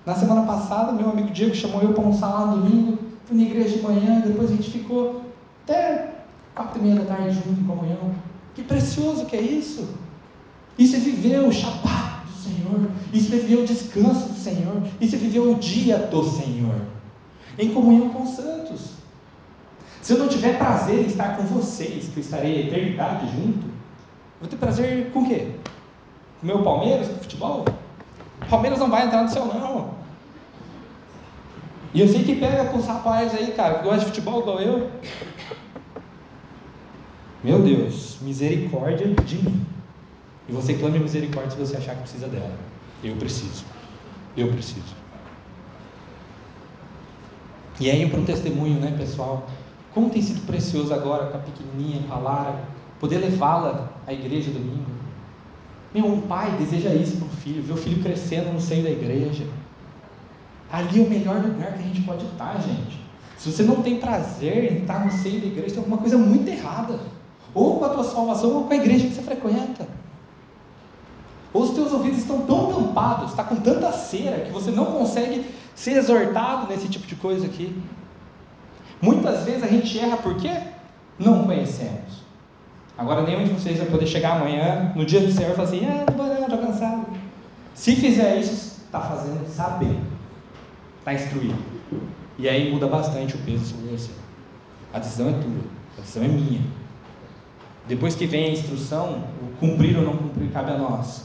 Na 0.05 0.15
semana 0.15 0.43
passada, 0.43 0.93
meu 0.93 1.09
amigo 1.09 1.31
Diego 1.31 1.55
chamou 1.55 1.81
eu 1.81 1.95
para 1.95 2.03
almoçar 2.03 2.29
lá 2.29 2.47
no 2.47 2.63
domingo, 2.63 2.99
fui 3.25 3.37
na 3.37 3.43
igreja 3.43 3.79
de 3.79 3.83
manhã, 3.83 4.21
depois 4.21 4.51
a 4.51 4.55
gente 4.55 4.71
ficou 4.71 5.23
até 5.63 6.13
quatro 6.55 6.79
e 6.79 6.83
meia 6.83 7.01
da 7.01 7.17
tarde 7.17 7.35
junto 7.35 7.61
em 7.61 7.65
comunhão. 7.65 8.15
Que 8.55 8.63
precioso 8.63 9.25
que 9.25 9.37
é 9.37 9.41
isso! 9.41 9.89
Isso 10.79 10.97
é 10.97 10.99
viver 10.99 11.39
o 11.39 11.53
Shabbat 11.53 12.15
Senhor, 12.45 12.91
isso 13.13 13.35
é 13.35 13.39
viver 13.39 13.63
o 13.63 13.67
descanso 13.67 14.29
do 14.29 14.39
Senhor, 14.39 14.83
isso 15.01 15.15
é 15.15 15.19
viver 15.19 15.41
o 15.41 15.55
dia 15.55 15.97
do 15.97 16.23
Senhor, 16.23 16.75
em 17.59 17.73
comunhão 17.73 18.11
com 18.11 18.25
os 18.25 18.31
santos. 18.31 18.91
Se 20.03 20.13
eu 20.13 20.19
não 20.19 20.29
tiver 20.29 20.59
prazer 20.59 21.01
em 21.01 21.07
estar 21.07 21.39
com 21.39 21.45
vocês, 21.45 22.09
que 22.09 22.19
eu 22.19 22.21
estarei 22.21 22.57
a 22.57 22.67
eternidade 22.67 23.27
junto, 23.35 23.67
vou 24.39 24.49
ter 24.49 24.57
prazer 24.57 25.11
com 25.13 25.21
o 25.21 25.27
quê? 25.27 25.53
Com 26.41 26.45
o 26.45 26.47
meu 26.47 26.63
Palmeiras, 26.63 27.09
com 27.09 27.15
o 27.15 27.21
futebol? 27.21 27.65
Palmeiras 28.49 28.79
não 28.79 28.91
vai 28.91 29.07
entrar 29.07 29.23
no 29.23 29.29
céu, 29.29 29.47
não. 29.47 29.95
E 31.93 32.01
eu 32.01 32.09
sei 32.09 32.25
que 32.25 32.35
pega 32.35 32.65
com 32.67 32.79
os 32.79 32.87
rapazes 32.87 33.39
aí, 33.39 33.53
cara, 33.53 33.79
que 33.79 33.85
gostam 33.85 34.01
de 34.01 34.07
futebol 34.07 34.41
igual 34.41 34.61
eu. 34.61 34.91
Meu 37.43 37.61
Deus, 37.63 38.19
misericórdia 38.21 39.07
de 39.07 39.37
mim. 39.37 39.65
E 40.49 40.53
você 40.53 40.75
clame 40.75 40.99
misericórdia 40.99 41.53
se 41.53 41.57
você 41.57 41.77
achar 41.77 41.95
que 41.95 42.03
precisa 42.03 42.27
dela. 42.27 42.57
Eu 43.03 43.15
preciso. 43.17 43.65
Eu 44.37 44.49
preciso. 44.49 44.95
E 47.79 47.91
aí 47.91 48.09
para 48.09 48.21
um 48.21 48.25
testemunho, 48.25 48.81
né, 48.81 48.95
pessoal? 48.97 49.47
Como 49.93 50.11
tem 50.11 50.23
sido 50.23 50.45
precioso 50.47 50.93
agora 50.93 51.27
com 51.27 51.39
a 51.39 51.41
pequenininha, 51.41 52.03
com 52.09 52.15
a 52.15 52.19
Lara, 52.19 52.65
poder 52.99 53.19
levá-la 53.19 53.93
à 54.07 54.13
igreja 54.13 54.51
domingo. 54.51 54.94
Meu, 55.95 56.07
um 56.07 56.23
pai 56.23 56.57
deseja 56.59 56.93
isso 56.93 57.19
para 57.19 57.27
o 57.27 57.31
filho, 57.31 57.63
ver 57.63 57.73
o 57.73 57.77
filho 57.77 58.03
crescendo 58.03 58.53
no 58.53 58.61
seio 58.61 58.83
da 58.83 58.91
igreja. 58.91 59.47
Ali 60.71 61.01
é 61.01 61.07
o 61.07 61.09
melhor 61.09 61.37
lugar 61.37 61.75
que 61.75 61.85
a 61.85 61.87
gente 61.87 62.03
pode 62.03 62.25
estar, 62.27 62.61
gente. 62.61 63.01
Se 63.39 63.53
você 63.53 63.63
não 63.63 63.77
tem 63.77 64.01
prazer 64.01 64.73
em 64.73 64.79
estar 64.79 65.05
no 65.05 65.13
seio 65.13 65.41
da 65.41 65.47
igreja, 65.47 65.75
tem 65.75 65.79
alguma 65.79 65.99
coisa 65.99 66.19
muito 66.19 66.49
errada. 66.49 66.99
Ou 67.55 67.79
com 67.79 67.85
a 67.85 67.91
tua 67.91 68.03
salvação, 68.03 68.53
ou 68.55 68.65
com 68.65 68.73
a 68.73 68.77
igreja 68.77 69.07
que 69.07 69.15
você 69.15 69.23
frequenta. 69.23 69.87
Ou 71.53 71.63
os 71.63 71.71
teus 71.71 71.93
ouvidos 71.93 72.19
estão 72.19 72.41
tão 72.41 72.73
tampados, 72.73 73.31
está 73.31 73.45
com 73.45 73.55
tanta 73.55 73.93
cera, 73.93 74.45
que 74.45 74.51
você 74.51 74.73
não 74.73 74.87
consegue 74.87 75.47
ser 75.77 75.93
exortado 75.93 76.67
nesse 76.67 76.89
tipo 76.89 77.07
de 77.07 77.15
coisa 77.15 77.47
aqui. 77.47 77.81
Muitas 79.01 79.45
vezes 79.45 79.63
a 79.63 79.69
gente 79.69 79.97
erra 79.97 80.17
porque 80.17 80.51
não 81.17 81.45
conhecemos. 81.45 82.24
Agora 82.97 83.23
nenhum 83.23 83.45
de 83.45 83.51
vocês 83.51 83.79
vai 83.79 83.87
poder 83.87 84.07
chegar 84.07 84.37
amanhã, 84.37 84.93
no 84.95 85.05
dia 85.05 85.21
do 85.21 85.33
Senhor, 85.33 85.51
e 85.51 85.55
falar 85.55 85.69
assim, 85.69 85.85
ah, 85.85 86.05
não 86.17 86.43
estou 86.43 86.59
cansado. 86.59 87.07
Se 87.75 87.97
fizer 87.97 88.37
isso, 88.37 88.83
está 88.87 89.01
fazendo 89.01 89.47
sabendo, 89.49 90.07
está 91.01 91.13
instruído. 91.13 91.59
E 92.39 92.49
aí 92.49 92.71
muda 92.73 92.87
bastante 92.87 93.35
o 93.35 93.39
peso 93.39 93.65
sobre 93.65 93.89
você. 93.89 94.11
A 94.93 94.99
decisão 95.01 95.29
é 95.29 95.33
tua, 95.33 95.65
a 95.99 96.01
decisão 96.01 96.25
é 96.25 96.29
minha. 96.29 96.61
Depois 97.89 98.15
que 98.15 98.27
vem 98.27 98.47
a 98.47 98.51
instrução, 98.53 99.25
o 99.43 99.57
cumprir 99.59 99.97
ou 99.99 100.05
não 100.05 100.17
cumprir 100.17 100.51
cabe 100.51 100.71
a 100.71 100.79
nós. 100.79 101.25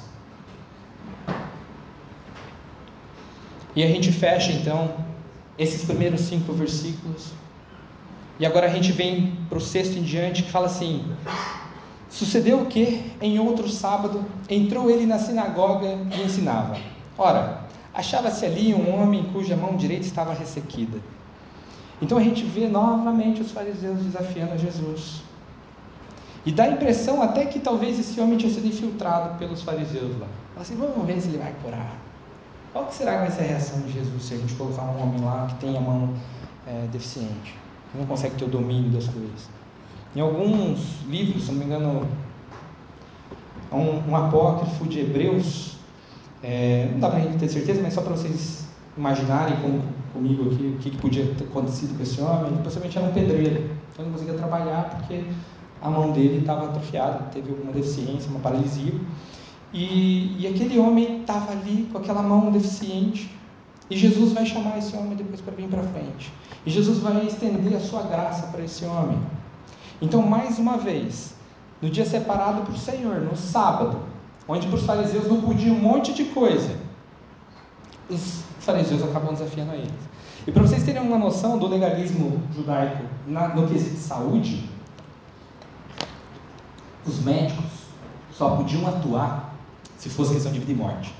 E 3.76 3.84
a 3.84 3.88
gente 3.88 4.12
fecha 4.12 4.52
então 4.52 4.94
esses 5.58 5.86
primeiros 5.86 6.22
cinco 6.22 6.52
versículos. 6.54 7.32
E 8.40 8.46
agora 8.46 8.68
a 8.68 8.70
gente 8.70 8.92
vem 8.92 9.38
para 9.48 9.58
o 9.58 9.62
sexto 9.62 9.98
em 9.98 10.04
diante 10.04 10.44
que 10.44 10.52
fala 10.52 10.66
assim: 10.66 11.06
Sucedeu 12.10 12.66
que, 12.66 13.12
em 13.22 13.40
outro 13.40 13.70
sábado, 13.70 14.26
entrou 14.50 14.90
ele 14.90 15.06
na 15.06 15.20
sinagoga 15.20 15.88
e 15.88 16.24
ensinava. 16.24 16.76
Ora, 17.18 17.66
achava-se 17.94 18.46
ali 18.46 18.74
um 18.74 19.00
homem 19.00 19.26
cuja 19.32 19.56
mão 19.56 19.76
direita 19.76 20.06
estava 20.06 20.34
ressequida. 20.34 20.98
Então 22.02 22.18
a 22.18 22.24
gente 22.24 22.44
vê 22.44 22.68
novamente 22.68 23.42
os 23.42 23.52
fariseus 23.52 24.00
desafiando 24.00 24.54
a 24.54 24.58
Jesus. 24.58 25.22
E 26.46 26.52
dá 26.52 26.64
a 26.64 26.70
impressão 26.70 27.22
até 27.22 27.46
que 27.46 27.60
talvez 27.60 28.00
esse 28.00 28.20
homem 28.20 28.38
tinha 28.38 28.52
sido 28.52 28.66
infiltrado 28.66 29.38
pelos 29.38 29.62
fariseus 29.62 30.18
lá. 30.20 30.28
Fala 30.54 30.62
assim, 30.62 30.76
vamos 30.76 31.06
ver 31.06 31.22
se 31.22 31.28
ele 31.28 31.38
vai 31.38 31.54
curar. 31.62 31.96
Qual 32.72 32.86
que 32.86 32.96
será 32.96 33.14
que 33.14 33.18
vai 33.20 33.32
ser 33.32 33.42
a 33.42 33.48
reação 33.48 33.82
de 33.82 33.92
Jesus 33.92 34.24
se 34.24 34.34
a 34.34 34.38
gente 34.38 34.54
colocar 34.56 34.84
um 34.84 35.02
homem 35.02 35.22
lá 35.22 35.48
que 35.48 35.56
tem 35.56 35.78
a 35.78 35.82
mão 35.82 36.14
é, 36.66 36.88
deficiente, 36.92 37.56
que 37.92 37.98
não 37.98 38.06
consegue 38.06 38.36
ter 38.36 38.46
o 38.46 38.48
domínio 38.48 38.90
das 38.92 39.08
coisas? 39.08 39.50
Em 40.16 40.22
alguns 40.22 41.02
livros, 41.08 41.44
se 41.44 41.52
não 41.52 41.60
me 41.60 41.66
engano, 41.66 42.08
um, 43.72 44.12
um 44.12 44.16
apócrifo 44.16 44.86
de 44.86 45.00
Hebreus, 45.00 45.78
é, 46.42 46.90
não 46.92 47.00
dá 47.00 47.10
para 47.10 47.20
a 47.20 47.22
gente 47.22 47.38
ter 47.38 47.48
certeza, 47.48 47.82
mas 47.82 47.94
só 47.94 48.02
para 48.02 48.14
vocês 48.14 48.68
imaginarem 48.98 49.58
como, 49.58 49.84
comigo 50.12 50.52
aqui 50.52 50.76
o 50.76 50.80
que, 50.80 50.90
que, 50.90 50.98
podia 50.98 51.26
ter 51.36 51.44
acontecido 51.44 51.96
com 51.96 52.04
esse 52.04 52.20
homem, 52.22 52.54
ele 52.54 52.64
possivelmente 52.64 52.98
era 52.98 53.08
um 53.08 53.14
pedreiro, 53.14 53.70
então 53.94 54.06
não 54.06 54.14
conseguia 54.14 54.34
trabalhar 54.34 54.90
porque 54.98 55.24
a 55.82 55.90
mão 55.90 56.12
dele 56.12 56.40
estava 56.40 56.66
atrofiada, 56.66 57.26
teve 57.32 57.52
alguma 57.52 57.72
deficiência, 57.72 58.30
uma 58.30 58.40
paralisia. 58.40 58.94
E, 59.72 60.36
e 60.40 60.48
aquele 60.48 60.80
homem 60.80 61.22
estava 61.22 61.52
ali 61.52 61.88
com 61.92 62.00
aquela 62.00 62.24
mão 62.24 62.52
deficiente, 62.52 63.30
e 63.90 63.98
Jesus 63.98 64.34
vai 64.34 64.46
chamar 64.46 64.78
esse 64.78 64.96
homem 64.96 65.16
depois 65.16 65.42
para 65.42 65.54
vir 65.54 65.68
para 65.68 65.84
frente. 65.84 66.32
E 66.66 66.70
Jesus 66.70 67.00
vai 67.00 67.26
estender 67.26 67.76
a 67.76 67.80
sua 67.80 68.04
graça 68.04 68.48
para 68.48 68.64
esse 68.64 68.86
homem. 68.86 69.20
Então, 70.02 70.22
mais 70.22 70.58
uma 70.58 70.78
vez, 70.78 71.36
no 71.82 71.90
dia 71.90 72.06
separado 72.06 72.62
para 72.62 72.74
o 72.74 72.78
Senhor, 72.78 73.22
no 73.22 73.36
sábado, 73.36 74.00
onde 74.48 74.68
para 74.68 74.78
os 74.78 74.86
fariseus 74.86 75.28
não 75.28 75.42
podia 75.42 75.72
um 75.72 75.80
monte 75.80 76.14
de 76.14 76.26
coisa, 76.26 76.76
os 78.10 78.44
fariseus 78.60 79.04
acabam 79.04 79.34
desafiando 79.34 79.72
a 79.72 79.76
eles. 79.76 80.10
E 80.48 80.52
para 80.52 80.62
vocês 80.64 80.84
terem 80.84 81.02
uma 81.02 81.18
noção 81.18 81.58
do 81.58 81.68
legalismo 81.68 82.42
judaico 82.56 83.04
na, 83.28 83.50
no 83.50 83.68
quesito 83.68 83.96
de 83.96 84.02
saúde, 84.02 84.70
os 87.06 87.24
médicos 87.24 87.66
só 88.32 88.56
podiam 88.56 88.88
atuar 88.88 89.54
se 89.98 90.10
fosse 90.10 90.34
questão 90.34 90.52
de 90.52 90.60
vida 90.60 90.72
e 90.72 90.76
morte. 90.76 91.14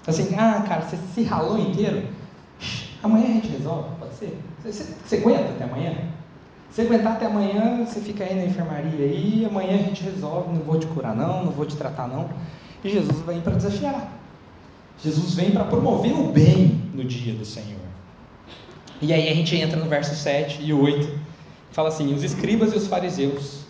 Então, 0.00 0.14
assim, 0.14 0.34
ah, 0.36 0.64
cara, 0.66 0.82
você 0.82 0.96
se 1.14 1.22
ralou 1.22 1.58
inteiro, 1.58 2.08
amanhã 3.02 3.26
a 3.26 3.32
gente 3.34 3.48
resolve, 3.48 3.90
pode 3.98 4.14
ser? 4.14 4.40
Você, 4.64 4.94
você 5.04 5.16
aguenta 5.16 5.50
até 5.50 5.64
amanhã? 5.64 5.94
Se 6.70 6.82
aguentar 6.82 7.14
até 7.14 7.26
amanhã, 7.26 7.84
você 7.84 8.00
fica 8.00 8.22
aí 8.22 8.34
na 8.34 8.44
enfermaria 8.44 9.04
aí, 9.04 9.44
amanhã 9.48 9.74
a 9.74 9.82
gente 9.82 10.04
resolve, 10.04 10.52
não 10.52 10.62
vou 10.62 10.78
te 10.78 10.86
curar 10.86 11.16
não, 11.16 11.44
não 11.44 11.52
vou 11.52 11.66
te 11.66 11.76
tratar 11.76 12.06
não. 12.06 12.28
E 12.84 12.88
Jesus 12.88 13.20
vem 13.26 13.40
para 13.40 13.54
desafiar. 13.54 14.12
Jesus 15.02 15.34
vem 15.34 15.50
para 15.50 15.64
promover 15.64 16.12
o 16.12 16.30
bem 16.30 16.80
no 16.94 17.02
dia 17.04 17.34
do 17.34 17.44
Senhor. 17.44 17.80
E 19.02 19.12
aí 19.12 19.28
a 19.28 19.34
gente 19.34 19.56
entra 19.56 19.78
no 19.78 19.88
verso 19.88 20.14
7 20.14 20.62
e 20.62 20.72
8, 20.72 21.18
fala 21.72 21.88
assim: 21.88 22.14
os 22.14 22.22
escribas 22.22 22.72
e 22.72 22.76
os 22.76 22.86
fariseus 22.86 23.60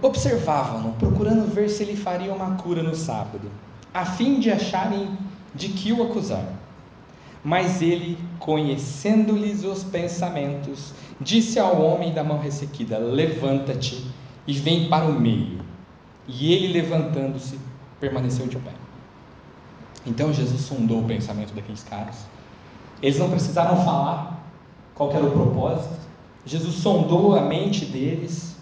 observavam-no, 0.00 0.92
procurando 0.92 1.52
ver 1.52 1.68
se 1.68 1.82
ele 1.82 1.96
faria 1.96 2.32
uma 2.32 2.54
cura 2.56 2.82
no 2.82 2.94
sábado, 2.94 3.50
a 3.92 4.04
fim 4.04 4.38
de 4.38 4.50
acharem 4.50 5.10
de 5.54 5.68
que 5.68 5.92
o 5.92 6.02
acusar. 6.02 6.46
Mas 7.42 7.80
ele, 7.82 8.18
conhecendo-lhes 8.38 9.64
os 9.64 9.84
pensamentos, 9.84 10.92
disse 11.20 11.58
ao 11.58 11.80
homem 11.80 12.12
da 12.12 12.22
mão 12.22 12.38
ressequida: 12.38 12.98
Levanta-te 12.98 14.06
e 14.46 14.52
vem 14.52 14.88
para 14.88 15.06
o 15.06 15.18
meio. 15.18 15.60
E 16.28 16.52
ele, 16.52 16.72
levantando-se, 16.72 17.58
permaneceu 18.00 18.46
de 18.46 18.56
pé. 18.56 18.72
Então 20.06 20.32
Jesus 20.32 20.60
sondou 20.60 21.00
o 21.00 21.04
pensamento 21.04 21.52
daqueles 21.54 21.82
caras. 21.82 22.26
Eles 23.02 23.18
não 23.18 23.30
precisaram 23.30 23.76
falar 23.84 24.44
qual 24.94 25.12
era 25.12 25.24
o 25.24 25.30
propósito. 25.30 25.94
Jesus 26.44 26.76
sondou 26.76 27.36
a 27.36 27.42
mente 27.42 27.84
deles. 27.84 28.56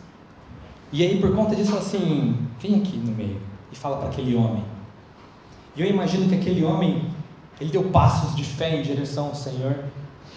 E 0.92 1.02
aí, 1.02 1.20
por 1.20 1.34
conta 1.34 1.54
disso, 1.54 1.76
assim: 1.76 2.36
vem 2.60 2.76
aqui 2.76 2.96
no 2.96 3.12
meio 3.12 3.40
e 3.70 3.76
fala 3.76 3.98
para 3.98 4.08
aquele 4.08 4.34
homem. 4.34 4.64
E 5.76 5.82
eu 5.82 5.86
imagino 5.86 6.28
que 6.28 6.34
aquele 6.34 6.64
homem 6.64 7.10
ele 7.60 7.70
deu 7.70 7.84
passos 7.84 8.34
de 8.34 8.44
fé 8.44 8.76
em 8.76 8.82
direção 8.82 9.26
ao 9.26 9.34
Senhor. 9.34 9.84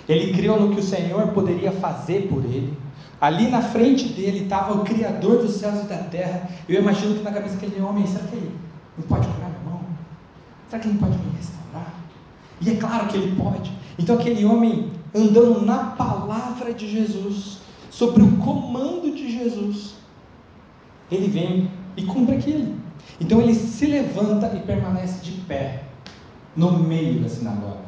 Ele 0.07 0.33
creu 0.33 0.59
no 0.59 0.73
que 0.73 0.79
o 0.79 0.83
Senhor 0.83 1.27
poderia 1.29 1.71
fazer 1.71 2.27
por 2.27 2.43
ele. 2.45 2.77
Ali 3.19 3.49
na 3.49 3.61
frente 3.61 4.09
dele 4.09 4.43
estava 4.43 4.73
o 4.73 4.83
Criador 4.83 5.39
dos 5.39 5.55
céus 5.55 5.83
e 5.83 5.87
da 5.87 5.97
terra. 5.97 6.49
Eu 6.69 6.81
imagino 6.81 7.15
que 7.15 7.23
na 7.23 7.31
cabeça 7.31 7.55
daquele 7.55 7.81
homem, 7.81 8.05
será 8.05 8.25
que 8.25 8.35
ele 8.35 8.51
não 8.97 9.05
pode 9.05 9.27
curar 9.27 9.49
minha 9.49 9.71
mão? 9.71 9.81
Será 10.69 10.81
que 10.81 10.87
ele 10.87 10.97
pode 10.97 11.17
me 11.17 11.35
restaurar? 11.35 11.93
E 12.61 12.69
é 12.69 12.75
claro 12.75 13.07
que 13.07 13.17
ele 13.17 13.35
pode. 13.35 13.71
Então 13.97 14.15
aquele 14.15 14.45
homem 14.45 14.91
andando 15.13 15.65
na 15.65 15.77
palavra 15.77 16.73
de 16.73 16.87
Jesus, 16.89 17.59
sobre 17.89 18.21
o 18.21 18.37
comando 18.37 19.11
de 19.11 19.31
Jesus, 19.31 19.95
ele 21.11 21.27
vem 21.27 21.71
e 21.95 22.03
cumpre 22.03 22.35
aquilo. 22.35 22.75
Então 23.19 23.41
ele 23.41 23.55
se 23.55 23.87
levanta 23.87 24.55
e 24.55 24.59
permanece 24.59 25.23
de 25.23 25.31
pé 25.41 25.83
no 26.55 26.79
meio 26.79 27.21
da 27.21 27.29
sinagoga. 27.29 27.86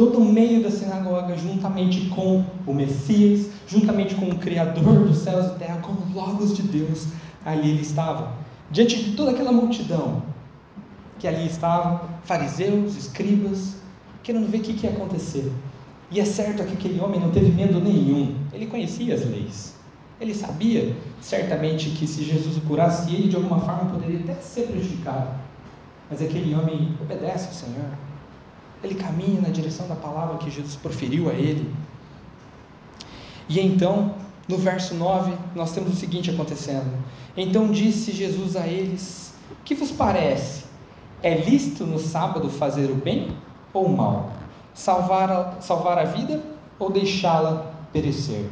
Então, 0.00 0.10
no 0.10 0.32
meio 0.32 0.62
da 0.62 0.70
sinagoga, 0.70 1.36
juntamente 1.36 2.08
com 2.08 2.44
o 2.64 2.72
Messias, 2.72 3.48
juntamente 3.66 4.14
com 4.14 4.26
o 4.26 4.38
Criador 4.38 5.04
dos 5.04 5.18
céus 5.18 5.46
e 5.46 5.58
terra, 5.58 5.78
com 5.78 5.90
o 5.90 6.14
Logos 6.14 6.56
de 6.56 6.62
Deus, 6.62 7.08
ali 7.44 7.70
ele 7.70 7.82
estava. 7.82 8.32
Diante 8.70 9.02
de 9.02 9.16
toda 9.16 9.32
aquela 9.32 9.50
multidão 9.50 10.22
que 11.18 11.26
ali 11.26 11.48
estava, 11.48 12.08
fariseus, 12.22 12.96
escribas, 12.96 13.78
querendo 14.22 14.48
ver 14.48 14.58
o 14.58 14.60
que 14.60 14.86
ia 14.86 14.92
acontecer. 14.92 15.52
E 16.12 16.20
é 16.20 16.24
certo 16.24 16.62
que 16.62 16.74
aquele 16.74 17.00
homem 17.00 17.18
não 17.18 17.32
teve 17.32 17.50
medo 17.50 17.80
nenhum, 17.80 18.36
ele 18.52 18.66
conhecia 18.66 19.16
as 19.16 19.28
leis. 19.28 19.74
Ele 20.20 20.32
sabia 20.32 20.94
certamente 21.20 21.90
que 21.90 22.06
se 22.06 22.22
Jesus 22.22 22.56
o 22.56 22.60
curasse, 22.60 23.12
ele 23.12 23.26
de 23.26 23.34
alguma 23.34 23.58
forma 23.58 23.90
poderia 23.90 24.20
até 24.20 24.34
ser 24.34 24.68
prejudicado. 24.68 25.30
Mas 26.08 26.22
aquele 26.22 26.54
homem 26.54 26.96
obedece 27.02 27.48
ao 27.48 27.52
Senhor. 27.52 28.07
Ele 28.82 28.94
caminha 28.94 29.40
na 29.40 29.48
direção 29.48 29.88
da 29.88 29.96
palavra 29.96 30.38
que 30.38 30.50
Jesus 30.50 30.76
proferiu 30.76 31.28
a 31.28 31.32
ele. 31.32 31.72
E 33.48 33.58
então, 33.60 34.14
no 34.46 34.56
verso 34.56 34.94
9, 34.94 35.32
nós 35.54 35.72
temos 35.72 35.92
o 35.92 35.96
seguinte 35.96 36.30
acontecendo. 36.30 36.90
Então 37.36 37.70
disse 37.70 38.12
Jesus 38.12 38.56
a 38.56 38.66
eles: 38.66 39.34
Que 39.64 39.74
vos 39.74 39.90
parece? 39.90 40.64
É 41.22 41.34
lícito 41.34 41.84
no 41.84 41.98
sábado 41.98 42.48
fazer 42.48 42.90
o 42.90 42.94
bem 42.94 43.36
ou 43.72 43.86
o 43.86 43.96
mal? 43.96 44.32
Salvar 44.72 45.30
a, 45.30 45.60
salvar 45.60 45.98
a 45.98 46.04
vida 46.04 46.42
ou 46.78 46.90
deixá-la 46.90 47.72
perecer? 47.92 48.46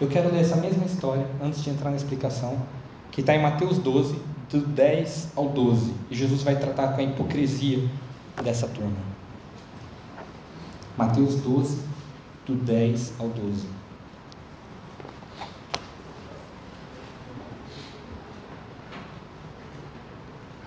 Eu 0.00 0.08
quero 0.08 0.30
ler 0.30 0.42
essa 0.42 0.56
mesma 0.56 0.84
história 0.84 1.26
antes 1.42 1.64
de 1.64 1.70
entrar 1.70 1.90
na 1.90 1.96
explicação, 1.96 2.58
que 3.10 3.22
está 3.22 3.34
em 3.34 3.42
Mateus 3.42 3.78
12, 3.78 4.20
do 4.50 4.60
10 4.60 5.32
ao 5.34 5.48
12. 5.48 5.92
E 6.10 6.14
Jesus 6.14 6.42
vai 6.42 6.56
tratar 6.56 6.88
com 6.88 7.00
a 7.00 7.02
hipocrisia 7.02 7.88
dessa 8.42 8.66
turma. 8.68 8.96
Mateus 10.96 11.36
12, 11.36 11.82
do 12.46 12.54
10 12.54 13.14
ao 13.18 13.28
12. 13.28 13.66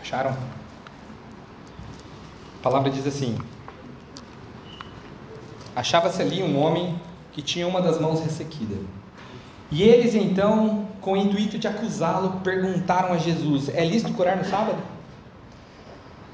Acharam? 0.01 0.32
A 2.59 2.63
palavra 2.63 2.89
diz 2.89 3.05
assim: 3.07 3.38
Achava-se 5.76 6.22
ali 6.22 6.43
um 6.43 6.59
homem 6.59 6.99
que 7.32 7.41
tinha 7.41 7.67
uma 7.67 7.82
das 7.82 7.99
mãos 7.99 8.22
ressequida. 8.22 8.76
E 9.72 9.84
eles 9.84 10.15
então 10.15 10.88
com 11.01 11.13
o 11.13 11.17
intuito 11.17 11.57
de 11.57 11.67
acusá-lo, 11.67 12.41
perguntaram 12.43 13.13
a 13.13 13.17
Jesus: 13.17 13.70
É 13.70 13.84
lícito 13.86 14.13
curar 14.13 14.38
no 14.38 14.45
sábado? 14.45 14.82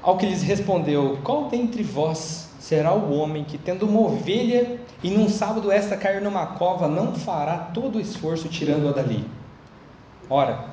Ao 0.06 0.16
que 0.16 0.24
lhes 0.24 0.40
respondeu: 0.40 1.18
Qual 1.24 1.48
dentre 1.48 1.82
vós 1.82 2.50
será 2.60 2.94
o 2.94 3.12
homem 3.12 3.42
que, 3.42 3.58
tendo 3.58 3.88
uma 3.88 4.02
ovelha 4.02 4.78
e 5.02 5.10
num 5.10 5.28
sábado 5.28 5.72
esta 5.72 5.96
cair 5.96 6.22
numa 6.22 6.46
cova, 6.46 6.86
não 6.86 7.12
fará 7.12 7.56
todo 7.56 7.96
o 7.96 8.00
esforço 8.00 8.46
tirando-a 8.46 8.92
dali? 8.92 9.24
Ora, 10.30 10.66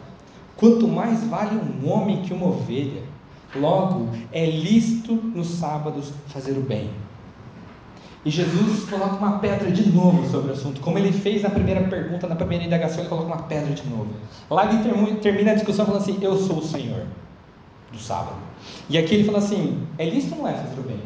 quanto 0.56 0.88
mais 0.88 1.24
vale 1.24 1.56
um 1.56 1.90
homem 1.90 2.22
que 2.22 2.32
uma 2.32 2.46
ovelha, 2.46 3.02
logo 3.56 4.10
é 4.32 4.46
lícito 4.46 5.16
nos 5.16 5.48
sábados 5.48 6.14
fazer 6.28 6.52
o 6.52 6.62
bem. 6.62 6.92
E 8.24 8.30
Jesus 8.30 8.88
coloca 8.88 9.16
uma 9.16 9.40
pedra 9.40 9.72
de 9.72 9.90
novo 9.92 10.30
sobre 10.30 10.52
o 10.52 10.54
assunto. 10.54 10.80
Como 10.80 11.00
ele 11.00 11.12
fez 11.12 11.42
na 11.42 11.50
primeira 11.50 11.82
pergunta, 11.82 12.28
na 12.28 12.36
primeira 12.36 12.64
indagação, 12.64 13.00
ele 13.00 13.10
coloca 13.10 13.28
uma 13.28 13.44
pedra 13.44 13.74
de 13.74 13.90
novo. 13.90 14.12
Lá 14.48 14.72
ele 14.72 15.16
termina 15.16 15.54
a 15.54 15.56
discussão 15.56 15.88
falando 15.88 16.04
assim: 16.04 16.20
Eu 16.22 16.38
sou 16.38 16.60
o 16.60 16.64
Senhor 16.64 17.08
do 17.94 18.00
sábado. 18.00 18.36
E 18.90 18.98
aqui 18.98 19.16
ele 19.16 19.24
fala 19.24 19.38
assim: 19.38 19.88
É 19.98 20.10
lícito 20.10 20.36
ou 20.36 20.42
não 20.42 20.50
é 20.50 20.54
fazer 20.54 20.80
o 20.80 20.84
bem? 20.84 21.00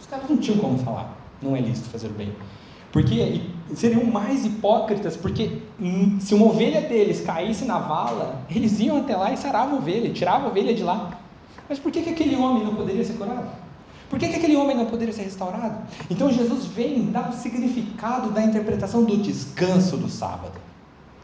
Os 0.00 0.06
caras 0.06 0.30
não 0.30 0.38
tinham 0.38 0.58
como 0.58 0.78
falar: 0.78 1.14
Não 1.42 1.54
é 1.54 1.60
lícito 1.60 1.90
fazer 1.90 2.06
o 2.06 2.12
bem. 2.12 2.32
Porque 2.92 3.42
seriam 3.74 4.04
mais 4.04 4.44
hipócritas, 4.44 5.16
porque 5.16 5.58
hum, 5.80 6.18
se 6.20 6.34
uma 6.34 6.46
ovelha 6.46 6.80
deles 6.80 7.20
caísse 7.20 7.64
na 7.64 7.78
vala, 7.78 8.42
eles 8.50 8.80
iam 8.80 8.98
até 8.98 9.16
lá 9.16 9.32
e 9.32 9.36
saravam 9.36 9.76
a 9.76 9.78
ovelha, 9.78 10.12
tiravam 10.12 10.48
a 10.48 10.50
ovelha 10.50 10.74
de 10.74 10.82
lá. 10.82 11.18
Mas 11.68 11.78
por 11.78 11.92
que, 11.92 12.02
que 12.02 12.10
aquele 12.10 12.34
homem 12.34 12.64
não 12.64 12.74
poderia 12.74 13.04
ser 13.04 13.12
curado? 13.12 13.48
Por 14.08 14.18
que, 14.18 14.26
que 14.26 14.36
aquele 14.36 14.56
homem 14.56 14.76
não 14.76 14.86
poderia 14.86 15.14
ser 15.14 15.22
restaurado? 15.22 15.86
Então 16.10 16.32
Jesus 16.32 16.66
vem 16.66 17.12
dar 17.12 17.30
o 17.30 17.32
significado 17.32 18.30
da 18.30 18.42
interpretação 18.42 19.04
do 19.04 19.16
descanso 19.16 19.96
do 19.96 20.08
sábado. 20.08 20.58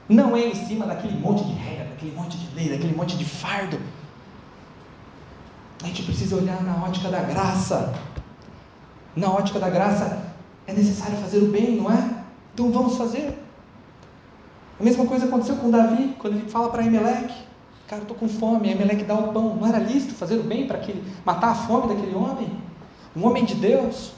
Não 0.09 0.37
é 0.37 0.47
em 0.47 0.55
cima 0.55 0.87
daquele 0.87 1.19
monte 1.19 1.43
de 1.43 1.53
regra, 1.53 1.87
daquele 1.87 2.15
monte 2.15 2.37
de 2.37 2.55
lei, 2.55 2.69
daquele 2.69 2.95
monte 2.95 3.17
de 3.17 3.25
fardo. 3.25 3.81
A 5.83 5.87
gente 5.87 6.03
precisa 6.03 6.37
olhar 6.37 6.63
na 6.63 6.85
ótica 6.85 7.09
da 7.09 7.21
graça. 7.21 7.95
Na 9.15 9.31
ótica 9.31 9.59
da 9.59 9.71
graça 9.71 10.35
é 10.67 10.73
necessário 10.73 11.17
fazer 11.19 11.39
o 11.39 11.51
bem, 11.51 11.77
não 11.77 11.91
é? 11.91 12.11
Então 12.55 12.71
vamos 12.71 12.97
fazer. 12.97 13.39
A 14.79 14.85
mesma 14.85 15.07
coisa 15.07 15.27
aconteceu 15.27 15.57
com 15.57 15.71
Davi, 15.71 16.15
quando 16.19 16.35
ele 16.35 16.51
fala 16.51 16.69
para 16.69 16.85
Emelec, 16.85 17.33
cara, 17.89 18.03
estou 18.03 18.17
com 18.17 18.29
fome, 18.29 18.71
Emelec 18.71 19.05
dá 19.05 19.15
o 19.15 19.33
pão. 19.33 19.57
Não 19.57 19.67
era 19.67 19.79
lícito 19.79 20.15
fazer 20.15 20.39
o 20.39 20.43
bem 20.43 20.67
para 20.67 20.81
matar 21.25 21.51
a 21.51 21.55
fome 21.55 21.95
daquele 21.95 22.15
homem? 22.15 22.51
Um 23.15 23.27
homem 23.27 23.45
de 23.45 23.55
Deus. 23.55 24.13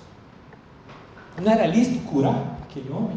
Não 1.40 1.52
era 1.52 1.66
lícito 1.66 2.00
curar 2.06 2.58
aquele 2.62 2.90
homem? 2.90 3.16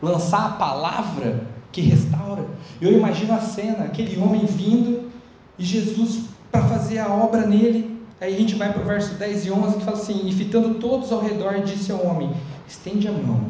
Lançar 0.00 0.46
a 0.46 0.52
palavra 0.52 1.46
que 1.70 1.82
restaura. 1.82 2.46
Eu 2.80 2.92
imagino 2.92 3.34
a 3.34 3.40
cena, 3.40 3.84
aquele 3.84 4.18
homem 4.20 4.46
vindo 4.46 5.10
e 5.58 5.64
Jesus 5.64 6.33
para 6.54 6.62
fazer 6.68 7.00
a 7.00 7.12
obra 7.12 7.44
nele. 7.44 7.98
Aí 8.20 8.32
a 8.32 8.38
gente 8.38 8.54
vai 8.54 8.72
para 8.72 8.80
o 8.80 8.84
verso 8.84 9.14
10 9.14 9.46
e 9.46 9.50
11 9.50 9.78
que 9.78 9.84
fala 9.84 9.96
assim: 9.96 10.28
E 10.28 10.32
fitando 10.32 10.74
todos 10.74 11.10
ao 11.10 11.20
redor, 11.20 11.60
disse 11.64 11.90
ao 11.90 12.06
homem: 12.06 12.30
Estende 12.66 13.08
a 13.08 13.12
mão. 13.12 13.46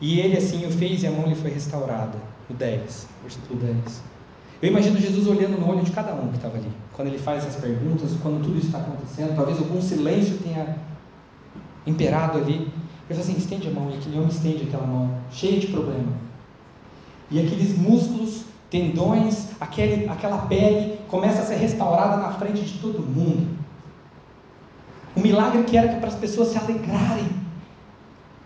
E 0.00 0.18
ele 0.18 0.38
assim 0.38 0.66
o 0.66 0.70
fez 0.70 1.02
e 1.02 1.06
a 1.06 1.10
mão 1.10 1.28
lhe 1.28 1.34
foi 1.34 1.50
restaurada. 1.50 2.18
O 2.48 2.54
10, 2.54 3.06
versículo 3.22 3.60
10. 3.60 4.02
Eu 4.62 4.70
imagino 4.70 4.98
Jesus 4.98 5.26
olhando 5.26 5.58
no 5.60 5.70
olho 5.70 5.82
de 5.82 5.90
cada 5.92 6.14
um 6.14 6.28
que 6.28 6.36
estava 6.36 6.56
ali, 6.56 6.70
quando 6.92 7.08
ele 7.08 7.18
faz 7.18 7.44
essas 7.44 7.60
perguntas, 7.60 8.10
quando 8.22 8.42
tudo 8.42 8.58
isso 8.58 8.66
está 8.66 8.78
acontecendo, 8.78 9.34
talvez 9.36 9.58
algum 9.58 9.80
silêncio 9.80 10.38
tenha 10.38 10.76
imperado 11.86 12.38
ali. 12.38 12.54
Ele 12.54 12.70
fala 13.10 13.20
assim: 13.20 13.36
estende 13.36 13.68
a 13.68 13.70
mão, 13.70 13.90
e 13.90 13.98
aquele 13.98 14.16
homem 14.16 14.30
estende 14.30 14.64
aquela 14.64 14.86
mão, 14.86 15.18
cheio 15.30 15.60
de 15.60 15.66
problema. 15.66 16.12
E 17.30 17.38
aqueles 17.38 17.76
músculos, 17.78 18.44
tendões, 18.70 19.50
aquele, 19.60 20.08
aquela 20.08 20.38
pele 20.46 20.99
começa 21.10 21.42
a 21.42 21.44
ser 21.44 21.56
restaurada 21.56 22.16
na 22.16 22.32
frente 22.32 22.62
de 22.62 22.78
todo 22.78 23.00
mundo. 23.00 23.58
Um 25.16 25.20
milagre 25.20 25.64
que 25.64 25.76
era 25.76 25.96
para 25.98 26.08
as 26.08 26.14
pessoas 26.14 26.48
se 26.48 26.58
alegrarem, 26.58 27.28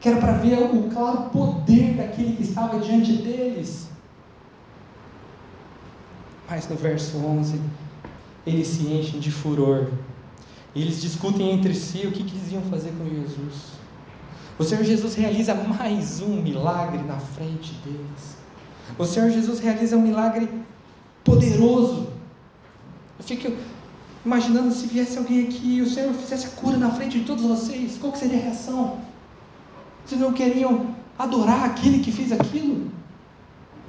que 0.00 0.08
era 0.08 0.18
para 0.18 0.32
ver 0.32 0.58
o 0.58 0.90
claro 0.90 1.30
poder 1.30 1.94
daquele 1.94 2.36
que 2.36 2.42
estava 2.42 2.78
diante 2.78 3.12
deles. 3.12 3.90
Mas 6.48 6.68
no 6.68 6.76
verso 6.76 7.18
11, 7.18 7.60
eles 8.46 8.66
se 8.66 8.86
enchem 8.86 9.20
de 9.20 9.30
furor. 9.30 9.88
Eles 10.74 11.00
discutem 11.00 11.52
entre 11.52 11.74
si 11.74 12.06
o 12.06 12.12
que, 12.12 12.24
que 12.24 12.36
eles 12.36 12.52
iam 12.52 12.62
fazer 12.62 12.92
com 12.92 13.04
Jesus. 13.04 13.74
O 14.58 14.64
Senhor 14.64 14.84
Jesus 14.84 15.14
realiza 15.14 15.54
mais 15.54 16.20
um 16.20 16.40
milagre 16.42 17.02
na 17.02 17.18
frente 17.18 17.74
deles. 17.84 18.36
O 18.98 19.04
Senhor 19.04 19.30
Jesus 19.30 19.58
realiza 19.60 19.96
um 19.96 20.02
milagre 20.02 20.48
poderoso. 21.24 22.13
Eu 23.24 23.36
fico 23.36 23.56
imaginando 24.24 24.70
se 24.70 24.86
viesse 24.86 25.16
alguém 25.16 25.44
aqui 25.44 25.76
e 25.76 25.80
o 25.80 25.88
Senhor 25.88 26.12
fizesse 26.12 26.46
a 26.46 26.50
cura 26.50 26.76
na 26.76 26.90
frente 26.90 27.18
de 27.18 27.24
todos 27.24 27.44
vocês, 27.44 27.96
qual 27.98 28.14
seria 28.14 28.38
a 28.38 28.42
reação? 28.42 28.98
Vocês 30.04 30.20
não 30.20 30.32
queriam 30.32 30.94
adorar 31.18 31.64
aquele 31.64 32.00
que 32.00 32.12
fez 32.12 32.32
aquilo? 32.32 32.90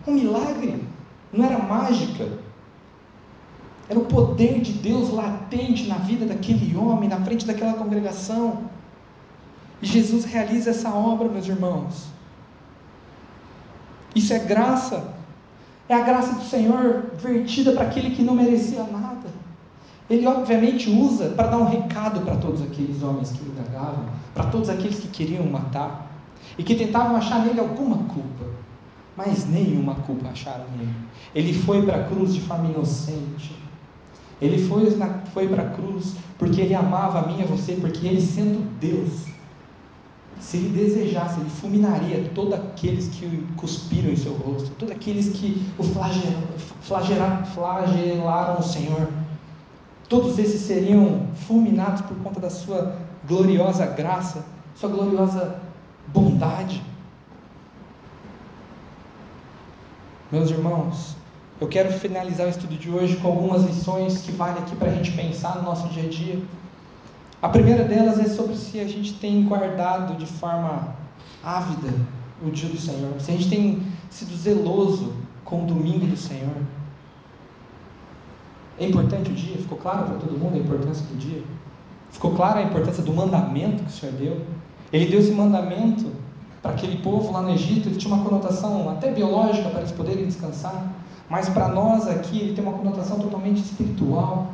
Um 0.08 0.14
milagre, 0.14 0.82
não 1.34 1.46
era 1.46 1.60
mágica. 1.60 2.30
Era 3.90 4.00
o 4.00 4.06
poder 4.06 4.62
de 4.62 4.72
Deus 4.72 5.12
latente 5.12 5.88
na 5.88 5.98
vida 5.98 6.26
daquele 6.26 6.76
homem, 6.76 7.10
na 7.10 7.20
frente 7.20 7.46
daquela 7.46 7.74
congregação. 7.74 8.70
E 9.82 9.86
Jesus 9.86 10.24
realiza 10.24 10.70
essa 10.70 10.90
obra, 10.90 11.28
meus 11.28 11.46
irmãos. 11.46 12.06
Isso 14.16 14.34
é 14.34 14.40
graça. 14.40 15.14
É 15.88 15.94
a 15.94 16.02
graça 16.02 16.34
do 16.34 16.44
Senhor 16.44 17.12
vertida 17.18 17.74
para 17.74 17.84
aquele 17.84 18.16
que 18.16 18.24
não 18.24 18.34
merecia 18.34 18.84
nada. 18.86 19.05
Ele 20.10 20.28
obviamente 20.28 20.90
usa 20.90 21.30
para 21.30 21.48
dar 21.48 21.58
um 21.58 21.66
recado 21.66 22.22
para 22.22 22.36
todos 22.36 22.62
aqueles 22.62 23.02
homens 23.02 23.32
que 23.32 23.42
o 23.42 23.52
indagavam, 23.52 24.06
para 24.34 24.46
todos 24.46 24.70
aqueles 24.70 25.00
que 25.00 25.08
queriam 25.08 25.46
matar 25.46 26.12
e 26.58 26.64
que 26.64 26.76
tentavam 26.76 27.16
achar 27.16 27.44
nele 27.44 27.60
alguma 27.60 27.98
culpa, 27.98 28.46
mas 29.18 29.48
nenhuma 29.50 29.96
culpa 29.96 30.30
acharam 30.30 30.66
nele. 30.78 30.94
Ele 31.34 31.54
foi 31.54 31.84
para 31.84 31.98
a 31.98 32.04
cruz 32.04 32.34
de 32.34 32.42
forma 32.42 32.70
inocente. 32.70 33.56
Ele 34.40 34.64
foi, 34.68 34.96
foi 35.34 35.48
para 35.48 35.64
a 35.64 35.70
cruz 35.70 36.14
porque 36.38 36.62
ele 36.62 36.76
amava 36.76 37.20
a 37.20 37.28
mim 37.28 37.40
e 37.40 37.44
a 37.44 37.46
você, 37.46 37.74
porque 37.74 38.06
ele 38.06 38.22
sendo 38.22 38.70
Deus, 38.80 39.26
se 40.40 40.58
ele 40.58 40.70
desejasse, 40.70 41.40
ele 41.40 41.50
fulminaria 41.50 42.30
todos 42.36 42.54
aqueles 42.54 43.08
que 43.08 43.48
cuspiram 43.56 44.12
em 44.12 44.16
seu 44.16 44.34
rosto, 44.34 44.70
todos 44.78 44.94
aqueles 44.94 45.30
que 45.30 45.66
o 45.78 45.84
flagelaram, 46.82 47.46
flagelaram 47.46 48.60
o 48.60 48.64
Senhor. 48.64 49.08
Todos 50.08 50.38
esses 50.38 50.62
seriam 50.62 51.28
fulminados 51.48 52.02
por 52.02 52.16
conta 52.18 52.40
da 52.40 52.50
sua 52.50 52.96
gloriosa 53.28 53.86
graça, 53.88 54.46
sua 54.76 54.90
gloriosa 54.90 55.60
bondade. 56.08 56.84
Meus 60.32 60.50
irmãos, 60.52 61.16
eu 61.60 61.68
quero 61.68 61.92
finalizar 61.94 62.46
o 62.46 62.50
estudo 62.50 62.76
de 62.76 62.90
hoje 62.90 63.16
com 63.18 63.30
algumas 63.30 63.64
lições 63.64 64.22
que 64.22 64.32
valem 64.32 64.62
aqui 64.62 64.76
para 64.76 64.90
a 64.92 64.94
gente 64.94 65.12
pensar 65.14 65.56
no 65.56 65.64
nosso 65.64 65.88
dia 65.90 66.04
a 66.04 66.10
dia. 66.10 66.40
A 67.42 67.50
primeira 67.50 67.84
delas 67.84 68.20
é 68.20 68.28
sobre 68.28 68.56
se 68.56 68.80
a 68.80 68.88
gente 68.88 69.14
tem 69.14 69.44
guardado 69.44 70.16
de 70.18 70.26
forma 70.26 70.96
ávida 71.44 71.94
o 72.46 72.52
dia 72.52 72.70
do 72.70 72.78
Senhor, 72.78 73.20
se 73.20 73.32
a 73.32 73.34
gente 73.36 73.50
tem 73.50 73.84
sido 74.10 74.36
zeloso 74.36 75.14
com 75.44 75.64
o 75.64 75.66
domingo 75.66 76.06
do 76.06 76.18
Senhor. 76.18 76.56
É 78.78 78.88
importante 78.88 79.32
o 79.32 79.34
dia? 79.34 79.58
Ficou 79.58 79.78
claro 79.78 80.06
para 80.06 80.16
todo 80.16 80.38
mundo 80.38 80.56
a 80.56 80.58
importância 80.58 81.06
do 81.06 81.18
dia? 81.18 81.44
Ficou 82.12 82.32
clara 82.32 82.60
a 82.60 82.64
importância 82.64 83.04
do 83.04 83.14
mandamento 83.14 83.84
que 83.84 83.90
o 83.90 83.94
Senhor 83.94 84.16
deu? 84.16 84.42
Ele 84.92 85.06
deu 85.06 85.20
esse 85.20 85.32
mandamento 85.32 86.12
para 86.62 86.72
aquele 86.72 86.98
povo 86.98 87.32
lá 87.32 87.42
no 87.42 87.52
Egito, 87.52 87.90
ele 87.90 87.98
tinha 87.98 88.14
uma 88.14 88.24
conotação 88.24 88.90
até 88.90 89.12
biológica 89.12 89.70
para 89.70 89.82
eles 89.82 89.92
poderem 89.92 90.26
descansar, 90.26 90.94
mas 91.30 91.48
para 91.50 91.68
nós 91.68 92.08
aqui 92.08 92.40
ele 92.40 92.54
tem 92.54 92.64
uma 92.64 92.74
conotação 92.78 93.20
totalmente 93.20 93.58
espiritual. 93.58 94.54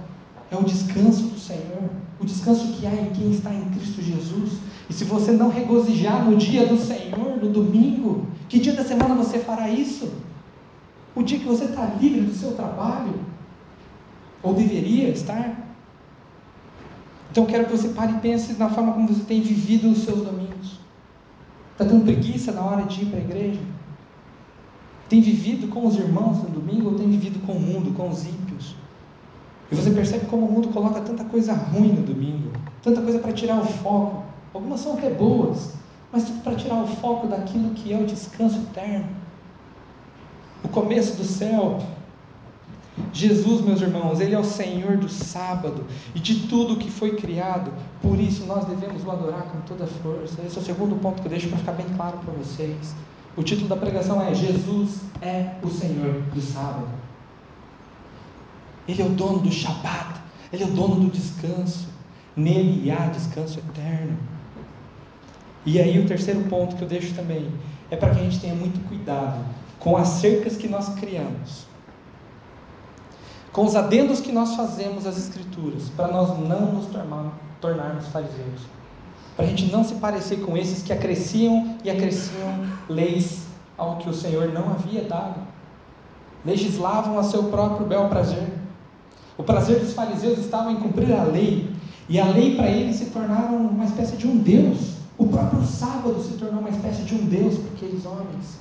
É 0.51 0.55
o 0.57 0.63
descanso 0.63 1.24
do 1.28 1.39
Senhor, 1.39 1.89
o 2.19 2.26
descanso 2.26 2.74
que 2.74 2.86
há 2.86 2.93
em 2.93 3.11
quem 3.11 3.32
está 3.32 3.53
em 3.53 3.63
Cristo 3.69 4.01
Jesus. 4.01 4.59
E 4.89 4.93
se 4.93 5.05
você 5.05 5.32
não 5.32 5.49
regozijar 5.49 6.26
no 6.26 6.36
dia 6.36 6.65
do 6.65 6.78
Senhor, 6.78 7.38
no 7.41 7.49
domingo, 7.49 8.26
que 8.49 8.59
dia 8.59 8.74
da 8.74 8.84
semana 8.84 9.15
você 9.15 9.39
fará 9.39 9.69
isso? 9.69 10.11
O 11.15 11.24
dia 11.24 11.39
que 11.39 11.45
você 11.45 11.65
está 11.65 11.86
livre 11.99 12.22
do 12.22 12.34
seu 12.34 12.51
trabalho, 12.51 13.13
ou 14.44 14.54
deveria 14.54 15.10
estar. 15.10 15.70
Então 17.32 17.46
quero 17.46 17.66
que 17.66 17.72
você 17.72 17.89
pare 17.89 18.14
e 18.14 18.20
pense 18.20 18.54
na 18.54 18.70
forma 18.70 18.94
como 18.94 19.08
você 19.08 19.24
tem 19.24 19.42
vivido 19.42 19.89
os 19.89 20.00
seus 20.00 20.22
domingos. 20.22 20.80
Está 21.72 21.86
tendo 21.86 22.04
preguiça 22.04 22.52
na 22.52 22.62
hora 22.62 22.84
de 22.84 23.04
ir 23.04 23.06
para 23.06 23.20
a 23.20 23.22
igreja? 23.22 23.60
Tem 25.08 25.22
vivido 25.22 25.68
com 25.68 25.86
os 25.86 25.96
irmãos 25.96 26.44
no 26.44 26.50
domingo 26.50 26.92
ou 26.92 26.96
tem 26.96 27.10
vivido 27.10 27.46
com 27.46 27.54
o 27.54 27.60
mundo, 27.60 27.94
com 27.96 28.10
os 28.10 28.26
ímpios? 28.26 28.76
E 29.72 29.76
você 29.76 29.92
percebe 29.92 30.26
como 30.26 30.46
o 30.46 30.52
mundo 30.52 30.68
coloca 30.70 31.00
tanta 31.02 31.24
coisa 31.24 31.54
ruim 31.54 31.94
no 31.94 32.04
domingo, 32.04 32.52
tanta 32.84 33.02
coisa 33.02 33.20
para 33.20 33.32
tirar 33.32 33.60
o 33.60 33.66
foco. 33.66 34.24
Algumas 34.54 34.82
são 34.82 34.94
até 34.94 35.10
boas, 35.10 35.74
mas 36.12 36.26
tudo 36.26 36.44
para 36.44 36.56
tirar 36.56 36.84
o 36.84 36.88
foco 36.88 37.28
daquilo 37.28 37.70
que 37.72 37.94
é 37.94 37.98
o 37.98 38.06
descanso 38.06 38.60
eterno. 38.60 39.08
O 40.64 40.68
começo 40.68 41.16
do 41.16 41.24
céu 41.24 41.80
Jesus, 43.14 43.62
meus 43.62 43.82
irmãos, 43.82 44.20
Ele 44.20 44.36
é 44.36 44.39
o 44.39 44.44
Senhor 44.44 44.98
do 44.98 45.08
sábado 45.08 45.86
e 46.14 46.20
de 46.20 46.48
tudo 46.48 46.76
que 46.76 46.92
foi 46.92 47.16
criado, 47.16 47.72
por 48.02 48.20
isso 48.20 48.46
nós 48.46 48.66
devemos 48.66 49.06
o 49.06 49.12
adorar 49.12 49.44
com 49.44 49.62
toda 49.62 49.88
força. 49.88 50.42
Esse 50.46 50.58
é 50.58 50.62
o 50.62 50.64
segundo 50.64 50.96
ponto 50.98 51.22
que 51.22 51.28
eu 51.28 51.32
deixo 51.32 51.48
para 51.48 51.58
ficar 51.58 51.72
bem 51.74 51.86
claro 51.96 52.18
para 52.20 52.34
vocês. 52.34 52.94
O 53.36 53.44
título 53.44 53.70
da 53.70 53.78
pregação 53.78 54.22
é 54.22 54.34
Jesus 54.34 55.02
é 55.22 55.56
o 55.64 55.70
Senhor 55.70 56.22
do 56.34 56.42
sábado. 56.42 56.89
Ele 58.88 59.02
é 59.02 59.06
o 59.06 59.10
dono 59.10 59.39
do 59.39 59.52
Shabat, 59.52 60.20
Ele 60.52 60.64
é 60.64 60.68
o 60.68 60.72
dono 60.72 60.96
do 60.96 61.10
descanso. 61.10 61.89
Nele 62.36 62.89
há 62.89 63.08
descanso 63.08 63.60
eterno. 63.60 64.18
E 65.66 65.80
aí 65.80 66.00
o 66.00 66.08
terceiro 66.08 66.42
ponto 66.44 66.76
que 66.76 66.82
eu 66.82 66.88
deixo 66.88 67.14
também 67.14 67.52
é 67.89 67.96
para 67.96 68.14
que 68.14 68.20
a 68.22 68.24
gente 68.24 68.39
tenha 68.39 68.56
muito 68.56 68.86
cuidado 68.88 69.46
com 69.80 69.98
as 69.98 70.08
cercas 70.08 70.56
que 70.56 70.68
nós 70.68 70.89
criamos 70.96 71.70
com 73.52 73.66
os 73.66 73.76
adendos 73.76 74.22
que 74.22 74.32
nós 74.32 74.56
fazemos 74.56 75.06
às 75.06 75.18
Escrituras, 75.18 75.89
para 75.95 76.08
nós 76.08 76.39
não 76.39 76.74
nos 76.74 76.86
tornar, 76.86 77.34
tornarmos 77.60 78.08
fariseus, 78.08 78.62
para 79.36 79.45
a 79.45 79.47
gente 79.47 79.66
não 79.72 79.84
se 79.84 79.95
parecer 79.95 80.41
com 80.41 80.58
esses 80.58 80.82
que 80.84 80.93
acresciam 80.93 81.76
e 81.84 81.89
acresciam 81.89 82.66
leis 82.88 83.43
ao 83.78 83.97
que 83.97 84.10
o 84.10 84.14
Senhor 84.14 84.54
não 84.54 84.72
havia 84.72 85.04
dado, 85.04 85.41
legislavam 86.45 87.20
a 87.20 87.24
seu 87.24 87.45
próprio 87.45 87.86
bel 87.86 88.08
prazer. 88.08 88.47
O 89.38 89.43
prazer 89.43 89.80
dos 89.80 89.93
fariseus 89.93 90.39
estava 90.39 90.72
em 90.72 90.78
cumprir 90.78 91.14
a 91.14 91.24
lei, 91.24 91.74
e 92.08 92.20
a 92.20 92.26
lei 92.26 92.56
para 92.56 92.70
eles 92.70 92.97
se 92.97 93.06
tornaram 93.06 93.56
uma 93.56 93.86
espécie 93.86 94.16
de 94.18 94.28
um 94.28 94.38
Deus. 94.38 94.95
O 95.18 95.28
próprio 95.28 95.64
sábado 95.64 96.22
se 96.22 96.34
tornou 96.34 96.60
uma 96.60 96.70
espécie 96.70 97.04
de 97.04 97.16
um 97.16 97.26
Deus 97.26 97.58
para 97.58 97.72
aqueles 97.74 98.06
homens. 98.06 98.60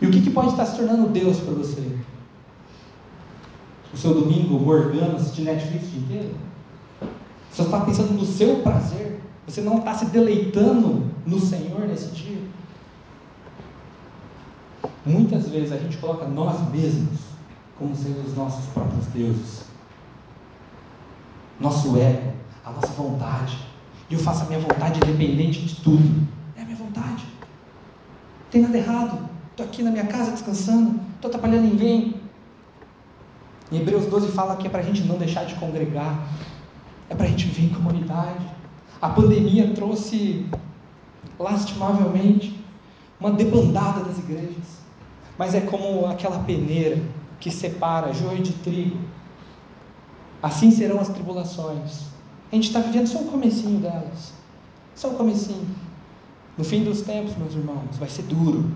E 0.00 0.06
o 0.06 0.10
que, 0.10 0.22
que 0.22 0.30
pode 0.30 0.50
estar 0.50 0.66
se 0.66 0.76
tornando 0.76 1.08
Deus 1.08 1.38
para 1.40 1.54
você? 1.54 1.82
O 3.94 3.96
seu 3.96 4.12
domingo 4.12 4.58
morgando, 4.58 5.16
assistir 5.16 5.42
Netflix 5.42 5.86
o 5.86 5.90
dia 5.90 6.00
inteiro? 6.00 6.34
Você 7.50 7.62
está 7.62 7.80
pensando 7.80 8.12
no 8.12 8.24
seu 8.24 8.56
prazer? 8.56 9.20
Você 9.46 9.60
não 9.60 9.78
está 9.78 9.94
se 9.94 10.06
deleitando 10.06 11.10
no 11.24 11.38
Senhor 11.38 11.86
nesse 11.86 12.08
dia? 12.08 12.42
Muitas 15.06 15.48
vezes 15.48 15.70
a 15.70 15.76
gente 15.76 15.96
coloca 15.98 16.26
nós 16.26 16.68
mesmos 16.70 17.20
como 17.78 17.94
sendo 17.94 18.26
os 18.26 18.36
nossos 18.36 18.64
próprios 18.66 19.06
deuses. 19.06 19.64
Nosso 21.60 21.96
ego, 21.96 22.32
a 22.64 22.72
nossa 22.72 22.88
vontade. 22.88 23.58
E 24.10 24.14
eu 24.14 24.20
faço 24.20 24.44
a 24.44 24.46
minha 24.46 24.58
vontade 24.58 24.98
independente 24.98 25.60
de 25.60 25.76
tudo. 25.76 26.26
É 26.56 26.62
a 26.62 26.64
minha 26.64 26.76
vontade. 26.76 27.24
Não 27.24 28.50
tem 28.50 28.62
nada 28.62 28.76
errado. 28.76 29.28
Estou 29.50 29.66
aqui 29.66 29.82
na 29.82 29.90
minha 29.92 30.06
casa 30.06 30.32
descansando, 30.32 31.00
estou 31.14 31.28
atrapalhando 31.28 31.68
ninguém. 31.68 32.23
Hebreus 33.76 34.06
12 34.06 34.28
fala 34.32 34.56
que 34.56 34.66
é 34.66 34.70
para 34.70 34.80
a 34.80 34.84
gente 34.84 35.02
não 35.04 35.16
deixar 35.16 35.44
de 35.44 35.54
congregar, 35.54 36.28
é 37.08 37.14
para 37.14 37.26
a 37.26 37.28
gente 37.28 37.46
viver 37.46 37.66
em 37.66 37.74
comunidade. 37.74 38.44
A 39.00 39.08
pandemia 39.08 39.72
trouxe, 39.74 40.46
lastimavelmente, 41.38 42.58
uma 43.20 43.30
debandada 43.30 44.04
das 44.04 44.18
igrejas. 44.18 44.82
Mas 45.38 45.54
é 45.54 45.60
como 45.60 46.06
aquela 46.06 46.40
peneira 46.40 47.02
que 47.40 47.50
separa 47.50 48.12
joio 48.12 48.42
de 48.42 48.52
trigo. 48.52 48.98
Assim 50.42 50.70
serão 50.70 51.00
as 51.00 51.08
tribulações. 51.08 52.06
A 52.52 52.54
gente 52.54 52.68
está 52.68 52.80
vivendo 52.80 53.06
só 53.06 53.18
o 53.18 53.26
comecinho 53.26 53.80
delas. 53.80 54.32
Só 54.94 55.08
o 55.08 55.14
comecinho. 55.14 55.66
No 56.56 56.62
fim 56.62 56.84
dos 56.84 57.02
tempos, 57.02 57.36
meus 57.36 57.54
irmãos, 57.54 57.96
vai 57.98 58.08
ser 58.08 58.22
duro. 58.22 58.70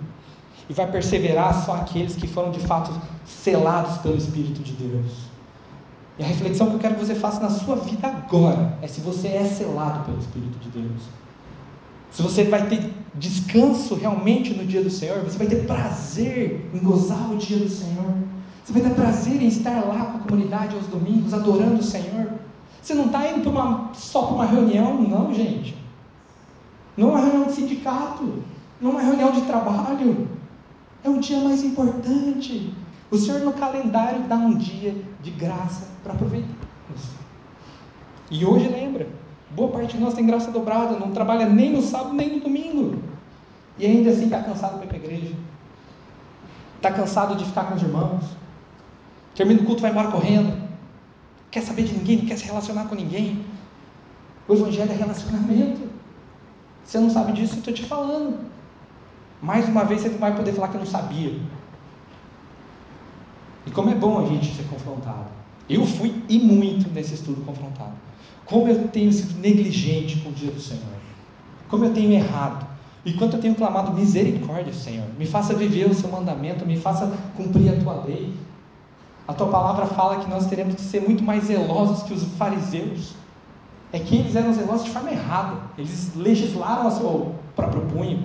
E 0.68 0.74
vai 0.74 0.90
perseverar 0.90 1.64
só 1.64 1.76
aqueles 1.76 2.14
que 2.14 2.26
foram 2.26 2.50
de 2.50 2.60
fato 2.60 2.92
selados 3.24 3.98
pelo 3.98 4.16
Espírito 4.16 4.62
de 4.62 4.72
Deus. 4.72 5.28
E 6.18 6.22
a 6.22 6.26
reflexão 6.26 6.68
que 6.68 6.74
eu 6.74 6.78
quero 6.78 6.94
que 6.96 7.04
você 7.04 7.14
faça 7.14 7.40
na 7.40 7.48
sua 7.48 7.76
vida 7.76 8.08
agora 8.08 8.76
é 8.82 8.86
se 8.86 9.00
você 9.00 9.28
é 9.28 9.44
selado 9.44 10.04
pelo 10.04 10.18
Espírito 10.18 10.58
de 10.58 10.68
Deus. 10.68 11.02
Se 12.10 12.22
você 12.22 12.44
vai 12.44 12.66
ter 12.66 12.92
descanso 13.14 13.94
realmente 13.94 14.54
no 14.54 14.64
dia 14.64 14.82
do 14.82 14.90
Senhor, 14.90 15.20
você 15.20 15.38
vai 15.38 15.46
ter 15.46 15.66
prazer 15.66 16.68
em 16.74 16.78
gozar 16.78 17.30
o 17.30 17.36
dia 17.36 17.58
do 17.58 17.68
Senhor. 17.68 18.14
Você 18.64 18.72
vai 18.72 18.82
ter 18.82 18.94
prazer 18.94 19.40
em 19.42 19.46
estar 19.46 19.84
lá 19.84 20.04
com 20.04 20.18
a 20.18 20.20
comunidade 20.20 20.74
aos 20.74 20.86
domingos, 20.86 21.32
adorando 21.32 21.80
o 21.80 21.82
Senhor. 21.82 22.32
Você 22.82 22.94
não 22.94 23.06
está 23.06 23.30
indo 23.30 23.48
uma, 23.50 23.90
só 23.94 24.22
para 24.22 24.34
uma 24.34 24.46
reunião, 24.46 25.00
não, 25.02 25.32
gente. 25.32 25.76
Não 26.96 27.08
é 27.08 27.12
uma 27.12 27.20
reunião 27.20 27.44
de 27.44 27.52
sindicato, 27.52 28.42
não 28.80 28.90
é 28.90 28.94
uma 28.94 29.02
reunião 29.02 29.30
de 29.30 29.42
trabalho. 29.42 30.28
É 31.08 31.10
um 31.10 31.20
dia 31.20 31.38
mais 31.38 31.64
importante. 31.64 32.70
O 33.10 33.16
Senhor 33.16 33.40
no 33.40 33.54
calendário 33.54 34.24
dá 34.24 34.36
um 34.36 34.54
dia 34.54 34.94
de 35.22 35.30
graça 35.30 35.88
para 36.04 36.12
aproveitar. 36.12 36.54
E 38.30 38.44
hoje 38.44 38.68
lembra, 38.68 39.08
boa 39.50 39.72
parte 39.72 39.96
de 39.96 40.02
nós 40.02 40.12
tem 40.12 40.26
graça 40.26 40.50
dobrada, 40.50 40.98
não 40.98 41.10
trabalha 41.10 41.46
nem 41.46 41.72
no 41.72 41.80
sábado 41.80 42.12
nem 42.12 42.34
no 42.34 42.40
domingo. 42.40 43.02
E 43.78 43.86
ainda 43.86 44.10
assim 44.10 44.24
está 44.24 44.42
cansado 44.42 44.76
para 44.76 44.84
ir 44.84 44.88
para 44.88 44.96
a 44.98 45.00
igreja. 45.00 45.34
Está 46.76 46.92
cansado 46.92 47.36
de 47.36 47.46
ficar 47.46 47.64
com 47.64 47.76
os 47.76 47.82
irmãos. 47.82 48.24
Termina 49.34 49.62
o 49.62 49.64
culto, 49.64 49.80
vai 49.80 49.90
embora 49.90 50.10
correndo. 50.10 50.68
Quer 51.50 51.62
saber 51.62 51.84
de 51.84 51.94
ninguém, 51.94 52.18
não 52.18 52.26
quer 52.26 52.36
se 52.36 52.44
relacionar 52.44 52.84
com 52.84 52.94
ninguém. 52.94 53.46
O 54.46 54.52
Evangelho 54.52 54.92
é 54.92 54.94
relacionamento. 54.94 55.88
Você 56.84 56.98
não 56.98 57.08
sabe 57.08 57.32
disso, 57.32 57.54
eu 57.54 57.58
estou 57.60 57.72
te 57.72 57.86
falando. 57.86 58.57
Mais 59.40 59.68
uma 59.68 59.84
vez 59.84 60.00
você 60.00 60.08
não 60.08 60.18
vai 60.18 60.34
poder 60.34 60.52
falar 60.52 60.68
que 60.68 60.78
não 60.78 60.86
sabia. 60.86 61.38
E 63.66 63.70
como 63.70 63.90
é 63.90 63.94
bom 63.94 64.18
a 64.18 64.26
gente 64.26 64.54
ser 64.54 64.64
confrontado. 64.64 65.26
Eu 65.68 65.84
fui 65.86 66.22
e 66.28 66.38
muito 66.38 66.90
nesse 66.90 67.14
estudo 67.14 67.44
confrontado. 67.44 67.92
Como 68.46 68.66
eu 68.66 68.88
tenho 68.88 69.12
sido 69.12 69.38
negligente 69.38 70.16
com 70.20 70.30
o 70.30 70.32
dia 70.32 70.50
do 70.50 70.60
Senhor. 70.60 70.82
Como 71.68 71.84
eu 71.84 71.92
tenho 71.92 72.12
errado. 72.12 72.66
E 73.04 73.12
quanto 73.12 73.36
eu 73.36 73.40
tenho 73.40 73.54
clamado 73.54 73.92
misericórdia, 73.92 74.72
Senhor. 74.72 75.06
Me 75.18 75.26
faça 75.26 75.54
viver 75.54 75.88
o 75.88 75.94
seu 75.94 76.10
mandamento, 76.10 76.66
me 76.66 76.76
faça 76.76 77.12
cumprir 77.36 77.70
a 77.70 77.76
tua 77.80 78.04
lei. 78.04 78.34
A 79.26 79.34
tua 79.34 79.48
palavra 79.48 79.86
fala 79.86 80.16
que 80.16 80.30
nós 80.30 80.46
teremos 80.46 80.74
que 80.74 80.80
ser 80.80 81.02
muito 81.02 81.22
mais 81.22 81.44
zelosos 81.44 82.02
que 82.02 82.14
os 82.14 82.24
fariseus. 82.36 83.14
É 83.92 83.98
que 83.98 84.16
eles 84.16 84.34
eram 84.34 84.52
zelosos 84.52 84.86
de 84.86 84.90
forma 84.90 85.10
errada. 85.10 85.56
Eles 85.76 86.12
legislaram 86.16 86.86
a 86.86 86.90
seu 86.90 87.34
próprio 87.54 87.82
punho. 87.82 88.24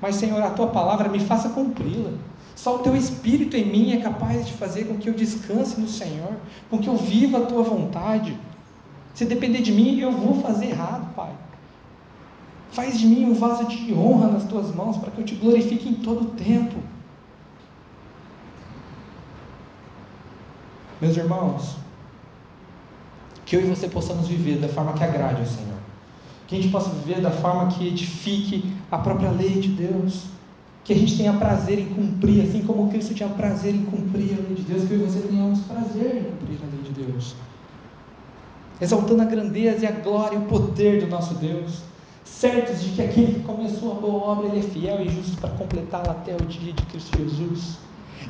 Mas, 0.00 0.16
Senhor, 0.16 0.42
a 0.42 0.50
tua 0.50 0.68
palavra 0.68 1.08
me 1.08 1.20
faça 1.20 1.48
cumpri-la. 1.50 2.12
Só 2.54 2.76
o 2.76 2.78
teu 2.78 2.94
Espírito 2.96 3.56
em 3.56 3.66
mim 3.66 3.92
é 3.92 4.00
capaz 4.00 4.46
de 4.46 4.52
fazer 4.52 4.84
com 4.84 4.96
que 4.96 5.08
eu 5.08 5.14
descanse 5.14 5.80
no 5.80 5.88
Senhor, 5.88 6.34
com 6.70 6.78
que 6.78 6.88
eu 6.88 6.96
viva 6.96 7.38
a 7.38 7.46
tua 7.46 7.62
vontade. 7.62 8.38
Se 9.12 9.24
depender 9.24 9.60
de 9.60 9.72
mim, 9.72 9.98
eu 9.98 10.12
vou 10.12 10.40
fazer 10.40 10.66
errado, 10.66 11.14
Pai. 11.14 11.32
Faz 12.70 12.98
de 12.98 13.06
mim 13.06 13.24
um 13.24 13.34
vaso 13.34 13.66
de 13.66 13.92
honra 13.92 14.28
nas 14.28 14.44
tuas 14.44 14.74
mãos, 14.74 14.96
para 14.96 15.10
que 15.10 15.20
eu 15.20 15.24
te 15.24 15.34
glorifique 15.34 15.88
em 15.88 15.94
todo 15.94 16.22
o 16.22 16.30
tempo. 16.30 16.76
Meus 21.00 21.16
irmãos, 21.16 21.76
que 23.44 23.56
eu 23.56 23.60
e 23.60 23.64
você 23.64 23.88
possamos 23.88 24.26
viver 24.26 24.58
da 24.58 24.68
forma 24.68 24.92
que 24.94 25.04
agrade 25.04 25.40
ao 25.40 25.46
Senhor 25.46 25.73
que 26.46 26.54
a 26.54 26.60
gente 26.60 26.70
possa 26.70 26.90
viver 26.90 27.20
da 27.20 27.30
forma 27.30 27.68
que 27.68 27.86
edifique 27.88 28.72
a 28.90 28.98
própria 28.98 29.30
lei 29.30 29.60
de 29.60 29.68
Deus, 29.68 30.24
que 30.84 30.92
a 30.92 30.96
gente 30.96 31.16
tenha 31.16 31.32
prazer 31.32 31.78
em 31.78 31.86
cumprir, 31.86 32.42
assim 32.42 32.62
como 32.62 32.90
Cristo 32.90 33.14
tinha 33.14 33.28
prazer 33.28 33.74
em 33.74 33.84
cumprir 33.84 34.34
a 34.38 34.42
lei 34.46 34.54
de 34.54 34.62
Deus, 34.62 34.84
que 34.84 34.92
eu 34.92 35.00
e 35.00 35.04
você 35.04 35.20
tenhamos 35.20 35.60
prazer 35.60 36.16
em 36.16 36.24
cumprir 36.24 36.58
a 36.62 36.70
lei 36.70 36.82
de 36.84 37.02
Deus, 37.02 37.34
exaltando 38.80 39.22
a 39.22 39.24
grandeza 39.24 39.84
e 39.84 39.88
a 39.88 39.92
glória 39.92 40.36
e 40.36 40.38
o 40.38 40.42
poder 40.42 41.00
do 41.00 41.06
nosso 41.06 41.34
Deus, 41.34 41.82
certos 42.22 42.82
de 42.82 42.90
que 42.90 43.02
aquele 43.02 43.34
que 43.34 43.40
começou 43.40 43.92
a 43.92 43.94
boa 43.94 44.24
obra, 44.24 44.48
ele 44.48 44.58
é 44.58 44.62
fiel 44.62 45.00
e 45.00 45.08
justo 45.08 45.38
para 45.38 45.50
completá-la 45.50 46.12
até 46.12 46.34
o 46.34 46.44
dia 46.44 46.72
de 46.72 46.82
Cristo 46.84 47.16
Jesus, 47.16 47.78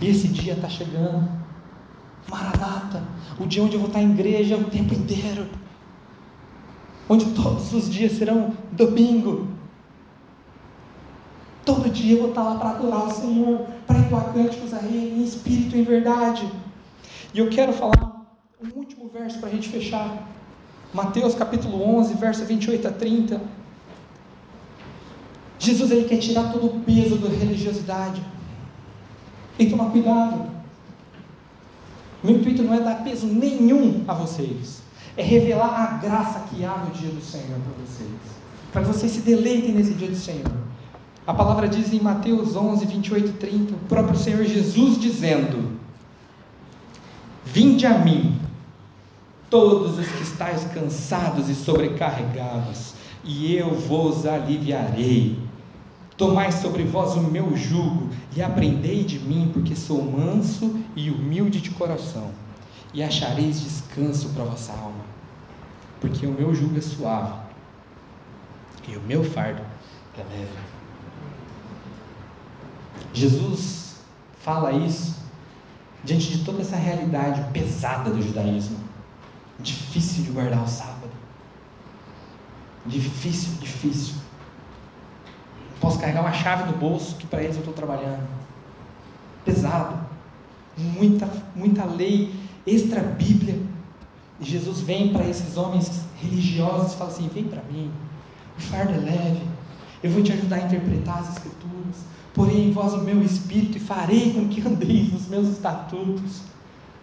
e 0.00 0.08
esse 0.08 0.28
dia 0.28 0.52
está 0.52 0.68
chegando, 0.68 1.28
Maranata, 2.30 3.02
o 3.38 3.46
dia 3.46 3.62
onde 3.62 3.74
eu 3.74 3.80
vou 3.80 3.88
estar 3.88 4.00
em 4.00 4.12
igreja 4.12 4.56
o 4.56 4.64
tempo 4.64 4.94
inteiro, 4.94 5.46
onde 7.08 7.26
todos 7.32 7.72
os 7.72 7.90
dias 7.90 8.12
serão 8.12 8.54
domingo. 8.72 9.48
Todo 11.64 11.90
dia 11.90 12.14
eu 12.14 12.20
vou 12.20 12.28
estar 12.30 12.42
lá 12.42 12.56
para 12.56 12.70
adorar 12.70 13.06
o 13.06 13.10
Senhor, 13.10 13.66
para 13.86 13.98
entoar 13.98 14.32
cânticos 14.32 14.72
a 14.74 14.82
Ele, 14.82 15.20
em 15.20 15.24
espírito 15.24 15.76
e 15.76 15.80
em 15.80 15.84
verdade. 15.84 16.50
E 17.32 17.38
eu 17.38 17.48
quero 17.48 17.72
falar 17.72 18.26
um 18.62 18.78
último 18.78 19.08
verso 19.08 19.38
para 19.38 19.48
a 19.48 19.52
gente 19.52 19.68
fechar. 19.68 20.28
Mateus 20.92 21.34
capítulo 21.34 21.82
11, 21.98 22.14
verso 22.14 22.44
28 22.44 22.88
a 22.88 22.92
30. 22.92 23.40
Jesus 25.58 25.90
ele 25.90 26.06
quer 26.06 26.18
tirar 26.18 26.52
todo 26.52 26.66
o 26.66 26.80
peso 26.80 27.16
da 27.16 27.28
religiosidade. 27.28 28.22
Que 29.56 29.70
tomar 29.70 29.90
cuidado. 29.90 30.52
Meu 32.22 32.36
intuito 32.36 32.62
não 32.62 32.74
é 32.74 32.80
dar 32.80 33.02
peso 33.02 33.26
nenhum 33.26 34.04
a 34.06 34.14
vocês 34.14 34.83
é 35.16 35.22
revelar 35.22 35.80
a 35.80 35.98
graça 35.98 36.44
que 36.50 36.64
há 36.64 36.76
no 36.78 36.90
dia 36.90 37.10
do 37.10 37.22
Senhor 37.22 37.58
para 37.60 37.84
vocês, 37.84 38.10
para 38.72 38.82
que 38.82 38.88
vocês 38.88 39.12
se 39.12 39.20
deleitem 39.20 39.72
nesse 39.72 39.94
dia 39.94 40.08
do 40.08 40.16
Senhor. 40.16 40.50
A 41.26 41.32
palavra 41.32 41.68
diz 41.68 41.92
em 41.92 42.00
Mateus 42.00 42.56
11, 42.56 42.84
28 42.84 43.28
e 43.28 43.32
30, 43.32 43.74
o 43.74 43.78
próprio 43.88 44.18
Senhor 44.18 44.44
Jesus 44.44 44.98
dizendo: 45.00 45.78
Vinde 47.44 47.86
a 47.86 47.98
mim, 47.98 48.40
todos 49.48 49.98
os 49.98 50.06
que 50.06 50.22
estáis 50.22 50.64
cansados 50.64 51.48
e 51.48 51.54
sobrecarregados, 51.54 52.94
e 53.22 53.54
eu 53.54 53.74
vos 53.74 54.26
aliviarei. 54.26 55.38
Tomai 56.16 56.52
sobre 56.52 56.84
vós 56.84 57.14
o 57.14 57.22
meu 57.22 57.56
jugo 57.56 58.08
e 58.36 58.42
aprendei 58.42 59.02
de 59.02 59.18
mim, 59.18 59.50
porque 59.52 59.74
sou 59.74 60.02
manso 60.02 60.78
e 60.94 61.10
humilde 61.10 61.60
de 61.60 61.70
coração 61.70 62.30
e 62.94 63.02
achareis 63.02 63.60
descanso 63.60 64.28
para 64.30 64.44
vossa 64.44 64.72
alma, 64.72 65.03
porque 66.04 66.26
o 66.26 66.32
meu 66.32 66.54
jugo 66.54 66.76
é 66.76 66.82
suave 66.82 67.32
e 68.86 68.94
o 68.94 69.00
meu 69.00 69.24
fardo 69.24 69.62
é 70.18 70.22
leve. 70.22 70.58
Jesus 73.14 74.00
fala 74.38 74.70
isso 74.72 75.16
diante 76.04 76.36
de 76.36 76.44
toda 76.44 76.60
essa 76.60 76.76
realidade 76.76 77.50
pesada 77.54 78.10
do 78.10 78.20
judaísmo, 78.20 78.76
difícil 79.58 80.24
de 80.24 80.30
guardar 80.32 80.62
o 80.62 80.68
sábado, 80.68 81.10
difícil, 82.84 83.54
difícil. 83.58 84.16
Posso 85.80 85.98
carregar 85.98 86.20
uma 86.20 86.34
chave 86.34 86.70
no 86.70 86.76
bolso 86.76 87.16
que 87.16 87.26
para 87.26 87.42
eles 87.42 87.56
eu 87.56 87.60
estou 87.60 87.72
trabalhando, 87.72 88.28
pesado, 89.42 89.98
muita, 90.76 91.26
muita 91.56 91.86
lei 91.86 92.34
extra 92.66 93.00
Bíblia. 93.00 93.58
E 94.40 94.44
Jesus 94.44 94.80
vem 94.80 95.12
para 95.12 95.26
esses 95.28 95.56
homens 95.56 96.02
religiosos 96.20 96.92
e 96.92 96.96
fala 96.96 97.10
assim: 97.10 97.28
vem 97.32 97.44
para 97.44 97.62
mim, 97.70 97.90
o 98.58 98.60
fardo 98.60 98.92
é 98.92 98.96
leve, 98.96 99.42
eu 100.02 100.10
vou 100.10 100.22
te 100.22 100.32
ajudar 100.32 100.56
a 100.56 100.66
interpretar 100.66 101.20
as 101.20 101.36
Escrituras, 101.36 101.96
porém 102.32 102.68
em 102.68 102.72
vós 102.72 102.92
o 102.94 102.98
meu 102.98 103.22
espírito 103.22 103.78
e 103.78 103.80
farei 103.80 104.32
com 104.32 104.48
que 104.48 104.60
andeis 104.66 105.12
nos 105.12 105.28
meus 105.28 105.48
estatutos. 105.48 106.42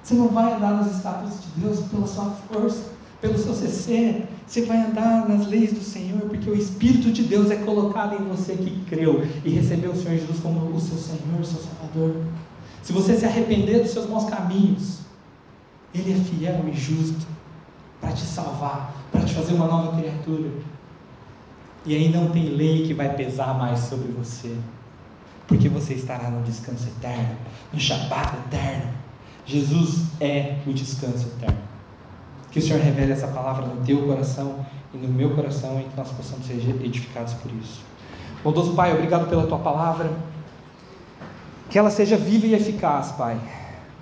Você 0.03 0.15
não 0.15 0.29
vai 0.29 0.53
andar 0.53 0.73
nos 0.73 0.95
estatutos 0.95 1.37
de 1.41 1.61
Deus 1.61 1.79
pela 1.87 2.07
sua 2.07 2.25
força, 2.25 2.91
pelo 3.21 3.37
seu 3.37 3.53
CC, 3.53 4.23
você 4.47 4.63
vai 4.63 4.83
andar 4.83 5.29
nas 5.29 5.47
leis 5.47 5.71
do 5.71 5.81
Senhor, 5.81 6.21
porque 6.21 6.49
o 6.49 6.55
Espírito 6.55 7.11
de 7.11 7.23
Deus 7.23 7.51
é 7.51 7.55
colocado 7.57 8.21
em 8.21 8.27
você 8.27 8.53
que 8.53 8.83
creu 8.89 9.25
e 9.45 9.49
recebeu 9.51 9.91
o 9.91 9.95
Senhor 9.95 10.17
Jesus 10.17 10.39
como 10.39 10.75
o 10.75 10.79
seu 10.79 10.97
Senhor, 10.97 11.45
seu. 11.45 11.61
Salvador. 11.61 12.23
Se 12.81 12.91
você 12.91 13.17
se 13.17 13.25
arrepender 13.25 13.81
dos 13.81 13.91
seus 13.91 14.09
maus 14.09 14.25
caminhos, 14.25 15.00
Ele 15.93 16.13
é 16.13 16.15
fiel 16.15 16.63
e 16.67 16.73
justo 16.73 17.27
para 17.99 18.11
te 18.13 18.21
salvar, 18.21 18.93
para 19.11 19.21
te 19.21 19.33
fazer 19.33 19.53
uma 19.53 19.67
nova 19.67 19.97
criatura. 19.97 20.49
E 21.85 21.95
aí 21.95 22.09
não 22.09 22.29
tem 22.29 22.45
lei 22.45 22.85
que 22.85 22.93
vai 22.93 23.15
pesar 23.15 23.57
mais 23.57 23.79
sobre 23.79 24.11
você, 24.11 24.55
porque 25.47 25.67
você 25.67 25.93
estará 25.95 26.29
no 26.29 26.43
descanso 26.43 26.87
eterno, 26.87 27.35
no 27.73 27.79
Shabat 27.79 28.35
eterno. 28.47 28.93
Jesus 29.45 30.05
é 30.19 30.57
o 30.65 30.73
descanso 30.73 31.27
eterno. 31.27 31.57
Que 32.51 32.59
o 32.59 32.61
Senhor 32.61 32.81
revele 32.81 33.13
essa 33.13 33.27
palavra 33.27 33.65
no 33.65 33.83
teu 33.83 34.05
coração 34.05 34.65
e 34.93 34.97
no 34.97 35.07
meu 35.07 35.35
coração 35.35 35.79
e 35.79 35.83
que 35.83 35.97
nós 35.97 36.11
possamos 36.11 36.45
ser 36.45 36.55
edificados 36.83 37.33
por 37.33 37.51
isso. 37.53 37.81
Bondoso 38.43 38.73
Pai, 38.73 38.93
obrigado 38.93 39.29
pela 39.29 39.47
tua 39.47 39.59
palavra. 39.59 40.11
Que 41.69 41.79
ela 41.79 41.89
seja 41.89 42.17
viva 42.17 42.45
e 42.45 42.53
eficaz, 42.53 43.11
Pai. 43.13 43.39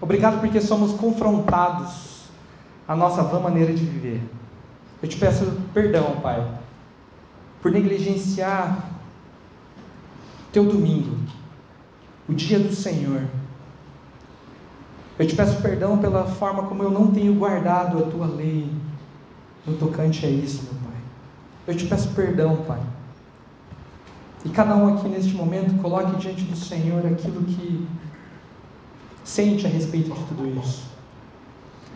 Obrigado 0.02 0.40
porque 0.40 0.62
somos 0.62 0.94
confrontados 0.94 2.30
à 2.88 2.96
nossa 2.96 3.22
vã 3.24 3.40
maneira 3.40 3.74
de 3.74 3.84
viver. 3.84 4.22
Eu 5.02 5.08
te 5.08 5.18
peço 5.18 5.46
perdão, 5.74 6.20
Pai, 6.22 6.46
por 7.62 7.72
negligenciar 7.72 8.90
teu 10.52 10.66
domingo, 10.66 11.18
o 12.28 12.34
dia 12.34 12.60
do 12.60 12.74
Senhor. 12.74 13.24
Eu 15.18 15.28
te 15.28 15.36
peço 15.36 15.62
perdão 15.62 15.98
pela 15.98 16.26
forma 16.26 16.64
como 16.64 16.82
eu 16.82 16.90
não 16.90 17.12
tenho 17.12 17.34
guardado 17.36 18.00
a 18.00 18.10
tua 18.10 18.26
lei 18.26 18.72
no 19.66 19.76
tocante 19.76 20.26
a 20.26 20.30
isso, 20.30 20.64
meu 20.64 20.74
Pai. 20.74 21.02
Eu 21.68 21.76
te 21.76 21.86
peço 21.86 22.10
perdão, 22.10 22.58
Pai. 22.68 22.80
E 24.46 24.50
cada 24.50 24.76
um 24.76 24.96
aqui 24.96 25.10
neste 25.10 25.34
momento 25.34 25.82
coloque 25.82 26.16
diante 26.16 26.44
do 26.44 26.56
Senhor 26.56 27.06
aquilo 27.06 27.44
que 27.44 27.86
sente 29.30 29.68
a 29.68 29.70
respeito 29.70 30.12
de 30.12 30.24
tudo 30.26 30.60
isso. 30.60 30.84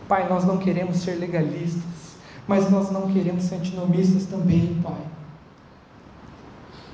Pai, 0.07 0.29
nós 0.29 0.45
não 0.45 0.57
queremos 0.57 0.97
ser 0.97 1.15
legalistas, 1.15 1.81
mas 2.47 2.69
nós 2.69 2.91
não 2.91 3.11
queremos 3.11 3.43
ser 3.43 3.55
antinomistas 3.55 4.27
também, 4.27 4.79
Pai. 4.83 5.01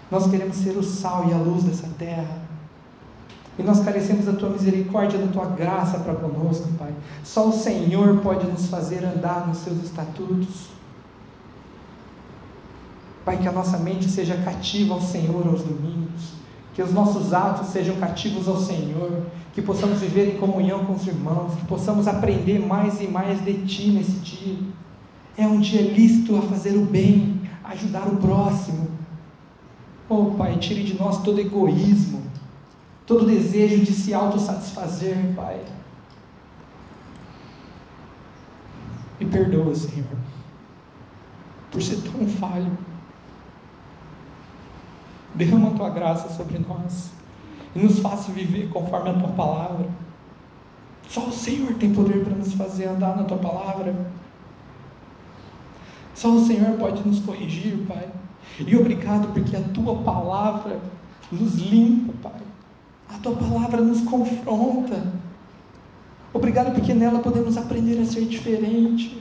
Nós 0.10 0.30
queremos 0.32 0.56
ser 0.56 0.78
o 0.78 0.84
sal 0.84 1.28
e 1.30 1.34
a 1.34 1.38
luz 1.38 1.64
dessa 1.64 1.88
terra. 1.98 2.42
E 3.58 3.64
nós 3.64 3.82
carecemos 3.82 4.26
da 4.26 4.34
tua 4.34 4.50
misericórdia, 4.50 5.20
da 5.20 5.28
tua 5.28 5.46
graça 5.48 6.00
para 6.00 6.16
conosco, 6.16 6.70
Pai. 6.80 6.94
Só 7.24 7.50
o 7.50 7.52
Senhor 7.52 8.20
pode 8.22 8.48
nos 8.48 8.68
fazer 8.68 9.04
andar 9.04 9.46
nos 9.46 9.58
seus 9.58 9.84
estatutos. 9.84 10.70
Pai, 13.26 13.38
que 13.38 13.48
a 13.48 13.52
nossa 13.52 13.78
mente 13.78 14.10
seja 14.10 14.38
cativa 14.38 14.94
ao 14.94 15.02
Senhor 15.02 15.46
aos 15.46 15.62
domingos, 15.64 16.40
que 16.80 16.84
os 16.84 16.94
nossos 16.94 17.34
atos 17.34 17.68
sejam 17.68 17.98
cativos 17.98 18.48
ao 18.48 18.58
Senhor, 18.58 19.26
que 19.54 19.62
possamos 19.62 20.00
viver 20.00 20.34
em 20.34 20.40
comunhão 20.40 20.86
com 20.86 20.94
os 20.94 21.06
irmãos, 21.06 21.54
que 21.56 21.66
possamos 21.66 22.08
aprender 22.08 22.66
mais 22.66 23.02
e 23.02 23.08
mais 23.08 23.44
de 23.44 23.66
Ti 23.66 23.90
nesse 23.90 24.14
dia. 24.20 24.56
É 25.38 25.46
um 25.46 25.60
dia 25.60 25.82
lícito 25.82 26.38
a 26.38 26.42
fazer 26.44 26.78
o 26.78 26.86
bem, 26.86 27.42
a 27.66 27.72
ajudar 27.72 28.08
o 28.08 28.16
próximo. 28.16 28.92
Oh 30.08 30.28
Pai, 30.38 30.58
tire 30.58 30.86
de 30.86 30.98
nós 30.98 31.22
todo 31.22 31.42
egoísmo, 31.42 32.24
todo 33.06 33.26
desejo 33.26 33.84
de 33.84 33.92
se 33.92 34.14
autossatisfazer, 34.14 35.18
Pai. 35.36 35.60
Me 39.20 39.26
perdoa, 39.26 39.76
Senhor, 39.76 40.08
por 41.70 41.82
ser 41.82 41.98
tão 42.10 42.26
falho. 42.26 42.72
Derrama 45.36 45.70
a 45.70 45.74
tua 45.74 45.90
graça 45.90 46.30
sobre 46.30 46.60
nós 46.60 47.12
e 47.76 47.80
nos 47.80 48.00
faça 48.00 48.32
viver 48.32 48.70
conforme 48.70 49.10
a 49.10 49.14
tua 49.14 49.30
palavra. 49.30 49.88
Só 51.08 51.26
o 51.26 51.32
Senhor 51.32 51.74
tem 51.76 51.94
poder 51.94 52.24
para 52.24 52.36
nos 52.36 52.54
fazer 52.54 52.86
andar 52.86 53.16
na 53.16 53.24
tua 53.24 53.38
palavra. 53.38 53.96
Só 56.14 56.32
o 56.32 56.46
Senhor 56.46 56.78
pode 56.78 57.08
nos 57.08 57.20
corrigir, 57.20 57.86
Pai. 57.88 58.10
E 58.60 58.76
obrigado 58.76 59.34
porque 59.34 59.56
a 59.56 59.62
tua 59.62 59.96
palavra 60.04 60.80
nos 61.32 61.56
limpa, 61.56 62.30
Pai. 62.30 62.42
A 63.10 63.18
tua 63.20 63.36
palavra 63.36 63.82
nos 63.82 64.02
confronta. 64.02 65.02
Obrigado 66.34 66.74
porque 66.74 66.94
nela 66.94 67.20
podemos 67.20 67.58
aprender 67.58 68.00
a 68.00 68.06
ser 68.06 68.26
diferente. 68.26 69.20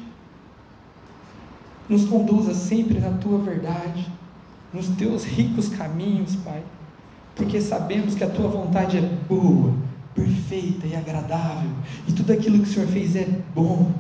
Nos 1.89 2.05
conduza 2.05 2.53
sempre 2.53 2.99
na 2.99 3.17
tua 3.17 3.39
verdade 3.39 4.13
nos 4.73 4.89
teus 4.89 5.25
ricos 5.25 5.69
caminhos, 5.69 6.37
Pai, 6.37 6.62
porque 7.35 7.61
sabemos 7.61 8.14
que 8.14 8.25
a 8.25 8.29
tua 8.29 8.49
vontade 8.49 8.99
é 8.99 9.01
boa, 9.01 9.73
perfeita 10.14 10.87
e 10.87 10.97
agradável, 10.97 11.71
e 12.07 12.12
tudo 12.12 12.33
aquilo 12.33 12.59
que 12.59 12.69
o 12.69 12.73
Senhor 12.73 12.89
fez 12.89 13.16
é 13.16 13.27
bom. 13.55 13.93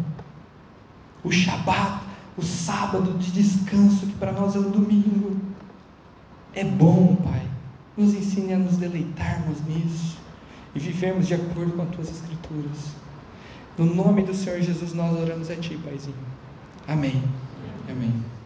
O 1.22 1.30
Shabat, 1.30 2.02
o 2.36 2.42
sábado 2.42 3.18
de 3.18 3.30
descanso, 3.30 4.06
que 4.06 4.14
para 4.14 4.32
nós 4.32 4.54
é 4.56 4.58
o 4.58 4.70
domingo, 4.70 5.36
é 6.54 6.64
bom, 6.64 7.16
Pai. 7.16 7.42
Nos 7.96 8.14
ensine 8.14 8.52
a 8.52 8.58
nos 8.58 8.76
deleitarmos 8.76 9.58
nisso 9.66 10.18
e 10.74 10.78
vivermos 10.78 11.26
de 11.26 11.34
acordo 11.34 11.72
com 11.72 11.82
as 11.82 11.90
tuas 11.90 12.10
escrituras. 12.10 12.94
No 13.76 13.86
nome 13.86 14.22
do 14.22 14.34
Senhor 14.34 14.60
Jesus 14.60 14.92
nós 14.92 15.16
oramos 15.18 15.50
a 15.50 15.56
Ti, 15.56 15.78
Paizinho. 15.84 16.16
Amém. 16.86 17.22
Amém. 17.88 18.37